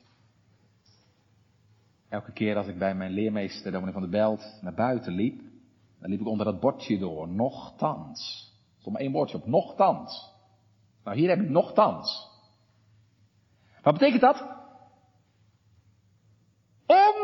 Elke 2.09 2.32
keer 2.32 2.55
als 2.55 2.67
ik 2.67 2.78
bij 2.78 2.95
mijn 2.95 3.11
leermeester, 3.11 3.71
dominee 3.71 3.93
van 3.93 4.01
de 4.01 4.07
Belt, 4.07 4.59
naar 4.61 4.73
buiten 4.73 5.13
liep, 5.13 5.41
dan 5.99 6.09
liep 6.09 6.19
ik 6.19 6.28
onder 6.28 6.45
dat 6.45 6.59
bordje 6.59 6.97
door, 6.97 7.28
nochtans. 7.28 8.53
Er 8.76 8.80
stond 8.80 8.95
maar 8.95 9.05
één 9.05 9.11
woordje 9.11 9.38
op, 9.38 9.45
nochtans. 9.45 10.32
Nou, 11.03 11.17
hier 11.17 11.30
heb 11.30 11.39
ik 11.39 11.49
nochtans. 11.49 12.34
Wat 13.86 13.93
betekent 13.93 14.21
dat? 14.21 14.55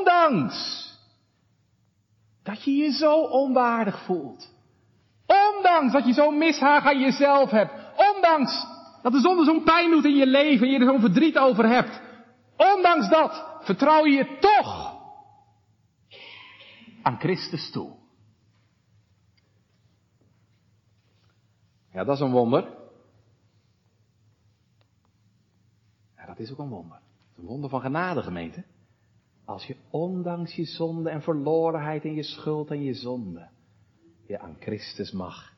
ondanks 0.01 0.89
dat 2.43 2.63
je 2.63 2.71
je 2.71 2.91
zo 2.91 3.21
onwaardig 3.21 4.03
voelt. 4.03 4.53
Ondanks 5.25 5.93
dat 5.93 6.05
je 6.05 6.13
zo'n 6.13 6.37
mishaag 6.37 6.85
aan 6.85 6.99
jezelf 6.99 7.49
hebt. 7.49 7.73
Ondanks 8.15 8.65
dat 9.01 9.11
de 9.11 9.19
zonde 9.19 9.43
zo'n 9.43 9.63
pijn 9.63 9.91
doet 9.91 10.05
in 10.05 10.15
je 10.15 10.27
leven 10.27 10.67
en 10.67 10.73
je 10.73 10.79
er 10.79 10.85
zo'n 10.85 10.99
verdriet 10.99 11.37
over 11.37 11.67
hebt. 11.67 12.01
Ondanks 12.57 13.09
dat 13.09 13.45
vertrouw 13.61 14.05
je 14.05 14.13
je 14.13 14.37
toch 14.39 14.99
aan 17.01 17.19
Christus 17.19 17.71
toe. 17.71 17.99
Ja, 21.93 22.03
dat 22.03 22.15
is 22.15 22.21
een 22.21 22.31
wonder. 22.31 22.80
Dat 26.35 26.45
is 26.45 26.51
ook 26.51 26.59
een 26.59 26.69
wonder. 26.69 26.99
Een 27.37 27.45
wonder 27.45 27.69
van 27.69 27.81
genade, 27.81 28.21
gemeente. 28.21 28.63
Als 29.45 29.65
je 29.65 29.75
ondanks 29.89 30.55
je 30.55 30.65
zonde 30.65 31.09
en 31.09 31.21
verlorenheid 31.21 32.03
en 32.03 32.13
je 32.13 32.23
schuld 32.23 32.69
en 32.69 32.83
je 32.83 32.93
zonde 32.93 33.47
je 34.31 34.39
aan 34.39 34.55
Christus 34.59 35.11
mag 35.11 35.49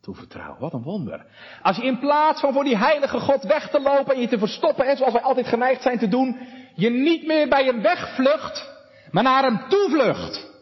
toevertrouwen. 0.00 0.60
Wat 0.60 0.72
een 0.72 0.82
wonder. 0.82 1.26
Als 1.62 1.76
je 1.76 1.82
in 1.82 1.98
plaats 1.98 2.40
van 2.40 2.52
voor 2.52 2.64
die 2.64 2.76
heilige 2.76 3.20
God 3.20 3.42
weg 3.42 3.70
te 3.70 3.80
lopen 3.80 4.14
en 4.14 4.20
je 4.20 4.28
te 4.28 4.38
verstoppen, 4.38 4.86
en 4.86 4.96
zoals 4.96 5.12
wij 5.12 5.22
altijd 5.22 5.46
geneigd 5.46 5.82
zijn 5.82 5.98
te 5.98 6.08
doen, 6.08 6.38
je 6.74 6.90
niet 6.90 7.26
meer 7.26 7.48
bij 7.48 7.64
hem 7.64 7.82
wegvlucht, 7.82 8.70
maar 9.10 9.22
naar 9.22 9.42
hem 9.42 9.68
toevlucht. 9.68 10.54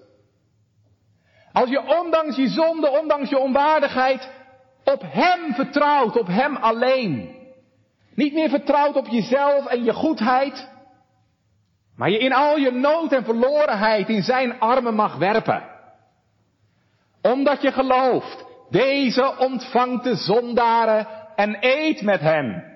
Als 1.53 1.69
je 1.69 2.01
ondanks 2.01 2.37
je 2.37 2.49
zonde, 2.49 2.99
ondanks 3.01 3.31
je 3.31 3.39
onwaardigheid, 3.39 4.31
op 4.85 5.03
hem 5.07 5.55
vertrouwt, 5.55 6.19
op 6.19 6.27
hem 6.27 6.57
alleen. 6.57 7.43
Niet 8.15 8.33
meer 8.33 8.49
vertrouwt 8.49 8.97
op 8.97 9.07
jezelf 9.07 9.67
en 9.67 9.85
je 9.85 9.93
goedheid, 9.93 10.69
maar 11.97 12.11
je 12.11 12.19
in 12.19 12.33
al 12.33 12.57
je 12.57 12.71
nood 12.71 13.13
en 13.13 13.25
verlorenheid 13.25 14.09
in 14.09 14.23
zijn 14.23 14.61
armen 14.61 14.95
mag 14.95 15.17
werpen. 15.17 15.63
Omdat 17.23 17.63
je 17.63 17.73
gelooft, 17.73 18.45
deze 18.71 19.39
ontvangt 19.39 20.05
de 20.05 20.15
zondaren 20.15 21.07
en 21.37 21.57
eet 21.61 22.03
met 22.03 22.21
hen. 22.21 22.73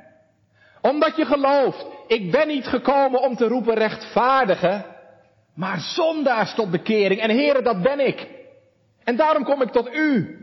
Omdat 0.80 1.16
je 1.16 1.24
gelooft, 1.24 1.86
ik 2.06 2.30
ben 2.30 2.48
niet 2.48 2.66
gekomen 2.66 3.20
om 3.20 3.36
te 3.36 3.48
roepen 3.48 3.74
rechtvaardigen, 3.74 4.84
maar 5.54 5.78
zondaars 5.78 6.54
tot 6.54 6.70
bekering. 6.70 7.20
En 7.20 7.30
heren, 7.30 7.64
dat 7.64 7.82
ben 7.82 8.06
ik. 8.06 8.28
En 9.04 9.16
daarom 9.16 9.44
kom 9.44 9.62
ik 9.62 9.70
tot 9.70 9.94
u. 9.94 10.36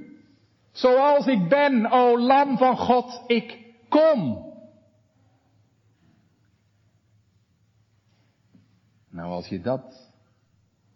Zoals 0.72 1.26
ik 1.28 1.50
ben, 1.50 1.92
o 1.92 2.20
lam 2.20 2.58
van 2.58 2.78
God, 2.78 3.24
ik 3.28 3.58
kom. 3.90 4.45
Nou, 9.16 9.32
als 9.32 9.48
je 9.48 9.62
dat 9.62 10.14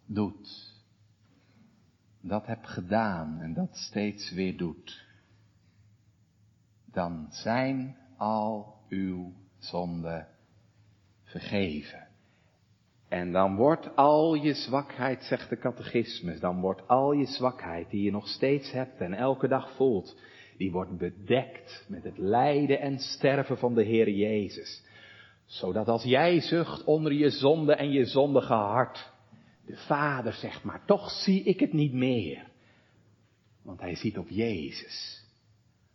doet, 0.06 0.74
dat 2.20 2.46
hebt 2.46 2.68
gedaan 2.68 3.40
en 3.40 3.54
dat 3.54 3.76
steeds 3.76 4.30
weer 4.30 4.56
doet, 4.56 5.06
dan 6.84 7.26
zijn 7.30 7.96
al 8.16 8.76
uw 8.88 9.32
zonden 9.58 10.28
vergeven. 11.22 12.08
En 13.08 13.32
dan 13.32 13.56
wordt 13.56 13.96
al 13.96 14.34
je 14.34 14.54
zwakheid, 14.54 15.22
zegt 15.22 15.48
de 15.48 15.58
catechismus, 15.58 16.40
dan 16.40 16.60
wordt 16.60 16.88
al 16.88 17.12
je 17.12 17.26
zwakheid 17.26 17.90
die 17.90 18.02
je 18.02 18.10
nog 18.10 18.28
steeds 18.28 18.70
hebt 18.72 19.00
en 19.00 19.14
elke 19.14 19.48
dag 19.48 19.76
voelt, 19.76 20.20
die 20.56 20.72
wordt 20.72 20.98
bedekt 20.98 21.86
met 21.88 22.04
het 22.04 22.18
lijden 22.18 22.80
en 22.80 22.98
sterven 22.98 23.58
van 23.58 23.74
de 23.74 23.82
Heer 23.82 24.10
Jezus 24.10 24.88
zodat 25.50 25.88
als 25.88 26.02
jij 26.02 26.40
zucht 26.40 26.84
onder 26.84 27.12
je 27.12 27.30
zonde 27.30 27.74
en 27.74 27.90
je 27.90 28.04
zondige 28.04 28.52
hart, 28.52 29.12
de 29.66 29.76
Vader 29.76 30.32
zegt, 30.32 30.64
maar 30.64 30.84
toch 30.84 31.10
zie 31.10 31.42
ik 31.42 31.60
het 31.60 31.72
niet 31.72 31.92
meer. 31.92 32.50
Want 33.62 33.80
hij 33.80 33.94
ziet 33.94 34.18
op 34.18 34.28
Jezus, 34.28 35.24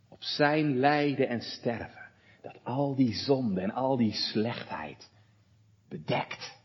op 0.08 0.22
zijn 0.22 0.78
lijden 0.78 1.28
en 1.28 1.40
sterven, 1.40 2.10
dat 2.42 2.64
al 2.64 2.94
die 2.94 3.14
zonde 3.14 3.60
en 3.60 3.70
al 3.70 3.96
die 3.96 4.12
slechtheid 4.12 5.10
bedekt. 5.88 6.56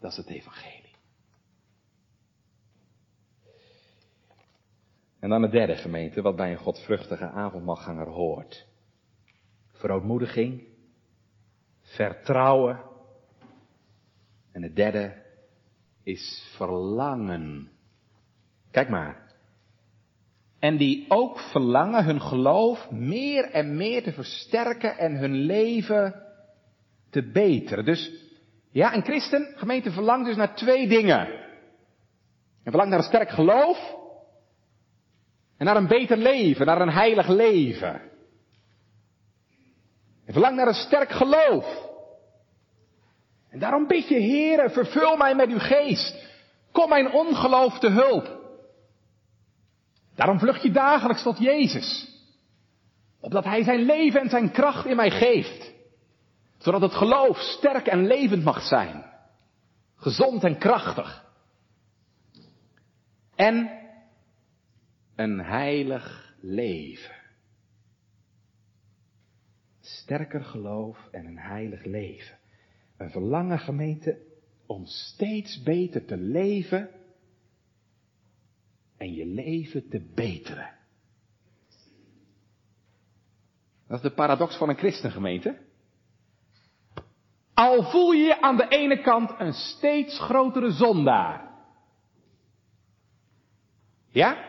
Dat 0.00 0.10
is 0.10 0.16
het 0.16 0.28
evangelie. 0.28 0.96
En 5.20 5.28
dan 5.28 5.42
het 5.42 5.52
derde 5.52 5.76
gemeente, 5.76 6.22
wat 6.22 6.36
bij 6.36 6.50
een 6.50 6.58
godvruchtige 6.58 7.28
avondmaalganger 7.28 8.08
hoort. 8.08 8.66
Verootmoediging, 9.72 10.76
vertrouwen. 11.88 12.80
En 14.52 14.62
het 14.62 14.76
derde 14.76 15.22
is 16.02 16.52
verlangen. 16.56 17.70
Kijk 18.70 18.88
maar. 18.88 19.26
En 20.58 20.76
die 20.76 21.04
ook 21.08 21.38
verlangen 21.40 22.04
hun 22.04 22.20
geloof 22.20 22.90
meer 22.90 23.44
en 23.50 23.76
meer 23.76 24.02
te 24.02 24.12
versterken 24.12 24.98
en 24.98 25.16
hun 25.16 25.34
leven 25.34 26.22
te 27.10 27.30
beteren. 27.30 27.84
Dus 27.84 28.12
ja, 28.70 28.94
een 28.94 29.04
christen, 29.04 29.52
gemeente, 29.56 29.90
verlangt 29.90 30.26
dus 30.26 30.36
naar 30.36 30.54
twee 30.54 30.88
dingen. 30.88 31.26
En 32.62 32.74
verlangt 32.74 32.90
naar 32.90 32.98
een 32.98 33.04
sterk 33.04 33.30
geloof 33.30 33.96
en 35.56 35.66
naar 35.66 35.76
een 35.76 35.86
beter 35.86 36.16
leven, 36.16 36.66
naar 36.66 36.80
een 36.80 36.92
heilig 36.92 37.28
leven. 37.28 38.00
En 40.28 40.34
verlang 40.34 40.56
naar 40.56 40.66
een 40.66 40.74
sterk 40.74 41.10
geloof. 41.10 41.88
En 43.50 43.58
daarom 43.58 43.86
bid 43.86 44.08
je, 44.08 44.20
Heere, 44.20 44.70
vervul 44.70 45.16
mij 45.16 45.34
met 45.34 45.48
uw 45.48 45.58
geest. 45.58 46.26
Kom 46.72 46.88
mijn 46.88 47.12
ongeloof 47.12 47.78
te 47.78 47.88
hulp. 47.88 48.38
Daarom 50.14 50.38
vlucht 50.38 50.62
je 50.62 50.70
dagelijks 50.70 51.22
tot 51.22 51.38
Jezus. 51.38 52.08
Opdat 53.20 53.44
Hij 53.44 53.62
zijn 53.62 53.82
leven 53.82 54.20
en 54.20 54.28
zijn 54.28 54.50
kracht 54.50 54.86
in 54.86 54.96
mij 54.96 55.10
geeft. 55.10 55.72
Zodat 56.58 56.80
het 56.80 56.94
geloof 56.94 57.38
sterk 57.38 57.86
en 57.86 58.06
levend 58.06 58.44
mag 58.44 58.62
zijn. 58.62 59.04
Gezond 59.96 60.44
en 60.44 60.58
krachtig. 60.58 61.24
En 63.34 63.70
een 65.16 65.40
heilig 65.40 66.34
leven 66.40 67.17
sterker 69.88 70.44
geloof 70.44 71.08
en 71.10 71.26
een 71.26 71.38
heilig 71.38 71.84
leven. 71.84 72.38
Een 72.96 73.10
verlangen 73.10 73.58
gemeente 73.58 74.18
om 74.66 74.86
steeds 74.86 75.62
beter 75.62 76.04
te 76.04 76.16
leven 76.16 76.90
en 78.96 79.14
je 79.14 79.26
leven 79.26 79.88
te 79.88 80.00
beteren. 80.14 80.76
Dat 83.86 83.96
is 83.96 84.02
de 84.02 84.14
paradox 84.14 84.56
van 84.56 84.68
een 84.68 84.76
christengemeente. 84.76 85.58
Al 87.54 87.90
voel 87.90 88.12
je 88.12 88.24
je 88.24 88.40
aan 88.40 88.56
de 88.56 88.68
ene 88.68 89.00
kant 89.00 89.34
een 89.38 89.52
steeds 89.52 90.20
grotere 90.20 90.70
zondaar. 90.70 91.50
Ja? 94.08 94.47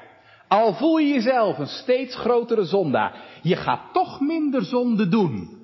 Al 0.50 0.74
voel 0.74 0.98
je 0.98 1.14
jezelf 1.14 1.58
een 1.58 1.68
steeds 1.68 2.16
grotere 2.16 2.64
zondaar, 2.64 3.40
je 3.42 3.56
gaat 3.56 3.94
toch 3.94 4.20
minder 4.20 4.64
zonde 4.66 5.08
doen. 5.08 5.58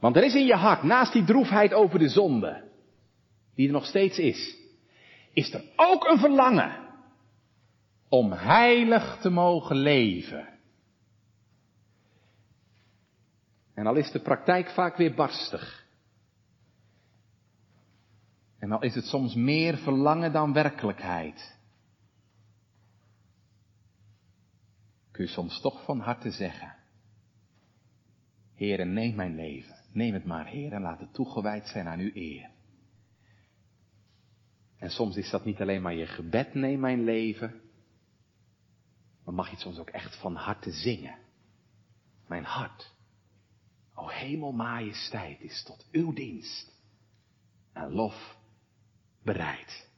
Want 0.00 0.16
er 0.16 0.24
is 0.24 0.34
in 0.34 0.46
je 0.46 0.54
hart, 0.54 0.82
naast 0.82 1.12
die 1.12 1.24
droefheid 1.24 1.72
over 1.72 1.98
de 1.98 2.08
zonde, 2.08 2.64
die 3.54 3.66
er 3.66 3.72
nog 3.72 3.86
steeds 3.86 4.18
is, 4.18 4.56
is 5.32 5.52
er 5.54 5.64
ook 5.76 6.08
een 6.08 6.18
verlangen 6.18 6.76
om 8.08 8.32
heilig 8.32 9.18
te 9.20 9.30
mogen 9.30 9.76
leven. 9.76 10.48
En 13.74 13.86
al 13.86 13.96
is 13.96 14.10
de 14.10 14.20
praktijk 14.20 14.70
vaak 14.70 14.96
weer 14.96 15.14
barstig. 15.14 15.86
En 18.58 18.72
al 18.72 18.82
is 18.82 18.94
het 18.94 19.04
soms 19.04 19.34
meer 19.34 19.76
verlangen 19.76 20.32
dan 20.32 20.52
werkelijkheid. 20.52 21.57
Kun 25.18 25.26
je 25.26 25.32
soms 25.32 25.60
toch 25.60 25.84
van 25.84 26.00
harte 26.00 26.30
zeggen. 26.30 26.74
Heere, 28.54 28.84
neem 28.84 29.14
mijn 29.14 29.34
leven. 29.34 29.76
Neem 29.92 30.14
het 30.14 30.24
maar, 30.24 30.46
Heer, 30.46 30.72
en 30.72 30.82
laat 30.82 31.00
het 31.00 31.14
toegewijd 31.14 31.66
zijn 31.66 31.88
aan 31.88 31.98
uw 31.98 32.10
eer. 32.14 32.50
En 34.76 34.90
soms 34.90 35.16
is 35.16 35.30
dat 35.30 35.44
niet 35.44 35.60
alleen 35.60 35.82
maar 35.82 35.94
je 35.94 36.06
gebed, 36.06 36.54
neem 36.54 36.80
mijn 36.80 37.04
leven. 37.04 37.60
Maar 39.24 39.34
mag 39.34 39.46
je 39.46 39.52
het 39.52 39.60
soms 39.60 39.78
ook 39.78 39.88
echt 39.88 40.16
van 40.16 40.34
harte 40.34 40.70
zingen. 40.70 41.18
Mijn 42.26 42.44
hart, 42.44 42.94
o 43.94 44.08
hemel 44.08 44.52
majesteit, 44.52 45.40
is 45.40 45.62
tot 45.62 45.86
uw 45.92 46.12
dienst 46.12 46.72
en 47.72 47.92
lof 47.92 48.36
bereid. 49.22 49.88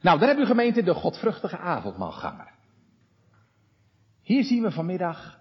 Nou, 0.00 0.18
dan 0.18 0.28
hebben 0.28 0.44
u 0.44 0.48
gemeente 0.48 0.82
de 0.82 0.94
godvruchtige 0.94 1.58
avondmaalganger. 1.58 2.58
Hier 4.30 4.44
zien 4.44 4.62
we 4.62 4.70
vanmiddag 4.70 5.40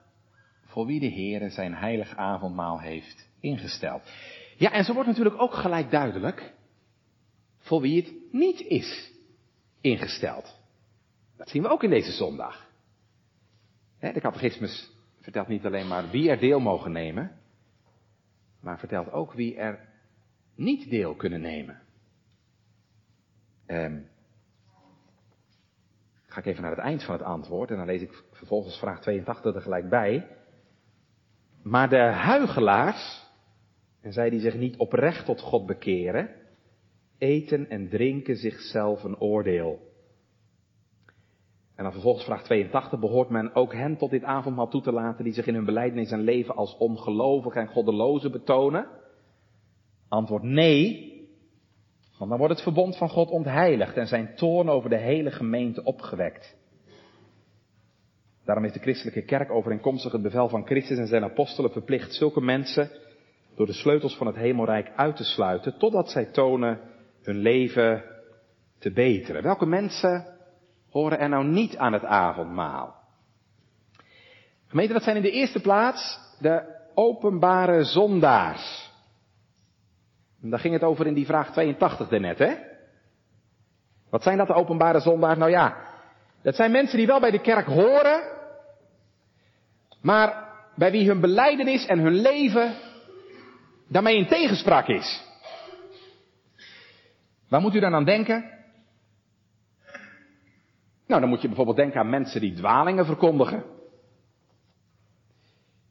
voor 0.64 0.86
wie 0.86 1.00
de 1.00 1.12
Heere 1.12 1.50
zijn 1.50 1.74
heilig 1.74 2.16
avondmaal 2.16 2.80
heeft 2.80 3.30
ingesteld. 3.40 4.12
Ja, 4.58 4.72
en 4.72 4.84
zo 4.84 4.94
wordt 4.94 5.08
natuurlijk 5.08 5.42
ook 5.42 5.54
gelijk 5.54 5.92
duidelijk 5.92 6.54
voor 7.58 7.82
wie 7.82 8.02
het 8.02 8.14
niet 8.32 8.60
is 8.60 9.12
ingesteld. 9.82 10.60
Dat 11.38 11.50
zien 11.50 11.62
we 11.62 11.68
ook 11.68 11.84
in 11.84 11.90
deze 11.90 12.12
zondag. 12.12 12.70
De 14.00 14.20
catechismus 14.20 14.92
vertelt 15.20 15.48
niet 15.48 15.66
alleen 15.66 15.88
maar 15.88 16.10
wie 16.10 16.30
er 16.30 16.40
deel 16.40 16.60
mogen 16.60 16.92
nemen, 16.92 17.40
maar 18.60 18.80
vertelt 18.80 19.12
ook 19.12 19.34
wie 19.34 19.56
er 19.56 19.90
niet 20.56 20.90
deel 20.90 21.16
kunnen 21.16 21.42
nemen. 21.42 21.82
Um, 23.68 24.08
ga 26.30 26.40
ik 26.40 26.46
even 26.46 26.62
naar 26.62 26.72
het 26.72 26.80
eind 26.80 27.04
van 27.04 27.16
het 27.16 27.24
antwoord 27.24 27.70
en 27.72 27.78
dan 27.78 27.86
lees 27.86 28.02
ik 28.02 28.24
vervolgens 28.32 28.80
vraag 28.80 29.02
82 29.02 29.56
er 29.56 29.62
gelijk 29.62 29.90
bij. 29.90 30.28
Maar 31.64 31.90
de 31.90 31.98
huigelaars, 32.02 33.28
en 34.02 34.14
zij 34.14 34.30
die 34.30 34.40
zich 34.40 34.56
niet 34.56 34.78
oprecht 34.78 35.26
tot 35.26 35.42
God 35.42 35.66
bekeren, 35.66 36.30
eten 37.18 37.70
en 37.70 37.90
drinken 37.90 38.36
zichzelf 38.36 39.04
een 39.04 39.20
oordeel. 39.20 39.88
En 41.76 41.84
dan 41.84 41.94
vervolgens 41.94 42.26
vraag 42.26 42.44
82, 42.44 43.00
behoort 43.00 43.30
men 43.30 43.56
ook 43.56 43.74
hen 43.74 43.98
tot 43.98 44.10
dit 44.10 44.24
avondmaal 44.24 44.68
toe 44.68 44.82
te 44.82 44.92
laten 44.92 45.24
die 45.24 45.34
zich 45.34 45.46
in 45.46 45.54
hun 45.54 45.66
beleidnis 45.66 46.12
en 46.12 46.22
leven 46.22 46.56
als 46.56 46.78
ongelovig 46.78 47.54
en 47.54 47.68
goddelozen 47.68 48.32
betonen? 48.32 48.88
Antwoord 50.08 50.44
nee, 50.44 51.19
want 52.20 52.32
dan 52.32 52.40
wordt 52.40 52.54
het 52.54 52.64
verbond 52.64 52.98
van 52.98 53.10
God 53.10 53.30
ontheiligd 53.30 53.98
en 53.98 54.08
zijn 54.08 54.36
toorn 54.36 54.70
over 54.70 54.90
de 54.90 54.98
hele 54.98 55.32
gemeente 55.32 55.84
opgewekt. 55.84 56.58
Daarom 58.46 58.64
heeft 58.64 58.76
de 58.78 58.84
christelijke 58.84 59.22
kerk 59.22 59.52
overeenkomstig 59.52 60.12
het 60.12 60.22
bevel 60.22 60.50
van 60.50 60.66
Christus 60.66 60.98
en 60.98 61.08
zijn 61.08 61.24
apostelen 61.24 61.72
verplicht 61.72 62.14
zulke 62.14 62.42
mensen 62.42 62.92
door 63.56 63.66
de 63.66 63.74
sleutels 63.74 64.18
van 64.18 64.28
het 64.28 64.36
hemelrijk 64.36 64.92
uit 64.96 65.16
te 65.16 65.24
sluiten 65.24 65.78
totdat 65.78 66.10
zij 66.10 66.26
tonen 66.26 66.80
hun 67.22 67.38
leven 67.38 68.04
te 68.80 68.92
beteren. 68.92 69.44
Welke 69.44 69.66
mensen 69.66 70.26
horen 70.90 71.20
er 71.20 71.30
nou 71.30 71.46
niet 71.46 71.78
aan 71.78 71.94
het 71.94 72.06
avondmaal? 72.06 72.96
Gemeente, 74.68 74.94
dat 74.94 75.04
zijn 75.04 75.16
in 75.16 75.22
de 75.22 75.32
eerste 75.32 75.62
plaats 75.62 76.20
de 76.40 76.78
openbare 76.94 77.84
zondaars. 77.84 78.89
Daar 80.42 80.60
ging 80.60 80.74
het 80.74 80.84
over 80.84 81.08
in 81.08 81.14
die 81.14 81.26
vraag 81.26 81.52
82 81.52 82.08
daarnet, 82.08 82.38
hè? 82.38 82.54
Wat 84.10 84.24
zijn 84.24 84.38
dat 84.38 84.48
de 84.48 84.54
openbare 84.54 85.00
zondaars? 85.00 85.38
Nou 85.38 85.52
ja, 85.52 85.78
dat 86.42 86.56
zijn 86.56 86.72
mensen 86.72 86.98
die 86.98 87.08
wel 87.08 87.20
bij 87.20 87.32
de 87.32 87.42
kerk 87.42 87.66
horen, 87.66 88.22
maar 90.02 90.48
bij 90.76 90.92
wie 90.92 91.08
hun 91.08 91.20
beleidenis 91.20 91.86
en 91.86 92.00
hun 92.00 92.14
leven 92.22 92.76
daarmee 93.88 94.18
in 94.18 94.28
tegenspraak 94.28 94.88
is. 94.88 95.28
Waar 97.50 97.62
moet 97.62 97.76
u 97.76 97.80
dan 97.80 97.94
aan 97.94 98.06
denken? 98.06 98.58
Nou, 101.08 101.22
dan 101.22 101.30
moet 101.30 101.42
je 101.42 101.48
bijvoorbeeld 101.48 101.78
denken 101.78 102.00
aan 102.00 102.10
mensen 102.10 102.42
die 102.42 102.54
dwalingen 102.54 103.06
verkondigen. 103.06 103.64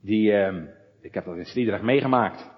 Die, 0.00 0.32
eh, 0.32 0.56
ik 1.00 1.14
heb 1.14 1.24
dat 1.24 1.36
in 1.36 1.46
Sliedrecht 1.46 1.82
meegemaakt. 1.82 2.57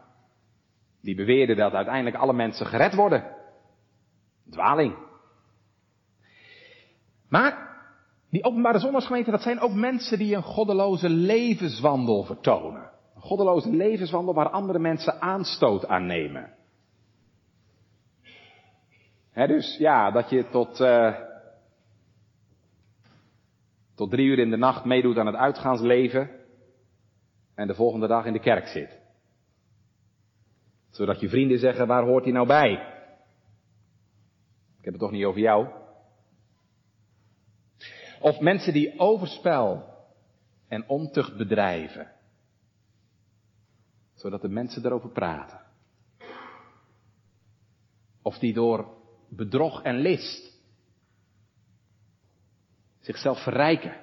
Die 1.02 1.14
beweerden 1.14 1.56
dat 1.56 1.72
uiteindelijk 1.72 2.16
alle 2.16 2.32
mensen 2.32 2.66
gered 2.66 2.94
worden. 2.94 3.36
Dwaling. 4.50 4.94
Maar 7.28 7.70
die 8.30 8.44
openbare 8.44 8.78
zondagsgemeente, 8.78 9.30
dat 9.30 9.42
zijn 9.42 9.60
ook 9.60 9.72
mensen 9.72 10.18
die 10.18 10.36
een 10.36 10.42
goddeloze 10.42 11.08
levenswandel 11.08 12.24
vertonen. 12.24 12.90
Een 13.14 13.22
goddeloze 13.22 13.70
levenswandel 13.70 14.34
waar 14.34 14.48
andere 14.48 14.78
mensen 14.78 15.20
aanstoot 15.20 15.86
aan 15.86 16.06
nemen. 16.06 16.54
dus 19.34 19.76
ja, 19.78 20.10
dat 20.10 20.30
je 20.30 20.48
tot, 20.48 20.80
uh, 20.80 21.14
tot 23.94 24.10
drie 24.10 24.26
uur 24.26 24.38
in 24.38 24.50
de 24.50 24.56
nacht 24.56 24.84
meedoet 24.84 25.18
aan 25.18 25.26
het 25.26 25.36
uitgaansleven 25.36 26.30
en 27.54 27.66
de 27.66 27.74
volgende 27.74 28.06
dag 28.06 28.24
in 28.24 28.32
de 28.32 28.40
kerk 28.40 28.66
zit. 28.66 28.99
Zodat 30.90 31.20
je 31.20 31.28
vrienden 31.28 31.58
zeggen, 31.58 31.86
waar 31.86 32.04
hoort 32.04 32.24
hij 32.24 32.32
nou 32.32 32.46
bij? 32.46 32.72
Ik 34.78 34.84
heb 34.84 34.92
het 34.92 35.02
toch 35.02 35.10
niet 35.10 35.24
over 35.24 35.40
jou? 35.40 35.68
Of 38.20 38.40
mensen 38.40 38.72
die 38.72 38.98
overspel 38.98 39.84
en 40.68 40.88
ontucht 40.88 41.36
bedrijven. 41.36 42.12
Zodat 44.14 44.42
de 44.42 44.48
mensen 44.48 44.84
erover 44.84 45.10
praten. 45.10 45.60
Of 48.22 48.38
die 48.38 48.52
door 48.52 48.98
bedrog 49.28 49.82
en 49.82 49.96
list 49.96 50.58
zichzelf 53.00 53.42
verrijken. 53.42 53.96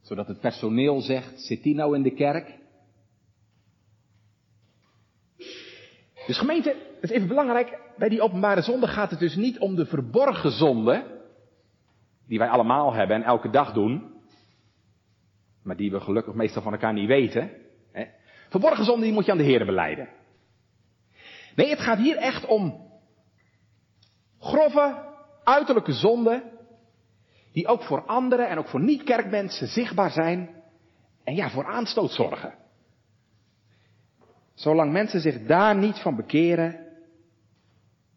Zodat 0.00 0.28
het 0.28 0.40
personeel 0.40 1.00
zegt, 1.00 1.40
zit 1.40 1.62
die 1.62 1.74
nou 1.74 1.96
in 1.96 2.02
de 2.02 2.14
kerk? 2.14 2.58
Dus 6.26 6.38
gemeente, 6.38 6.68
het 7.00 7.10
is 7.10 7.10
even 7.10 7.28
belangrijk, 7.28 7.78
bij 7.96 8.08
die 8.08 8.22
openbare 8.22 8.62
zonde 8.62 8.86
gaat 8.86 9.10
het 9.10 9.18
dus 9.18 9.36
niet 9.36 9.58
om 9.58 9.74
de 9.74 9.86
verborgen 9.86 10.50
zonde, 10.50 11.20
die 12.26 12.38
wij 12.38 12.48
allemaal 12.48 12.92
hebben 12.92 13.16
en 13.16 13.22
elke 13.22 13.50
dag 13.50 13.72
doen, 13.72 14.14
maar 15.62 15.76
die 15.76 15.90
we 15.90 16.00
gelukkig 16.00 16.34
meestal 16.34 16.62
van 16.62 16.72
elkaar 16.72 16.92
niet 16.92 17.08
weten. 17.08 17.50
Hè? 17.92 18.04
Verborgen 18.48 18.84
zonde, 18.84 19.04
die 19.04 19.12
moet 19.12 19.24
je 19.24 19.30
aan 19.30 19.38
de 19.38 19.44
Heer 19.44 19.66
beleiden. 19.66 20.08
Nee, 21.54 21.70
het 21.70 21.80
gaat 21.80 21.98
hier 21.98 22.16
echt 22.16 22.46
om 22.46 22.90
grove, 24.38 25.04
uiterlijke 25.44 25.92
zonden, 25.92 26.42
die 27.52 27.66
ook 27.66 27.82
voor 27.82 28.06
anderen 28.06 28.48
en 28.48 28.58
ook 28.58 28.68
voor 28.68 28.80
niet-kerkmensen 28.80 29.66
zichtbaar 29.66 30.10
zijn 30.10 30.62
en 31.24 31.34
ja, 31.34 31.50
voor 31.50 31.66
aanstoot 31.66 32.10
zorgen. 32.10 32.54
Zolang 34.56 34.92
mensen 34.92 35.20
zich 35.20 35.46
daar 35.46 35.76
niet 35.76 35.98
van 35.98 36.16
bekeren, 36.16 36.86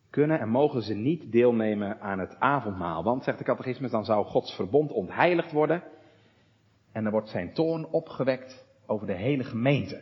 kunnen 0.09 0.39
en 0.39 0.49
mogen 0.49 0.81
ze 0.81 0.93
niet 0.93 1.31
deelnemen 1.31 2.01
aan 2.01 2.19
het 2.19 2.39
avondmaal. 2.39 3.03
Want, 3.03 3.23
zegt 3.23 3.37
de 3.37 3.43
catechismus, 3.43 3.91
dan 3.91 4.05
zou 4.05 4.25
Gods 4.25 4.55
verbond 4.55 4.91
ontheiligd 4.91 5.51
worden 5.51 5.83
en 6.91 7.03
dan 7.03 7.11
wordt 7.11 7.29
zijn 7.29 7.53
toorn 7.53 7.87
opgewekt 7.87 8.65
over 8.85 9.07
de 9.07 9.13
hele 9.13 9.43
gemeente. 9.43 10.01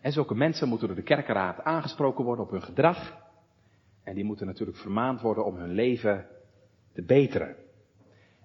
En 0.00 0.12
zulke 0.12 0.34
mensen 0.34 0.68
moeten 0.68 0.86
door 0.86 0.96
de 0.96 1.02
kerkenraad 1.02 1.60
aangesproken 1.60 2.24
worden 2.24 2.44
op 2.44 2.50
hun 2.50 2.62
gedrag. 2.62 3.16
En 4.04 4.14
die 4.14 4.24
moeten 4.24 4.46
natuurlijk 4.46 4.78
vermaand 4.78 5.20
worden 5.20 5.44
om 5.44 5.56
hun 5.56 5.72
leven 5.72 6.26
te 6.92 7.02
beteren. 7.02 7.56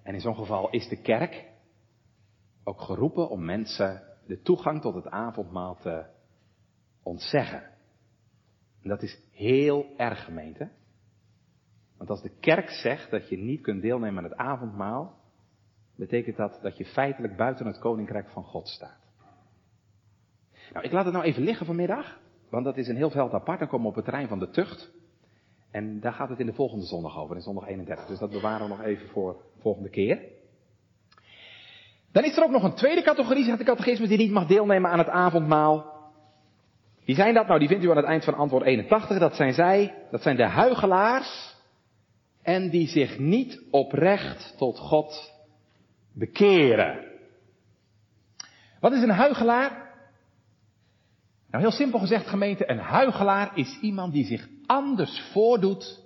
En 0.02 0.14
in 0.14 0.20
zo'n 0.20 0.36
geval 0.36 0.70
is 0.70 0.88
de 0.88 1.00
kerk 1.00 1.44
ook 2.64 2.80
geroepen 2.80 3.28
om 3.28 3.44
mensen 3.44 4.07
de 4.28 4.42
toegang 4.42 4.80
tot 4.80 4.94
het 4.94 5.08
avondmaal 5.08 5.76
te 5.76 6.04
ontzeggen. 7.02 7.62
En 8.82 8.88
dat 8.88 9.02
is 9.02 9.18
heel 9.32 9.86
erg 9.96 10.24
gemeente. 10.24 10.70
Want 11.96 12.10
als 12.10 12.22
de 12.22 12.38
kerk 12.40 12.68
zegt 12.70 13.10
dat 13.10 13.28
je 13.28 13.36
niet 13.36 13.60
kunt 13.60 13.82
deelnemen 13.82 14.24
aan 14.24 14.30
het 14.30 14.38
avondmaal, 14.38 15.18
betekent 15.96 16.36
dat 16.36 16.58
dat 16.62 16.76
je 16.76 16.84
feitelijk 16.84 17.36
buiten 17.36 17.66
het 17.66 17.78
koninkrijk 17.78 18.28
van 18.28 18.44
God 18.44 18.68
staat. 18.68 19.06
Nou, 20.72 20.84
ik 20.84 20.92
laat 20.92 21.04
het 21.04 21.14
nou 21.14 21.26
even 21.26 21.42
liggen 21.42 21.66
vanmiddag, 21.66 22.20
want 22.50 22.64
dat 22.64 22.76
is 22.76 22.88
een 22.88 22.96
heel 22.96 23.10
veld 23.10 23.32
apart. 23.32 23.58
Dan 23.58 23.68
komen 23.68 23.84
we 23.84 23.90
op 23.90 23.96
het 23.96 24.04
terrein 24.04 24.28
van 24.28 24.38
de 24.38 24.50
tucht. 24.50 24.90
En 25.70 26.00
daar 26.00 26.12
gaat 26.12 26.28
het 26.28 26.40
in 26.40 26.46
de 26.46 26.52
volgende 26.52 26.86
zondag 26.86 27.18
over, 27.18 27.36
in 27.36 27.42
zondag 27.42 27.66
31. 27.66 28.06
Dus 28.06 28.18
dat 28.18 28.30
bewaren 28.30 28.62
we 28.62 28.68
nog 28.68 28.82
even 28.82 29.08
voor 29.08 29.32
de 29.54 29.60
volgende 29.60 29.90
keer. 29.90 30.36
Dan 32.12 32.24
is 32.24 32.36
er 32.36 32.44
ook 32.44 32.50
nog 32.50 32.62
een 32.62 32.74
tweede 32.74 33.02
categorie, 33.02 33.44
zegt 33.44 33.58
de 33.58 33.64
catechismus, 33.64 34.08
die 34.08 34.18
niet 34.18 34.30
mag 34.30 34.46
deelnemen 34.46 34.90
aan 34.90 34.98
het 34.98 35.08
avondmaal. 35.08 35.96
Wie 37.04 37.16
zijn 37.16 37.34
dat? 37.34 37.46
Nou, 37.46 37.58
die 37.58 37.68
vindt 37.68 37.84
u 37.84 37.90
aan 37.90 37.96
het 37.96 38.06
eind 38.06 38.24
van 38.24 38.34
antwoord 38.34 38.64
81. 38.64 39.18
Dat 39.18 39.36
zijn 39.36 39.52
zij, 39.52 39.94
dat 40.10 40.22
zijn 40.22 40.36
de 40.36 40.46
huigelaars. 40.46 41.56
En 42.42 42.70
die 42.70 42.88
zich 42.88 43.18
niet 43.18 43.62
oprecht 43.70 44.54
tot 44.56 44.78
God 44.78 45.32
bekeren. 46.14 47.04
Wat 48.80 48.92
is 48.92 49.02
een 49.02 49.10
huigelaar? 49.10 49.88
Nou, 51.50 51.62
heel 51.62 51.72
simpel 51.72 51.98
gezegd, 51.98 52.26
gemeente, 52.26 52.70
een 52.70 52.78
huigelaar 52.78 53.50
is 53.54 53.78
iemand 53.80 54.12
die 54.12 54.24
zich 54.24 54.48
anders 54.66 55.20
voordoet 55.32 56.00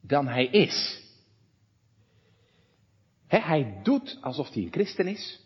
dan 0.00 0.28
hij 0.28 0.46
is. 0.46 0.99
Hij 3.38 3.80
doet 3.82 4.18
alsof 4.20 4.52
hij 4.52 4.62
een 4.62 4.72
christen 4.72 5.06
is. 5.06 5.44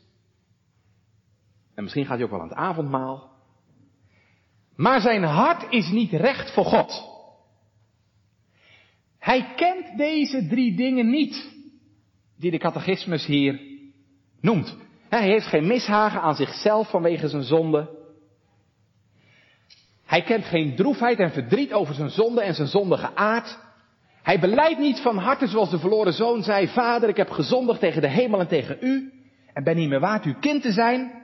En 1.75 1.83
misschien 1.83 2.07
gaat 2.07 2.15
hij 2.15 2.25
ook 2.25 2.31
wel 2.31 2.41
aan 2.41 2.49
het 2.49 2.57
avondmaal. 2.57 3.33
Maar 4.77 5.01
zijn 5.01 5.23
hart 5.23 5.73
is 5.73 5.91
niet 5.91 6.13
recht 6.13 6.53
voor 6.53 6.65
God. 6.65 7.13
Hij 9.19 9.55
kent 9.57 9.97
deze 9.97 10.47
drie 10.47 10.77
dingen 10.77 11.11
niet, 11.11 11.53
die 12.37 12.51
de 12.51 12.59
catechismus 12.59 13.27
hier 13.27 13.61
noemt. 14.41 14.77
Hij 15.09 15.29
heeft 15.29 15.47
geen 15.47 15.67
mishagen 15.67 16.21
aan 16.21 16.35
zichzelf 16.35 16.91
vanwege 16.91 17.29
zijn 17.29 17.43
zonde. 17.43 18.03
Hij 20.05 20.23
kent 20.23 20.45
geen 20.45 20.77
droefheid 20.77 21.19
en 21.19 21.33
verdriet 21.33 21.73
over 21.73 21.95
zijn 21.95 22.11
zonde 22.11 22.43
en 22.43 22.55
zijn 22.55 22.69
zondige 22.69 23.15
aard. 23.17 23.59
Hij 24.25 24.41
beleidt 24.41 24.79
niet 24.79 25.01
van 25.01 25.17
harte 25.17 25.47
zoals 25.47 25.71
de 25.71 25.79
verloren 25.79 26.13
zoon 26.13 26.43
zei, 26.43 26.69
Vader, 26.69 27.09
ik 27.09 27.17
heb 27.17 27.31
gezondigd 27.31 27.81
tegen 27.81 28.03
de 28.03 28.09
hemel 28.09 28.41
en 28.41 28.49
tegen 28.49 28.77
u 28.81 29.13
en 29.53 29.65
ben 29.65 29.77
niet 29.77 29.89
meer 29.89 30.01
waard 30.01 30.25
uw 30.25 30.39
kind 30.41 30.63
te 30.63 30.73
zijn. 30.73 31.23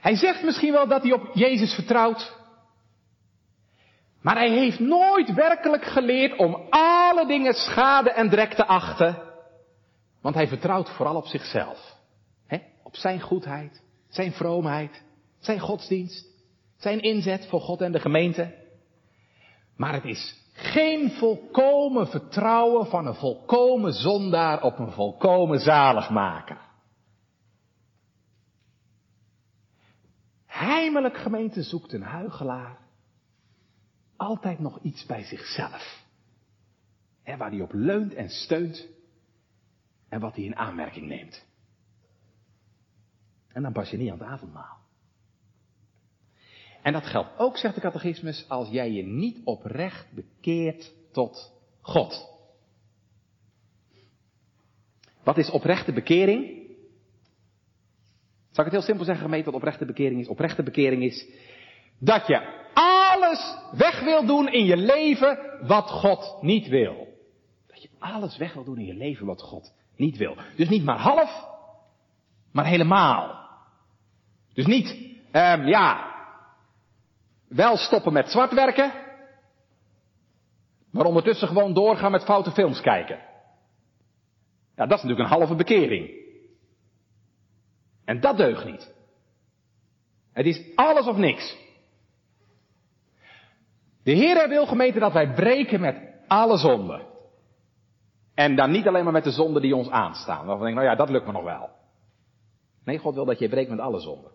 Hij 0.00 0.16
zegt 0.16 0.42
misschien 0.42 0.72
wel 0.72 0.88
dat 0.88 1.02
hij 1.02 1.12
op 1.12 1.30
Jezus 1.34 1.74
vertrouwt. 1.74 2.36
Maar 4.20 4.36
hij 4.36 4.50
heeft 4.50 4.78
nooit 4.78 5.34
werkelijk 5.34 5.84
geleerd 5.84 6.38
om 6.38 6.66
alle 6.70 7.26
dingen 7.26 7.54
schade 7.54 8.10
en 8.10 8.28
drek 8.28 8.54
te 8.54 8.66
achten. 8.66 9.22
Want 10.22 10.34
hij 10.34 10.48
vertrouwt 10.48 10.90
vooral 10.90 11.16
op 11.16 11.26
zichzelf. 11.26 11.96
Op 12.82 12.96
zijn 12.96 13.20
goedheid, 13.20 13.82
zijn 14.08 14.32
vroomheid, 14.32 15.02
zijn 15.38 15.60
godsdienst, 15.60 16.26
zijn 16.76 17.00
inzet 17.00 17.46
voor 17.46 17.60
God 17.60 17.80
en 17.80 17.92
de 17.92 18.00
gemeente. 18.00 18.54
Maar 19.76 19.92
het 19.92 20.04
is 20.04 20.46
geen 20.58 21.10
volkomen 21.10 22.08
vertrouwen 22.08 22.86
van 22.86 23.06
een 23.06 23.14
volkomen 23.14 23.92
zondaar 23.92 24.62
op 24.62 24.78
een 24.78 24.92
volkomen 24.92 25.58
zaligmaker. 25.58 26.60
Heimelijk 30.46 31.16
gemeente 31.16 31.62
zoekt 31.62 31.92
een 31.92 32.02
huigelaar 32.02 32.78
altijd 34.16 34.58
nog 34.58 34.78
iets 34.82 35.06
bij 35.06 35.24
zichzelf. 35.24 36.06
Waar 37.24 37.50
hij 37.50 37.60
op 37.60 37.72
leunt 37.72 38.14
en 38.14 38.28
steunt 38.28 38.86
en 40.08 40.20
wat 40.20 40.34
hij 40.34 40.44
in 40.44 40.56
aanmerking 40.56 41.06
neemt. 41.06 41.46
En 43.48 43.62
dan 43.62 43.72
pas 43.72 43.90
je 43.90 43.96
niet 43.96 44.10
aan 44.10 44.18
het 44.18 44.28
avondmaal. 44.28 44.78
En 46.88 46.94
dat 46.94 47.06
geldt 47.06 47.38
ook, 47.38 47.56
zegt 47.56 47.74
de 47.74 47.80
catechismus, 47.80 48.44
als 48.48 48.68
jij 48.68 48.90
je 48.90 49.02
niet 49.02 49.40
oprecht 49.44 50.06
bekeert 50.12 50.92
tot 51.12 51.52
God. 51.80 52.28
Wat 55.22 55.38
is 55.38 55.50
oprechte 55.50 55.92
bekering? 55.92 56.46
Zal 58.50 58.64
ik 58.64 58.70
het 58.70 58.72
heel 58.72 58.82
simpel 58.82 59.04
zeggen, 59.04 59.24
gemeente, 59.24 59.50
wat 59.50 59.60
oprechte 59.60 59.84
bekering 59.84 60.20
is? 60.20 60.28
Oprechte 60.28 60.62
bekering 60.62 61.02
is 61.02 61.28
dat 61.98 62.26
je 62.26 62.68
alles 62.74 63.56
weg 63.72 64.00
wil 64.00 64.26
doen 64.26 64.48
in 64.48 64.64
je 64.64 64.76
leven 64.76 65.38
wat 65.66 65.90
God 65.90 66.38
niet 66.42 66.68
wil. 66.68 67.08
Dat 67.66 67.82
je 67.82 67.88
alles 67.98 68.36
weg 68.36 68.54
wil 68.54 68.64
doen 68.64 68.78
in 68.78 68.86
je 68.86 68.94
leven 68.94 69.26
wat 69.26 69.42
God 69.42 69.74
niet 69.96 70.16
wil. 70.16 70.36
Dus 70.56 70.68
niet 70.68 70.84
maar 70.84 70.98
half, 70.98 71.44
maar 72.52 72.66
helemaal. 72.66 73.48
Dus 74.54 74.66
niet, 74.66 74.88
um, 75.32 75.66
ja, 75.66 76.07
wel 77.48 77.76
stoppen 77.76 78.12
met 78.12 78.30
zwart 78.30 78.52
werken, 78.52 78.92
maar 80.90 81.04
ondertussen 81.04 81.48
gewoon 81.48 81.74
doorgaan 81.74 82.10
met 82.10 82.24
foute 82.24 82.50
films 82.50 82.80
kijken. 82.80 83.18
Ja, 84.76 84.86
dat 84.86 84.98
is 84.98 85.04
natuurlijk 85.04 85.30
een 85.30 85.38
halve 85.38 85.54
bekering. 85.54 86.10
En 88.04 88.20
dat 88.20 88.36
deugt 88.36 88.64
niet. 88.64 88.94
Het 90.32 90.46
is 90.46 90.62
alles 90.74 91.06
of 91.06 91.16
niks. 91.16 91.56
De 94.02 94.12
Heer 94.12 94.48
wil 94.48 94.66
gemeente 94.66 94.98
dat 94.98 95.12
wij 95.12 95.34
breken 95.34 95.80
met 95.80 96.00
alle 96.26 96.56
zonden. 96.56 97.06
En 98.34 98.56
dan 98.56 98.70
niet 98.70 98.86
alleen 98.86 99.04
maar 99.04 99.12
met 99.12 99.24
de 99.24 99.30
zonden 99.30 99.62
die 99.62 99.76
ons 99.76 99.90
aanstaan. 99.90 100.46
Waarvan 100.46 100.58
we 100.58 100.64
denken, 100.64 100.82
nou 100.82 100.96
ja, 100.96 101.04
dat 101.04 101.10
lukt 101.10 101.26
me 101.26 101.32
nog 101.32 101.44
wel. 101.44 101.70
Nee, 102.84 102.98
God 102.98 103.14
wil 103.14 103.24
dat 103.24 103.38
je 103.38 103.48
breekt 103.48 103.70
met 103.70 103.78
alle 103.78 104.00
zonden. 104.00 104.30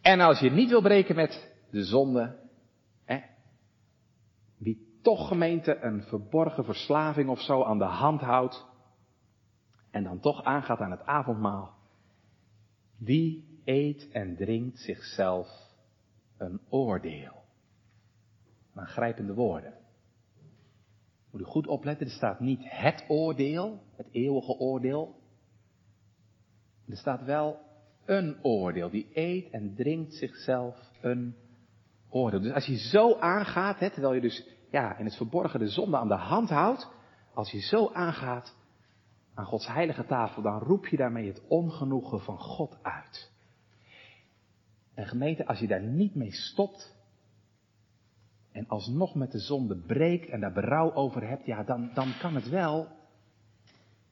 En 0.00 0.20
als 0.20 0.40
je 0.40 0.50
niet 0.50 0.68
wil 0.68 0.82
breken 0.82 1.14
met 1.14 1.54
de 1.70 1.84
zonde, 1.84 2.38
hè, 3.04 3.20
wie 4.56 4.98
toch 5.02 5.28
gemeente 5.28 5.76
een 5.80 6.02
verborgen 6.02 6.64
verslaving 6.64 7.28
of 7.28 7.40
zo 7.40 7.62
aan 7.62 7.78
de 7.78 7.84
hand 7.84 8.20
houdt, 8.20 8.66
en 9.90 10.02
dan 10.02 10.20
toch 10.20 10.44
aangaat 10.44 10.80
aan 10.80 10.90
het 10.90 11.04
avondmaal, 11.04 11.74
die 12.98 13.60
eet 13.64 14.08
en 14.10 14.36
drinkt 14.36 14.78
zichzelf 14.78 15.48
een 16.36 16.60
oordeel. 16.68 17.42
Aangrijpende 18.74 19.34
woorden. 19.34 19.74
Moet 21.30 21.40
u 21.40 21.44
goed 21.44 21.66
opletten, 21.66 22.06
er 22.06 22.12
staat 22.12 22.40
niet 22.40 22.60
het 22.64 23.04
oordeel, 23.08 23.82
het 23.96 24.08
eeuwige 24.10 24.52
oordeel. 24.52 25.20
Er 26.88 26.96
staat 26.96 27.22
wel 27.22 27.69
een 28.10 28.36
oordeel. 28.42 28.90
Die 28.90 29.08
eet 29.14 29.50
en 29.50 29.74
drinkt 29.74 30.14
zichzelf 30.14 30.76
een 31.00 31.34
oordeel. 32.08 32.40
Dus 32.40 32.52
als 32.52 32.66
je 32.66 32.78
zo 32.78 33.18
aangaat, 33.18 33.78
hè, 33.78 33.90
terwijl 33.90 34.14
je 34.14 34.20
dus 34.20 34.46
ja, 34.70 34.98
in 34.98 35.04
het 35.04 35.16
verborgen 35.16 35.60
de 35.60 35.68
zonde 35.68 35.96
aan 35.96 36.08
de 36.08 36.14
hand 36.14 36.48
houdt, 36.48 36.88
als 37.34 37.50
je 37.50 37.60
zo 37.60 37.90
aangaat 37.92 38.54
aan 39.34 39.44
Gods 39.44 39.66
heilige 39.66 40.06
tafel, 40.06 40.42
dan 40.42 40.58
roep 40.58 40.86
je 40.86 40.96
daarmee 40.96 41.26
het 41.26 41.42
ongenoegen 41.48 42.20
van 42.20 42.38
God 42.38 42.78
uit. 42.82 43.30
En 44.94 45.06
gemeente, 45.06 45.46
als 45.46 45.58
je 45.58 45.66
daar 45.66 45.82
niet 45.82 46.14
mee 46.14 46.32
stopt, 46.32 46.98
en 48.52 48.68
alsnog 48.68 49.14
met 49.14 49.32
de 49.32 49.38
zonde 49.38 49.76
breekt 49.76 50.28
en 50.28 50.40
daar 50.40 50.52
berouw 50.52 50.94
over 50.94 51.28
hebt, 51.28 51.46
ja, 51.46 51.62
dan, 51.62 51.90
dan 51.94 52.12
kan 52.20 52.34
het 52.34 52.48
wel, 52.48 52.88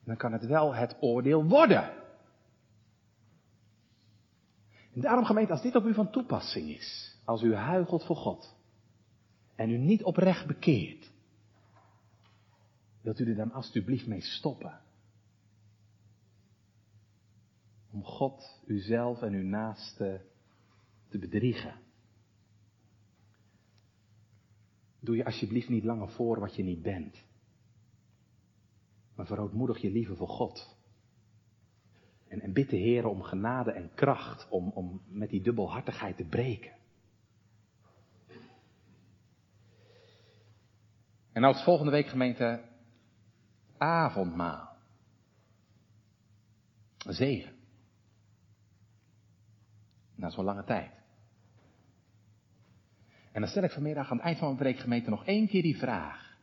dan 0.04 0.16
kan 0.16 0.32
het 0.32 0.46
wel 0.46 0.74
het 0.74 0.96
oordeel 1.00 1.44
worden. 1.44 2.06
En 4.98 5.04
daarom 5.04 5.24
gemeente, 5.24 5.52
als 5.52 5.62
dit 5.62 5.74
op 5.74 5.84
u 5.84 5.94
van 5.94 6.10
toepassing 6.10 6.68
is, 6.68 7.16
als 7.24 7.42
u 7.42 7.54
huigelt 7.54 8.04
voor 8.04 8.16
God 8.16 8.56
en 9.54 9.70
u 9.70 9.76
niet 9.76 10.02
oprecht 10.02 10.46
bekeert, 10.46 11.10
wilt 13.00 13.18
u 13.18 13.28
er 13.28 13.36
dan 13.36 13.52
alstublieft 13.52 14.06
mee 14.06 14.20
stoppen. 14.20 14.80
Om 17.90 18.04
God, 18.04 18.60
uzelf 18.66 19.22
en 19.22 19.32
uw 19.32 19.48
naaste 19.48 20.20
te 21.08 21.18
bedriegen. 21.18 21.74
Doe 25.00 25.16
je 25.16 25.24
alsjeblieft 25.24 25.68
niet 25.68 25.84
langer 25.84 26.08
voor 26.08 26.40
wat 26.40 26.56
je 26.56 26.62
niet 26.62 26.82
bent. 26.82 27.24
Maar 29.14 29.26
verootmoedig 29.26 29.78
je 29.80 29.90
liever 29.90 30.16
voor 30.16 30.28
God. 30.28 30.77
En, 32.28 32.40
en 32.40 32.52
bid 32.52 32.70
de 32.70 32.76
Heer 32.76 33.06
om 33.06 33.22
genade 33.22 33.72
en 33.72 33.90
kracht 33.94 34.48
om, 34.48 34.70
om 34.70 35.02
met 35.06 35.30
die 35.30 35.42
dubbelhartigheid 35.42 36.16
te 36.16 36.24
breken. 36.24 36.72
En 41.32 41.40
nou 41.44 41.54
het 41.54 41.64
volgende 41.64 41.92
week 41.92 42.06
gemeente 42.06 42.62
avondmaal. 43.76 44.76
Zegen. 46.98 47.54
Na 50.14 50.30
zo'n 50.30 50.44
lange 50.44 50.64
tijd. 50.64 50.92
En 53.32 53.40
dan 53.40 53.50
stel 53.50 53.62
ik 53.62 53.70
vanmiddag 53.70 54.10
aan 54.10 54.16
het 54.16 54.26
eind 54.26 54.38
van 54.38 54.46
mijn 54.46 54.60
preekgemeente 54.60 55.10
nog 55.10 55.24
één 55.24 55.48
keer 55.48 55.62
die 55.62 55.78
vraag. 55.78 56.36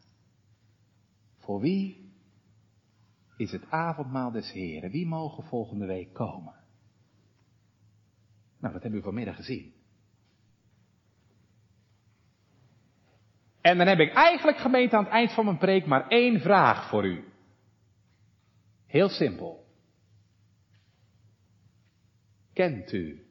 Voor 1.38 1.60
wie 1.60 2.05
is 3.38 3.52
het 3.52 3.70
avondmaal 3.70 4.32
des 4.32 4.52
Heren? 4.52 4.92
Wie 4.92 5.08
mogen 5.08 5.44
volgende 5.44 5.86
week 5.86 6.14
komen? 6.14 6.54
Nou, 8.60 8.74
dat 8.74 8.82
hebben 8.82 9.00
we 9.00 9.06
vanmiddag 9.06 9.36
gezien. 9.36 9.74
En 13.62 13.78
dan 13.78 13.88
heb 13.88 14.00
ik 14.00 14.14
eigenlijk 14.14 14.58
gemeente 14.58 14.96
aan 14.96 15.04
het 15.04 15.14
eind 15.14 15.32
van 15.34 15.46
mijn 15.46 15.58
preek 15.58 15.86
maar 15.86 16.08
één 16.08 16.40
vraag 16.40 16.90
voor 16.90 17.06
u. 17.06 17.24
Heel 18.86 19.10
simpel. 19.10 19.66
Kent 22.54 22.92
u 22.92 23.26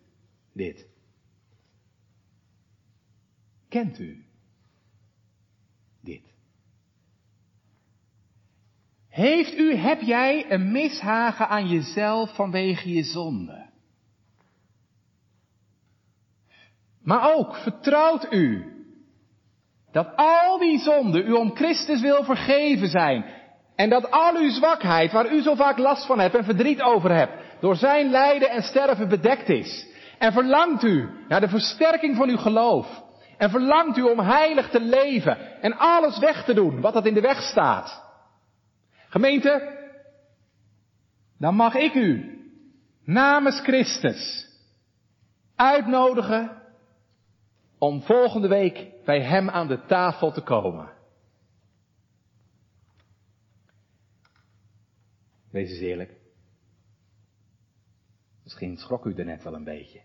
dit? 0.53 0.89
Kent 3.69 3.99
u 3.99 4.25
dit? 6.01 6.35
Heeft 9.15 9.59
u, 9.59 9.75
heb 9.75 10.01
jij 10.01 10.45
een 10.49 10.73
mishagen 10.73 11.49
aan 11.49 11.69
jezelf 11.69 12.35
vanwege 12.35 12.93
je 12.93 13.03
zonde? 13.03 13.67
Maar 17.03 17.35
ook 17.35 17.57
vertrouwt 17.57 18.33
u 18.33 18.73
dat 19.93 20.17
al 20.17 20.59
die 20.59 20.79
zonden 20.79 21.27
u 21.27 21.33
om 21.33 21.57
Christus 21.57 22.01
wil 22.01 22.25
vergeven 22.25 22.89
zijn. 22.89 23.25
En 23.77 23.91
dat 23.91 24.11
al 24.11 24.37
uw 24.37 24.51
zwakheid, 24.51 25.12
waar 25.12 25.33
u 25.33 25.43
zo 25.43 25.55
vaak 25.55 25.79
last 25.79 26.07
van 26.07 26.19
hebt 26.19 26.35
en 26.35 26.45
verdriet 26.45 26.83
over 26.83 27.15
hebt, 27.15 27.61
door 27.61 27.77
zijn 27.77 28.11
lijden 28.11 28.51
en 28.51 28.62
sterven 28.62 29.09
bedekt 29.09 29.49
is. 29.49 29.87
En 30.19 30.33
verlangt 30.33 30.83
u 30.83 31.09
naar 31.29 31.41
de 31.41 31.49
versterking 31.49 32.17
van 32.17 32.29
uw 32.29 32.39
geloof. 32.39 33.03
En 33.39 33.51
verlangt 33.51 33.97
u 33.97 34.03
om 34.03 34.19
heilig 34.19 34.71
te 34.71 34.81
leven 34.81 35.62
en 35.62 35.77
alles 35.77 36.19
weg 36.19 36.45
te 36.45 36.55
doen 36.55 36.81
wat 36.81 36.93
dat 36.93 37.07
in 37.07 37.15
de 37.15 37.21
weg 37.21 37.43
staat. 37.43 38.04
Gemeente, 39.15 39.79
dan 41.39 41.55
mag 41.55 41.75
ik 41.75 41.95
u 41.95 42.39
namens 43.05 43.61
Christus 43.61 44.49
uitnodigen 45.55 46.62
om 47.79 48.03
volgende 48.03 48.49
week 48.49 49.05
bij 49.05 49.23
Hem 49.23 49.51
aan 49.51 49.69
de 49.69 49.85
tafel 49.85 50.33
te 50.33 50.43
komen. 50.43 50.93
Wees 55.51 55.71
eens 55.71 55.81
eerlijk. 55.81 56.21
Misschien 58.43 58.77
schrok 58.77 59.05
u 59.05 59.15
er 59.15 59.25
net 59.25 59.43
wel 59.43 59.55
een 59.55 59.65
beetje. 59.65 60.03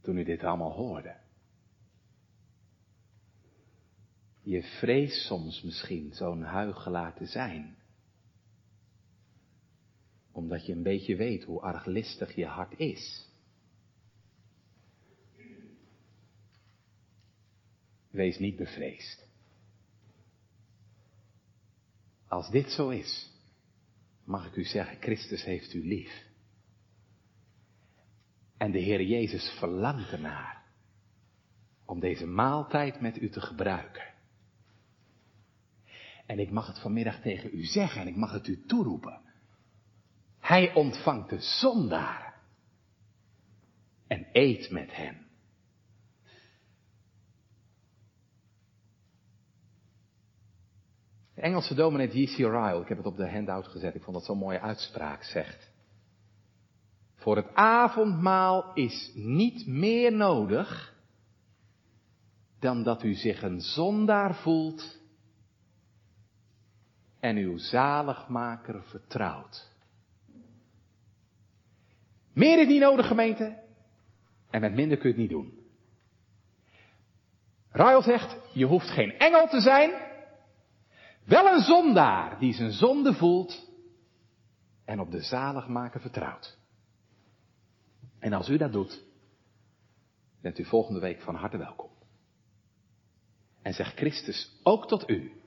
Toen 0.00 0.16
u 0.16 0.24
dit 0.24 0.44
allemaal 0.44 0.72
hoorde. 0.72 1.25
Je 4.46 4.62
vreest 4.62 5.26
soms 5.26 5.62
misschien 5.62 6.12
zo'n 6.14 6.42
huigelaar 6.42 7.14
te 7.14 7.26
zijn. 7.26 7.76
Omdat 10.32 10.66
je 10.66 10.72
een 10.72 10.82
beetje 10.82 11.16
weet 11.16 11.44
hoe 11.44 11.60
arglistig 11.60 12.34
je 12.34 12.46
hart 12.46 12.78
is. 12.78 13.28
Wees 18.10 18.38
niet 18.38 18.56
bevreesd. 18.56 19.28
Als 22.28 22.50
dit 22.50 22.70
zo 22.70 22.88
is, 22.88 23.30
mag 24.24 24.46
ik 24.46 24.56
u 24.56 24.64
zeggen, 24.64 25.00
Christus 25.00 25.44
heeft 25.44 25.74
u 25.74 25.86
lief. 25.86 26.24
En 28.56 28.70
de 28.70 28.78
Heer 28.78 29.02
Jezus 29.02 29.56
verlangt 29.58 30.12
ernaar 30.12 30.64
om 31.84 32.00
deze 32.00 32.26
maaltijd 32.26 33.00
met 33.00 33.16
u 33.16 33.30
te 33.30 33.40
gebruiken. 33.40 34.14
En 36.26 36.38
ik 36.38 36.50
mag 36.50 36.66
het 36.66 36.78
vanmiddag 36.78 37.20
tegen 37.20 37.50
u 37.52 37.64
zeggen 37.64 38.00
en 38.00 38.06
ik 38.06 38.16
mag 38.16 38.32
het 38.32 38.46
u 38.46 38.64
toeroepen. 38.66 39.20
Hij 40.38 40.74
ontvangt 40.74 41.30
de 41.30 41.40
zondaar 41.40 42.34
en 44.06 44.26
eet 44.32 44.70
met 44.70 44.96
hen. 44.96 45.24
De 51.34 51.42
Engelse 51.42 51.74
dominee 51.74 52.22
J.C. 52.22 52.36
Ryle, 52.36 52.80
ik 52.80 52.88
heb 52.88 52.96
het 52.96 53.06
op 53.06 53.16
de 53.16 53.30
handout 53.30 53.66
gezet, 53.66 53.94
ik 53.94 54.02
vond 54.02 54.16
dat 54.16 54.24
zo'n 54.24 54.38
mooie 54.38 54.60
uitspraak, 54.60 55.22
zegt. 55.22 55.70
Voor 57.14 57.36
het 57.36 57.54
avondmaal 57.54 58.74
is 58.74 59.12
niet 59.14 59.66
meer 59.66 60.12
nodig 60.12 60.94
dan 62.58 62.82
dat 62.82 63.02
u 63.02 63.14
zich 63.14 63.42
een 63.42 63.60
zondaar 63.60 64.34
voelt 64.34 64.95
en 67.26 67.36
uw 67.36 67.56
zaligmaker 67.58 68.82
vertrouwt. 68.82 69.70
Meer 72.32 72.58
is 72.58 72.66
niet 72.66 72.80
nodig, 72.80 73.06
gemeente. 73.06 73.62
En 74.50 74.60
met 74.60 74.74
minder 74.74 74.98
kun 74.98 75.08
je 75.08 75.14
het 75.14 75.22
niet 75.22 75.30
doen. 75.30 75.58
Ryle 77.70 78.02
zegt, 78.02 78.36
je 78.52 78.64
hoeft 78.64 78.90
geen 78.90 79.18
engel 79.18 79.48
te 79.48 79.60
zijn. 79.60 79.90
Wel 81.24 81.46
een 81.46 81.60
zondaar 81.60 82.38
die 82.38 82.52
zijn 82.52 82.72
zonde 82.72 83.14
voelt 83.14 83.70
en 84.84 85.00
op 85.00 85.10
de 85.10 85.22
zaligmaker 85.22 86.00
vertrouwt. 86.00 86.58
En 88.18 88.32
als 88.32 88.48
u 88.48 88.56
dat 88.56 88.72
doet, 88.72 89.02
bent 90.40 90.58
u 90.58 90.64
volgende 90.64 91.00
week 91.00 91.20
van 91.20 91.34
harte 91.34 91.56
welkom. 91.56 91.90
En 93.62 93.74
zegt 93.74 93.96
Christus 93.96 94.60
ook 94.62 94.88
tot 94.88 95.10
u. 95.10 95.44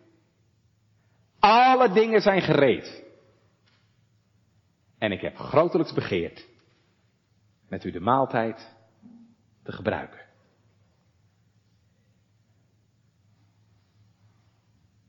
Alle 1.39 1.91
dingen 1.91 2.21
zijn 2.21 2.41
gereed. 2.41 3.03
En 4.97 5.11
ik 5.11 5.21
heb 5.21 5.35
grotelijks 5.35 5.93
begeerd 5.93 6.47
met 7.67 7.83
u 7.83 7.91
de 7.91 7.99
maaltijd 7.99 8.75
te 9.63 9.71
gebruiken. 9.71 10.27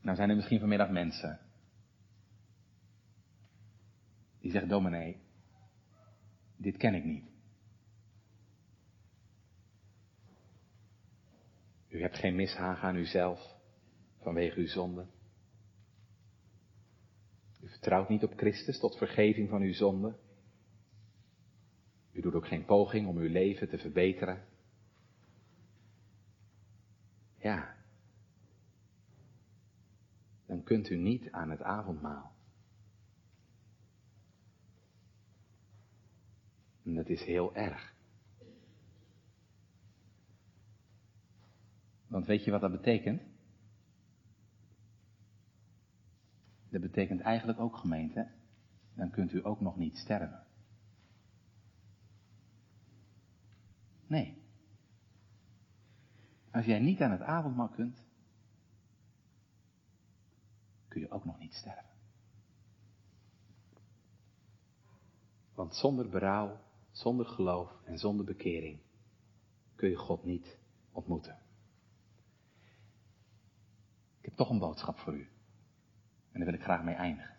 Nou 0.01 0.15
zijn 0.15 0.29
er 0.29 0.35
misschien 0.35 0.59
vanmiddag 0.59 0.89
mensen 0.89 1.39
die 4.39 4.51
zeggen, 4.51 4.69
dominee, 4.69 5.21
dit 6.57 6.77
ken 6.77 6.93
ik 6.93 7.03
niet. 7.03 7.29
U 11.87 12.01
hebt 12.01 12.17
geen 12.17 12.35
mishagen 12.35 12.87
aan 12.87 12.95
uzelf 12.95 13.55
vanwege 14.21 14.59
uw 14.59 14.67
zonde. 14.67 15.05
U 17.61 17.69
vertrouwt 17.69 18.09
niet 18.09 18.23
op 18.23 18.33
Christus 18.37 18.79
tot 18.79 18.97
vergeving 18.97 19.49
van 19.49 19.61
uw 19.61 19.73
zonde. 19.73 20.15
U 22.11 22.21
doet 22.21 22.33
ook 22.33 22.47
geen 22.47 22.65
poging 22.65 23.07
om 23.07 23.17
uw 23.17 23.29
leven 23.29 23.69
te 23.69 23.77
verbeteren. 23.77 24.45
Ja. 27.37 27.75
Dan 30.45 30.63
kunt 30.63 30.89
u 30.89 30.95
niet 30.95 31.31
aan 31.31 31.49
het 31.49 31.61
avondmaal. 31.61 32.31
En 36.83 36.95
dat 36.95 37.09
is 37.09 37.23
heel 37.23 37.55
erg. 37.55 37.93
Want 42.07 42.25
weet 42.25 42.43
je 42.43 42.51
wat 42.51 42.61
dat 42.61 42.71
betekent? 42.71 43.30
Dat 46.71 46.81
betekent 46.81 47.21
eigenlijk 47.21 47.59
ook 47.59 47.77
gemeente, 47.77 48.31
dan 48.93 49.09
kunt 49.09 49.33
u 49.33 49.45
ook 49.45 49.61
nog 49.61 49.77
niet 49.77 49.97
sterven. 49.97 50.45
Nee. 54.07 54.41
Als 56.51 56.65
jij 56.65 56.79
niet 56.79 57.01
aan 57.01 57.11
het 57.11 57.21
avondmaal 57.21 57.69
kunt, 57.69 58.03
kun 60.87 61.01
je 61.01 61.11
ook 61.11 61.25
nog 61.25 61.39
niet 61.39 61.53
sterven. 61.53 61.89
Want 65.53 65.75
zonder 65.75 66.09
berouw, 66.09 66.59
zonder 66.91 67.25
geloof 67.25 67.81
en 67.85 67.97
zonder 67.97 68.25
bekering 68.25 68.79
kun 69.75 69.89
je 69.89 69.95
God 69.95 70.23
niet 70.23 70.57
ontmoeten. 70.91 71.39
Ik 74.19 74.25
heb 74.25 74.35
toch 74.35 74.49
een 74.49 74.59
boodschap 74.59 74.97
voor 74.97 75.15
u. 75.15 75.30
En 76.31 76.39
daar 76.39 76.45
wil 76.45 76.53
ik 76.53 76.63
graag 76.63 76.83
mee 76.83 76.95
eindigen. 76.95 77.35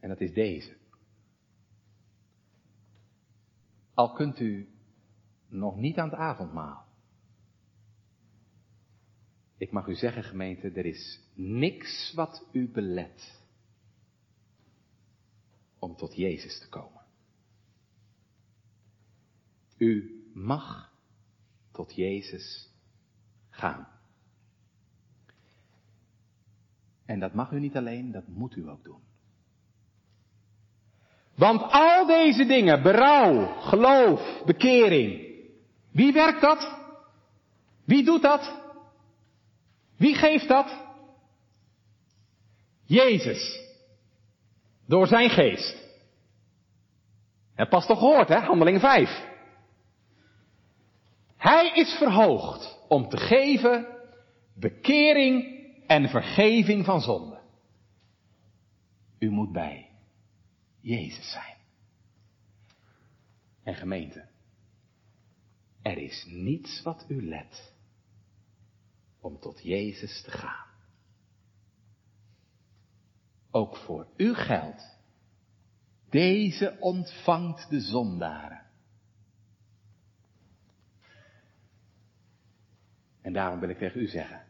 En 0.00 0.08
dat 0.08 0.20
is 0.20 0.32
deze. 0.32 0.76
Al 3.94 4.12
kunt 4.12 4.40
u 4.40 4.68
nog 5.48 5.76
niet 5.76 5.98
aan 5.98 6.10
het 6.10 6.18
avondmaal. 6.18 6.88
Ik 9.56 9.72
mag 9.72 9.86
u 9.86 9.94
zeggen, 9.94 10.24
gemeente, 10.24 10.70
er 10.70 10.86
is 10.86 11.20
niks 11.34 12.12
wat 12.14 12.46
u 12.52 12.68
belet 12.68 13.40
om 15.78 15.96
tot 15.96 16.14
Jezus 16.14 16.58
te 16.58 16.68
komen. 16.68 17.02
U 19.76 20.22
mag 20.34 20.92
tot 21.70 21.94
Jezus 21.94 22.70
gaan. 23.50 23.99
En 27.10 27.18
dat 27.18 27.34
mag 27.34 27.50
u 27.50 27.60
niet 27.60 27.76
alleen, 27.76 28.12
dat 28.12 28.26
moet 28.26 28.56
u 28.56 28.68
ook 28.68 28.84
doen. 28.84 29.00
Want 31.34 31.62
al 31.72 32.06
deze 32.06 32.46
dingen, 32.46 32.82
berouw, 32.82 33.46
geloof, 33.46 34.42
bekering, 34.44 35.28
wie 35.92 36.12
werkt 36.12 36.40
dat? 36.40 36.78
Wie 37.84 38.04
doet 38.04 38.22
dat? 38.22 38.52
Wie 39.96 40.14
geeft 40.14 40.48
dat? 40.48 40.78
Jezus. 42.84 43.60
Door 44.86 45.06
zijn 45.06 45.30
geest. 45.30 45.76
En 47.54 47.68
pas 47.68 47.86
toch 47.86 47.98
gehoord, 47.98 48.28
hè? 48.28 48.38
Handeling 48.38 48.80
5. 48.80 49.26
Hij 51.36 51.70
is 51.74 51.92
verhoogd 51.92 52.78
om 52.88 53.08
te 53.08 53.16
geven 53.16 53.86
bekering 54.54 55.59
en 55.90 56.08
vergeving 56.08 56.84
van 56.84 57.00
zonde. 57.00 57.40
U 59.18 59.30
moet 59.30 59.52
bij 59.52 59.90
Jezus 60.80 61.30
zijn. 61.30 61.56
En 63.62 63.74
gemeente, 63.74 64.28
er 65.82 65.98
is 65.98 66.24
niets 66.28 66.82
wat 66.82 67.04
u 67.08 67.28
let 67.28 67.74
om 69.20 69.38
tot 69.38 69.62
Jezus 69.62 70.22
te 70.22 70.30
gaan. 70.30 70.68
Ook 73.50 73.76
voor 73.76 74.06
u 74.16 74.34
geldt, 74.34 74.98
deze 76.08 76.76
ontvangt 76.80 77.70
de 77.70 77.80
zondaren. 77.80 78.66
En 83.20 83.32
daarom 83.32 83.60
wil 83.60 83.68
ik 83.68 83.78
tegen 83.78 84.00
u 84.00 84.06
zeggen, 84.06 84.49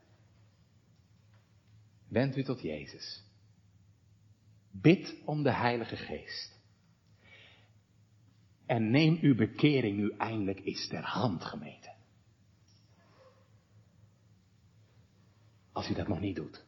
Wend 2.10 2.36
u 2.36 2.42
tot 2.42 2.60
Jezus. 2.60 3.22
Bid 4.70 5.14
om 5.24 5.42
de 5.42 5.52
Heilige 5.52 5.96
Geest. 5.96 6.58
En 8.66 8.90
neem 8.90 9.18
uw 9.20 9.34
bekering 9.34 9.96
nu 9.96 10.14
eindelijk 10.16 10.60
eens 10.64 10.88
ter 10.88 11.02
hand, 11.02 11.44
gemeente. 11.44 11.90
Als 15.72 15.90
u 15.90 15.94
dat 15.94 16.08
nog 16.08 16.20
niet 16.20 16.36
doet. 16.36 16.64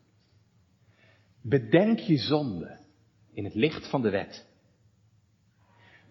Bedenk 1.41 1.99
je 1.99 2.17
zonde 2.17 2.79
in 3.33 3.45
het 3.45 3.55
licht 3.55 3.91
van 3.91 4.03
de 4.03 4.11
wet. 4.11 4.47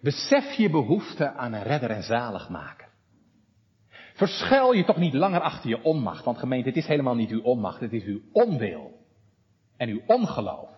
Besef 0.00 0.52
je 0.52 0.70
behoefte 0.70 1.32
aan 1.32 1.52
een 1.52 1.62
redder 1.62 1.90
en 1.90 2.02
zaligmaker. 2.02 2.88
Verschuil 4.14 4.72
je 4.72 4.84
toch 4.84 4.96
niet 4.96 5.14
langer 5.14 5.40
achter 5.40 5.70
je 5.70 5.82
onmacht, 5.82 6.24
want 6.24 6.38
gemeente, 6.38 6.68
het 6.68 6.78
is 6.78 6.86
helemaal 6.86 7.14
niet 7.14 7.30
uw 7.30 7.42
onmacht, 7.42 7.80
het 7.80 7.92
is 7.92 8.04
uw 8.04 8.20
onwil 8.32 9.00
en 9.82 9.88
uw 9.88 10.02
ongeloof. 10.06 10.70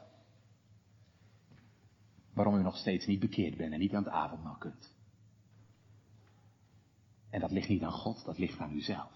Waarom 2.35 2.59
u 2.59 2.63
nog 2.63 2.77
steeds 2.77 3.07
niet 3.07 3.21
bekeerd 3.21 3.57
bent 3.57 3.73
en 3.73 3.79
niet 3.79 3.95
aan 3.95 4.05
het 4.05 4.13
avondmaal 4.13 4.57
kunt. 4.57 4.97
En 7.31 7.41
dat 7.41 7.51
ligt 7.51 7.69
niet 7.69 7.83
aan 7.83 7.93
God, 7.93 8.25
dat 8.25 8.39
ligt 8.39 8.59
aan 8.59 8.73
uzelf. 8.73 9.13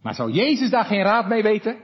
Maar 0.00 0.14
zou 0.14 0.32
Jezus 0.32 0.70
daar 0.70 0.84
geen 0.84 1.02
raad 1.02 1.28
mee 1.28 1.42
weten? 1.42 1.82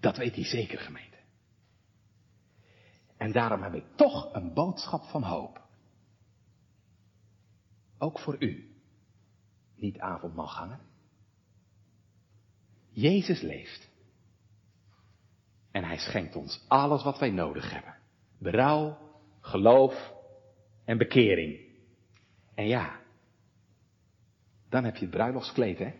Dat 0.00 0.16
weet 0.16 0.34
hij 0.34 0.44
zeker, 0.44 0.78
gemeente. 0.78 1.18
En 3.16 3.32
daarom 3.32 3.62
heb 3.62 3.74
ik 3.74 3.96
toch 3.96 4.34
een 4.34 4.54
boodschap 4.54 5.02
van 5.02 5.22
hoop. 5.22 5.62
Ook 7.98 8.18
voor 8.18 8.36
u. 8.38 8.76
Niet 9.74 9.98
avondmaalganger. 9.98 10.87
Jezus 13.00 13.40
leeft. 13.40 13.88
En 15.70 15.84
hij 15.84 15.98
schenkt 15.98 16.36
ons 16.36 16.64
alles 16.68 17.02
wat 17.02 17.18
wij 17.18 17.30
nodig 17.30 17.70
hebben. 17.70 17.96
Berouw, 18.38 18.98
geloof 19.40 20.12
en 20.84 20.98
bekering. 20.98 21.58
En 22.54 22.66
ja, 22.66 23.00
dan 24.68 24.84
heb 24.84 24.96
je 24.96 25.04
het 25.04 25.14
bruiloftskleed, 25.14 25.78
hè? 25.78 25.92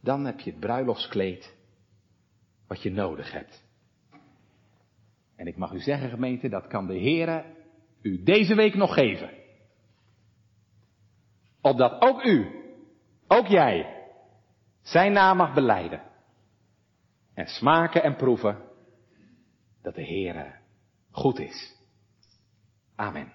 Dan 0.00 0.24
heb 0.24 0.40
je 0.40 0.50
het 0.50 0.60
bruiloftskleed 0.60 1.54
wat 2.66 2.82
je 2.82 2.90
nodig 2.90 3.32
hebt. 3.32 3.64
En 5.36 5.46
ik 5.46 5.56
mag 5.56 5.72
u 5.72 5.80
zeggen, 5.80 6.10
gemeente, 6.10 6.48
dat 6.48 6.66
kan 6.66 6.86
de 6.86 6.98
Heere 6.98 7.44
u 8.00 8.22
deze 8.22 8.54
week 8.54 8.74
nog 8.74 8.94
geven. 8.94 9.30
Opdat 11.60 12.00
ook 12.02 12.24
u, 12.24 12.46
ook 13.26 13.46
jij, 13.46 13.97
zijn 14.90 15.12
naam 15.12 15.36
mag 15.36 15.54
beleiden. 15.54 16.02
En 17.34 17.46
smaken 17.46 18.02
en 18.02 18.16
proeven 18.16 18.62
dat 19.82 19.94
de 19.94 20.04
Heere 20.04 20.54
goed 21.10 21.38
is. 21.38 21.76
Amen. 22.96 23.32